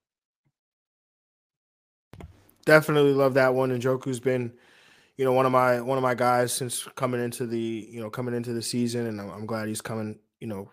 [2.66, 3.72] Definitely love that one.
[3.72, 4.54] And Joku's been,
[5.18, 8.10] you know, one of my one of my guys since coming into the you know
[8.10, 10.72] coming into the season, and I'm, I'm glad he's coming you know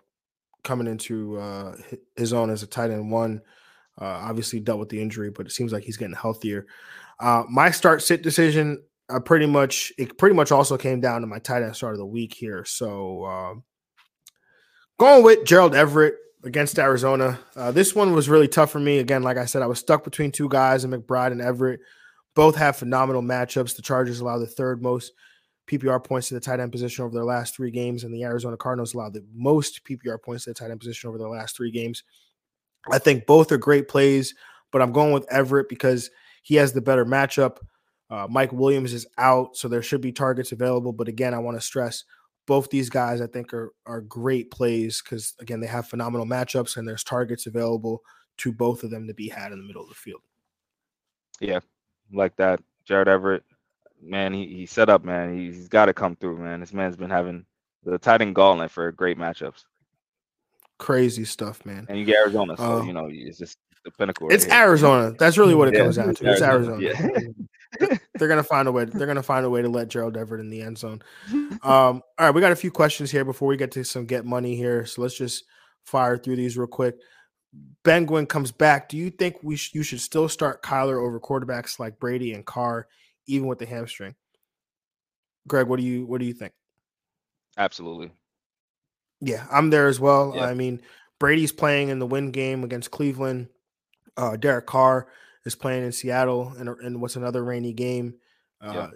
[0.63, 1.75] coming into uh,
[2.15, 3.41] his own as a tight end one.
[4.01, 6.65] Uh, obviously dealt with the injury, but it seems like he's getting healthier.
[7.19, 11.27] Uh, my start sit decision, I pretty much it pretty much also came down to
[11.27, 12.65] my tight end start of the week here.
[12.65, 13.53] So uh,
[14.97, 17.39] going with Gerald Everett against Arizona.
[17.55, 18.99] Uh, this one was really tough for me.
[18.99, 21.79] Again, like I said, I was stuck between two guys, and McBride and Everett.
[22.35, 23.75] Both have phenomenal matchups.
[23.75, 25.13] The Chargers allow the third most
[25.69, 28.57] PPR points to the tight end position over their last three games, and the Arizona
[28.57, 31.71] Cardinals allow the most PPR points to the tight end position over their last three
[31.71, 32.03] games.
[32.91, 34.35] I think both are great plays,
[34.71, 36.09] but I'm going with Everett because
[36.41, 37.57] he has the better matchup.
[38.09, 40.91] Uh, Mike Williams is out, so there should be targets available.
[40.91, 42.03] But again, I want to stress
[42.45, 43.21] both these guys.
[43.21, 47.45] I think are are great plays because again they have phenomenal matchups and there's targets
[47.47, 48.01] available
[48.37, 50.21] to both of them to be had in the middle of the field.
[51.39, 51.59] Yeah,
[52.11, 53.43] like that, Gerald Everett.
[54.01, 55.37] Man, he, he set up, man.
[55.37, 56.59] He's got to come through, man.
[56.59, 57.45] This man's been having
[57.85, 59.63] the tight end gauntlet for great matchups
[60.83, 61.85] crazy stuff, man.
[61.89, 64.29] And you get Arizona, so uh, you know it's just the pinnacle.
[64.29, 64.47] It's.
[64.47, 65.13] Arizona.
[65.17, 66.31] That's really what it yeah, comes down to.
[66.31, 66.85] It's Arizona.
[66.85, 67.09] Arizona.
[67.13, 67.27] Yeah.
[68.15, 68.85] they're gonna find a way.
[68.85, 71.01] They're gonna find a way to let Gerald Everett in the end zone.
[71.31, 74.25] Um, all right, we got a few questions here before we get to some get
[74.25, 74.85] money here.
[74.85, 75.45] So let's just
[75.85, 76.95] fire through these real quick.
[77.83, 78.89] Ben Gwynn comes back.
[78.89, 82.45] Do you think we sh- you should still start Kyler over quarterbacks like Brady and
[82.45, 82.87] Carr,
[83.27, 84.15] even with the hamstring?
[85.47, 86.53] Greg, what do you what do you think?
[87.57, 88.11] Absolutely.
[89.21, 90.39] Yeah, I'm there as well.
[90.39, 90.81] I mean,
[91.19, 93.47] Brady's playing in the win game against Cleveland.
[94.17, 95.07] Uh, Derek Carr
[95.45, 98.15] is playing in Seattle in, in what's another rainy game.
[98.61, 98.89] Uh,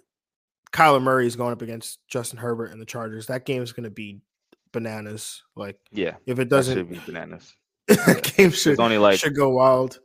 [0.72, 3.28] Kyler Murray is going up against Justin Herbert and the Chargers.
[3.28, 4.22] That game is going to be
[4.72, 5.44] bananas.
[5.56, 7.56] Like, yeah, if it doesn't, should be bananas.
[8.36, 10.00] game should it's only like should go wild.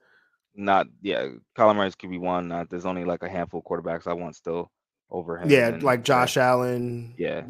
[0.55, 2.48] Not yeah, Kyler Murray could be one.
[2.48, 4.70] Not there's only like a handful of quarterbacks I want still
[5.10, 5.51] over him.
[5.51, 6.48] Yeah, and, like Josh yeah.
[6.48, 7.14] Allen.
[7.16, 7.43] Yeah,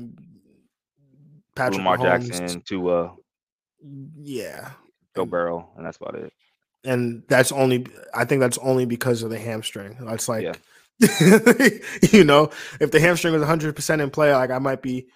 [1.54, 3.14] Patrick Lamar Mahomes, Jackson, Tua,
[4.20, 4.70] yeah,
[5.16, 6.32] Joe Burrow, and that's about it.
[6.84, 9.96] And that's only, I think that's only because of the hamstring.
[10.00, 10.54] That's like, yeah.
[12.12, 12.50] you know,
[12.80, 15.06] if the hamstring was 100 percent in play, like I might be,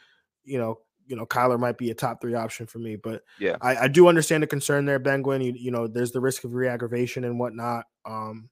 [0.44, 2.96] you know, you know, Kyler might be a top three option for me.
[2.96, 5.42] But yeah, I, I do understand the concern there, Ben Gwynn.
[5.42, 7.84] You, you know, there's the risk of reaggravation and whatnot.
[8.04, 8.48] Um,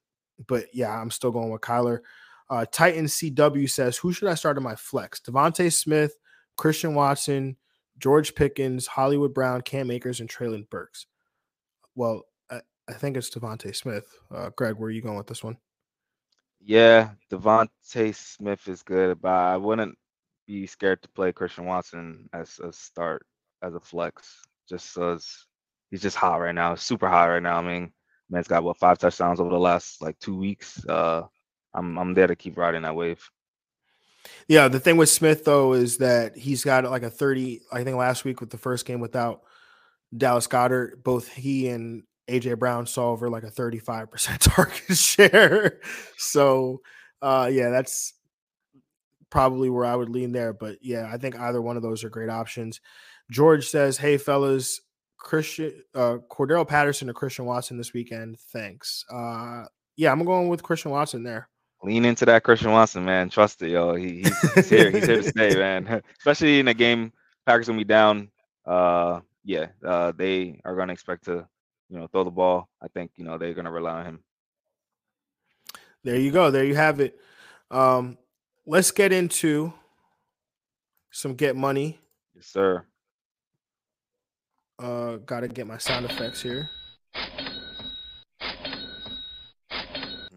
[0.47, 2.01] but yeah, I'm still going with Kyler.
[2.51, 5.21] Uh, Titan CW says, who should I start in my flex?
[5.21, 6.17] DeVonta Smith,
[6.57, 7.57] Christian Watson,
[7.99, 11.07] George Pickens, Hollywood Brown, Cam Akers, and Treylon Burks.
[11.95, 12.25] Well,
[12.89, 14.07] I, think it's DeVonta Smith.
[14.33, 15.57] Uh, Greg, where are you going with this one?
[16.61, 19.97] Yeah, DeVonta Smith is good, but I wouldn't
[20.47, 23.27] be scared to play Christian Watson as a start
[23.63, 25.47] as a flex, just as
[25.91, 27.59] he's just hot right now, super hot right now.
[27.59, 27.93] I mean,
[28.31, 30.85] man's got what five touchdowns over the last like two weeks.
[30.87, 31.23] Uh,
[31.75, 33.29] I'm I'm there to keep riding that wave.
[34.49, 37.63] Yeah, the thing with Smith though is that he's got like a 30.
[37.73, 39.43] I think last week with the first game without
[40.17, 45.81] Dallas Goedert, both he and AJ Brown saw over like a 35% target share.
[46.17, 46.81] So
[47.23, 48.15] uh yeah, that's
[49.31, 50.53] probably where I would lean there.
[50.53, 52.81] But yeah, I think either one of those are great options.
[53.31, 54.81] George says, Hey fellas,
[55.19, 58.39] Christian uh Cordarrelle Patterson or Christian Watson this weekend.
[58.53, 59.05] Thanks.
[59.11, 59.65] Uh
[59.97, 61.49] yeah, I'm going with Christian Watson there
[61.85, 63.29] lean into that Christian Watson, man.
[63.29, 63.95] Trust it, yo.
[63.95, 64.91] He, he's, he's here.
[64.91, 66.03] he's here to stay, man.
[66.19, 67.13] Especially in a game
[67.47, 68.31] Packers gonna be down.
[68.67, 71.47] Uh, yeah, uh, they are gonna expect to,
[71.95, 72.69] you know, throw the ball.
[72.83, 74.25] I think you know they're gonna rely on him.
[76.03, 76.51] There you go.
[76.51, 77.19] There you have it.
[77.71, 78.19] Um,
[78.67, 79.73] let's get into
[81.11, 81.99] some get money.
[82.35, 82.85] Yes, sir.
[84.79, 86.69] Uh, gotta get my sound effects here.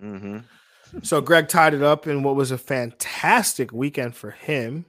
[0.02, 0.38] Mm-hmm
[1.04, 4.86] so Greg tied it up in what was a fantastic weekend for him.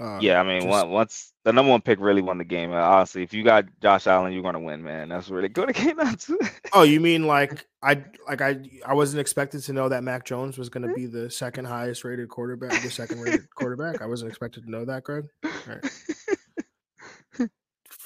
[0.00, 2.72] Uh, yeah, I mean, just, once the number one pick really won the game.
[2.72, 5.10] Honestly, if you got Josh Allen, you're gonna win, man.
[5.10, 5.68] That's really good.
[5.68, 6.38] It came out to.
[6.72, 10.56] oh, you mean like I like I I wasn't expected to know that Mac Jones
[10.56, 14.00] was gonna be the second highest rated quarterback, the second rated quarterback.
[14.00, 15.26] I wasn't expected to know that, Greg.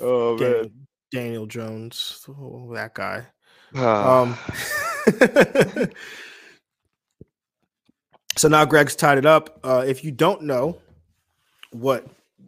[0.00, 3.24] Oh Daniel, man, Daniel Jones, oh, that guy.
[3.76, 4.36] um.
[8.36, 9.60] So now Greg's tied it up.
[9.62, 10.80] Uh, if you don't know
[11.74, 12.06] what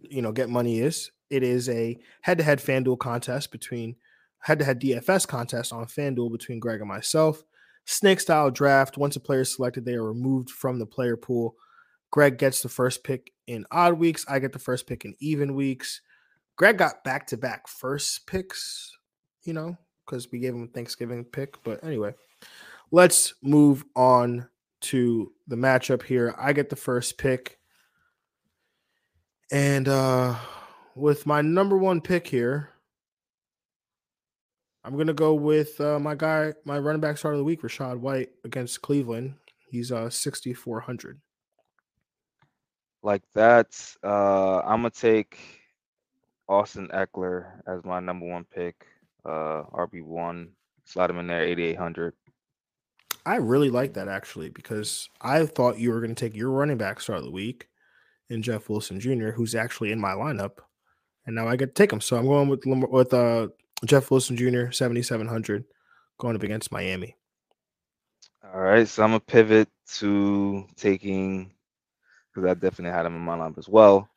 [0.09, 3.97] you know, get money is, it is a head-to-head FanDuel contest between
[4.41, 7.43] head to head DFS contest on FanDuel between Greg and myself.
[7.85, 8.99] Snake style draft.
[8.99, 11.57] Once a player is selected, they are removed from the player pool.
[12.11, 14.25] Greg gets the first pick in odd weeks.
[14.29, 16.01] I get the first pick in even weeks.
[16.57, 18.97] Greg got back to back first picks,
[19.45, 21.63] you know, because we gave him a Thanksgiving pick.
[21.65, 22.15] But anyway,
[22.91, 24.49] let's move on
[24.83, 26.35] to the matchup here.
[26.39, 27.59] I get the first pick.
[29.53, 30.37] And uh
[30.95, 32.71] with my number one pick here,
[34.83, 37.61] I'm going to go with uh, my guy, my running back start of the week,
[37.61, 39.35] Rachaad White against Cleveland.
[39.69, 41.21] He's uh 6400.
[43.03, 45.39] Like that, uh, I'm gonna take
[46.49, 48.87] Austin Ekeler as my number one pick.
[49.25, 50.51] Uh, RB one,
[50.85, 52.15] slide him in there, 8800.
[53.25, 56.79] I really like that actually because I thought you were going to take your running
[56.79, 57.69] back start of the week
[58.31, 60.59] in Jeff Wilson Jr., who's actually in my lineup,
[61.27, 62.01] and now I get to take him.
[62.01, 63.49] So I'm going with with uh,
[63.85, 64.71] Jeff Wilson Jr.
[64.71, 65.65] 7700
[66.19, 67.17] going up against Miami.
[68.55, 71.53] All right, so I'm gonna pivot to taking
[72.33, 74.09] because I definitely had him in my lineup as well.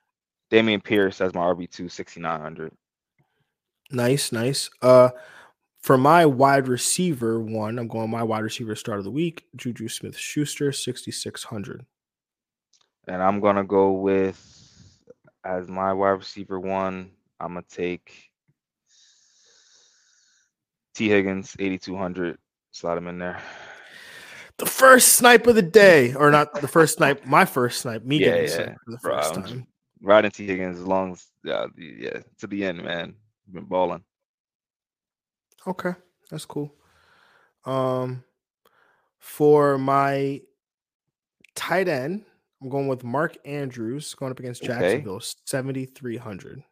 [0.51, 2.71] Dameon Pierce as my RB two, 6900.
[3.91, 4.69] Nice, nice.
[4.81, 5.09] Uh,
[5.81, 9.87] for my wide receiver one, I'm going my wide receiver start of the week, Juju
[9.87, 11.85] Smith Schuster, 6,600.
[13.09, 14.37] And I'm going to go with,
[15.43, 17.09] as my wide receiver one,
[17.39, 18.13] I'm going to take
[20.93, 22.37] Tee Higgins, 8,200.
[22.69, 23.41] Slide him in there.
[24.57, 28.19] The first snipe of the day, or not the first snipe, my first snipe, me
[28.19, 28.75] yeah, getting yeah.
[28.85, 29.67] for the first Bro, time.
[30.01, 33.15] Riding Tee Higgins as long as, yeah, yeah, to the end, man.
[33.51, 34.03] Been balling.
[35.65, 35.93] Okay,
[36.29, 36.75] that's cool.
[37.65, 38.23] Um,
[39.17, 40.41] for my
[41.55, 42.25] tight end,
[42.61, 45.25] I'm going with Mark Andrews going up against Jacksonville, okay.
[45.45, 46.63] 7,300.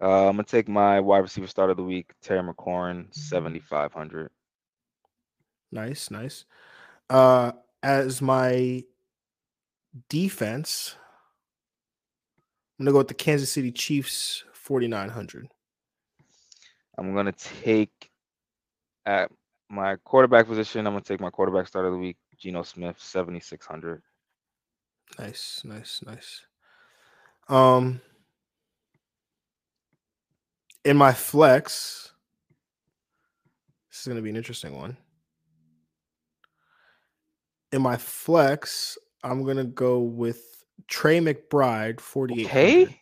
[0.00, 4.30] Uh, I'm gonna take my wide receiver start of the week, Terry McLaurin, 7,500.
[5.72, 6.44] Nice, nice.
[7.10, 7.52] Uh,
[7.82, 8.82] as my
[10.08, 10.96] defense,
[12.78, 15.48] I'm gonna go with the Kansas City Chiefs, 4,900.
[16.98, 18.10] I'm gonna take
[19.06, 19.30] at
[19.68, 20.86] my quarterback position.
[20.86, 24.02] I'm gonna take my quarterback start of the week, Geno Smith, seventy six hundred.
[25.18, 26.42] Nice, nice, nice.
[27.48, 28.00] Um,
[30.84, 32.12] in my flex,
[33.90, 34.96] this is gonna be an interesting one.
[37.72, 42.46] In my flex, I'm gonna go with Trey McBride, forty eight.
[42.46, 43.00] Okay.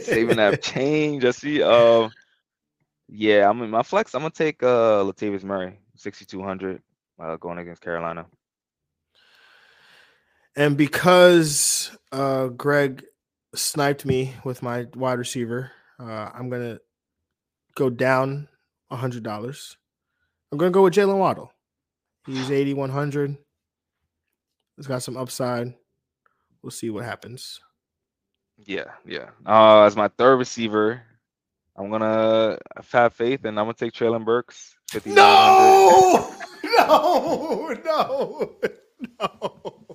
[0.00, 1.24] Saving that change.
[1.24, 1.62] I see.
[1.62, 2.10] Um.
[3.08, 4.14] Yeah, I'm in my flex.
[4.14, 6.82] I'm gonna take uh Latavius Murray, 6200,
[7.20, 8.26] uh, going against Carolina.
[10.56, 13.04] And because uh Greg
[13.54, 15.70] sniped me with my wide receiver,
[16.00, 16.78] uh, I'm gonna
[17.74, 18.48] go down
[18.90, 19.76] a hundred dollars.
[20.50, 21.52] I'm gonna go with Jaylen Waddle.
[22.26, 23.36] He's 8100.
[24.76, 25.74] He's got some upside.
[26.62, 27.60] We'll see what happens.
[28.64, 29.30] Yeah, yeah.
[29.44, 31.02] Uh, as my third receiver,
[31.76, 32.58] I'm gonna
[32.92, 34.76] have faith, and I'm gonna take Treylon Burks.
[35.04, 36.32] No,
[36.64, 38.56] no, no,
[39.20, 39.85] no, no,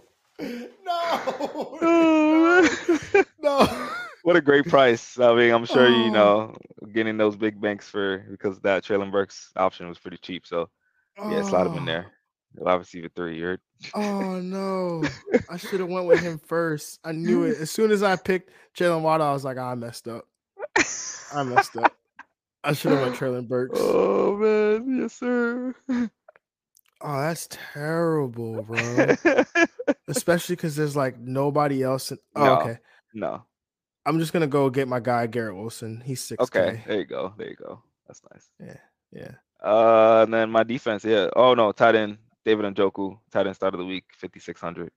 [0.86, 1.80] no.
[3.42, 3.90] no.
[4.24, 5.20] What a great price!
[5.20, 6.12] I mean, I'm sure you oh.
[6.12, 6.56] know
[6.94, 10.46] getting those big banks for because that Treylon Burks option was pretty cheap.
[10.46, 10.70] So
[11.18, 12.06] yeah, slide him in there.
[12.60, 12.64] Oh.
[12.66, 13.40] Wide receiver three.
[13.40, 13.60] You're.
[13.94, 15.04] oh no!
[15.50, 17.00] I should have went with him first.
[17.04, 17.58] I knew it.
[17.60, 20.28] As soon as I picked Jaylen Waddle, I was like, oh, I messed up.
[21.34, 21.94] I messed up.
[22.64, 23.80] I should have went Treylon Burks.
[24.24, 25.76] Oh man, yes sir.
[25.90, 26.10] Oh,
[27.02, 29.16] that's terrible, bro.
[30.08, 32.12] Especially because there's like nobody else.
[32.12, 32.78] In- oh, no, okay.
[33.14, 33.46] No.
[34.06, 36.02] I'm just gonna go get my guy Garrett Wilson.
[36.04, 36.44] He's six.
[36.44, 37.34] Okay, there you go.
[37.38, 37.84] There you go.
[38.08, 38.50] That's nice.
[38.60, 38.78] Yeah,
[39.12, 39.32] yeah.
[39.64, 41.06] Uh, and then my defense.
[41.06, 41.30] Yeah.
[41.36, 44.92] Oh no, tight end David Njoku, tight end start of the week, fifty six hundred.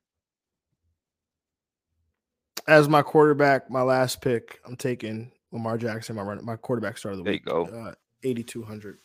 [2.66, 7.12] As my quarterback, my last pick, I'm taking Lamar Jackson, my run, my quarterback start
[7.12, 7.44] of the there week.
[7.44, 7.88] There you go.
[7.88, 8.98] Uh, 8,200.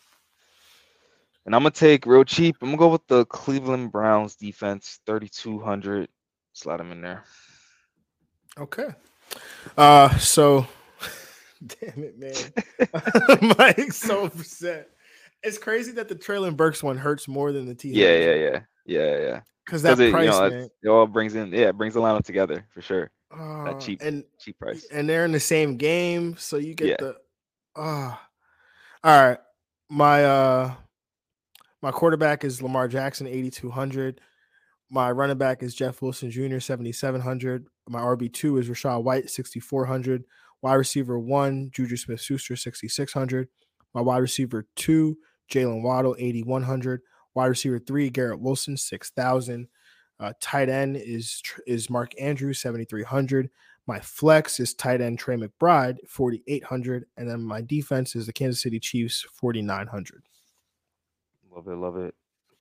[1.49, 2.57] And I'm gonna take real cheap.
[2.61, 6.07] I'm gonna go with the Cleveland Browns defense, 3,200.
[6.53, 7.23] Slide them in there.
[8.55, 8.89] Okay.
[9.75, 10.67] Uh, so
[11.65, 12.35] damn it, man.
[13.57, 14.91] Mike, so upset.
[15.41, 17.89] It's crazy that the Treylon Burks one hurts more than the T.
[17.93, 19.41] Yeah, yeah, yeah, yeah, yeah.
[19.65, 20.69] Because that it, price, you know, man.
[20.83, 23.09] it all brings in, yeah, it brings the lineup together for sure.
[23.35, 24.85] Uh, that cheap and cheap price.
[24.91, 26.95] And they're in the same game, so you get yeah.
[26.99, 27.15] the
[27.75, 28.15] uh
[29.03, 29.39] all right.
[29.89, 30.75] My uh
[31.81, 34.21] my quarterback is Lamar Jackson, 8,200.
[34.89, 37.67] My running back is Jeff Wilson Jr., 7,700.
[37.87, 40.23] My RB2 is Rachaad White, 6,400.
[40.61, 43.47] Wide receiver one, Juju Smith Schuster, 6,600.
[43.93, 45.17] My wide receiver two,
[45.49, 47.01] Jaylen Waddle, 8,100.
[47.33, 49.67] Wide receiver three, Garrett Wilson, 6,000.
[50.19, 53.49] Uh, tight end is is Mark Andrews, 7,300.
[53.87, 57.05] My flex is tight end Trey McBride, 4,800.
[57.15, 60.23] And then my defense is the Kansas City Chiefs, 4,900.
[61.59, 62.15] Love it, love it.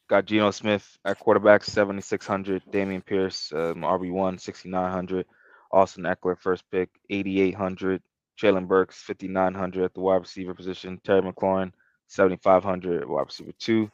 [0.09, 2.65] Got Geno Smith at quarterback, 7,600.
[2.73, 5.25] Dameon Pierce, um, RB1, 6,900.
[5.70, 8.03] Austin Ekeler, first pick, 8,800.
[8.41, 11.01] Treylon Burks, 5,900 at the wide receiver position.
[11.05, 11.70] Terry McLaurin,
[12.09, 13.89] 7,500 wide receiver two.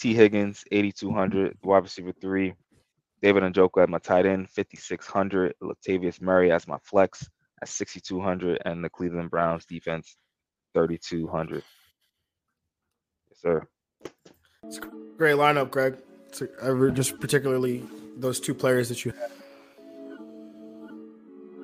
[0.00, 2.54] Tee Higgins, 8,200 wide receiver three.
[3.22, 5.54] David Njoku at my tight end, 5,600.
[5.62, 7.24] Latavius Murray as my flex
[7.62, 8.62] at 6,200.
[8.64, 10.16] And the Cleveland Browns defense,
[10.74, 11.62] 3,200.
[13.30, 13.68] Yes, sir.
[14.70, 14.82] It's a
[15.18, 15.96] great lineup, Greg.
[16.62, 17.82] A, just particularly
[18.16, 19.30] those two players that you had.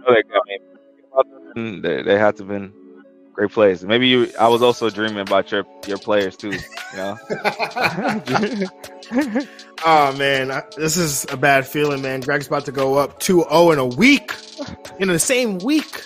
[0.04, 0.14] Oh,
[1.54, 2.72] they, they had to have been
[3.32, 3.84] great plays.
[3.84, 4.32] Maybe you.
[4.40, 6.50] I was also dreaming about your your players too.
[6.50, 7.16] You know.
[9.86, 12.22] oh man, I, this is a bad feeling, man.
[12.22, 14.34] Greg's about to go up 2-0 in a week,
[14.98, 16.02] in the same week.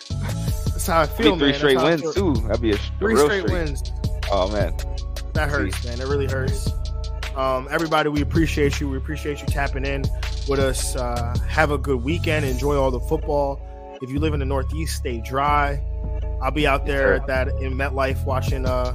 [0.66, 1.59] That's how I feel, three man.
[1.59, 2.35] straight wins too.
[2.47, 3.55] That'd be a three straight streak.
[3.55, 3.90] wins.
[4.31, 4.77] Oh man,
[5.32, 5.98] that hurts, man.
[5.98, 6.70] It really hurts.
[7.36, 8.89] Um, everybody, we appreciate you.
[8.89, 10.05] We appreciate you tapping in
[10.48, 10.97] with us.
[10.97, 12.44] Uh, have a good weekend.
[12.44, 13.61] Enjoy all the football.
[14.02, 15.82] If you live in the Northeast, stay dry.
[16.43, 18.94] I'll be out there at that in MetLife watching, uh,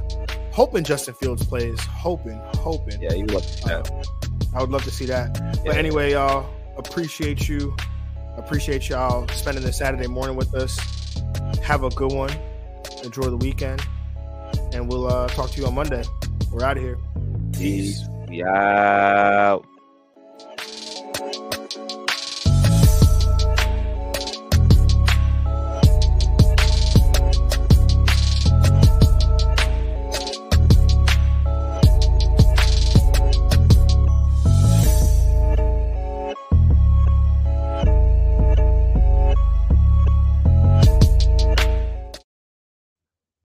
[0.52, 1.80] hoping Justin Fields plays.
[1.80, 3.00] Hoping, hoping.
[3.00, 3.90] Yeah, you love that.
[3.90, 4.02] Uh,
[4.54, 5.38] I would love to see that.
[5.40, 5.62] Yeah.
[5.66, 7.76] But anyway, y'all, appreciate you.
[8.36, 10.76] Appreciate y'all spending this Saturday morning with us.
[11.62, 12.32] Have a good one.
[13.02, 13.80] Enjoy the weekend.
[14.72, 16.02] And we'll uh, talk to you on Monday.
[16.50, 16.98] We're out of here.
[17.52, 18.06] Peace.
[18.36, 19.58] Yeah.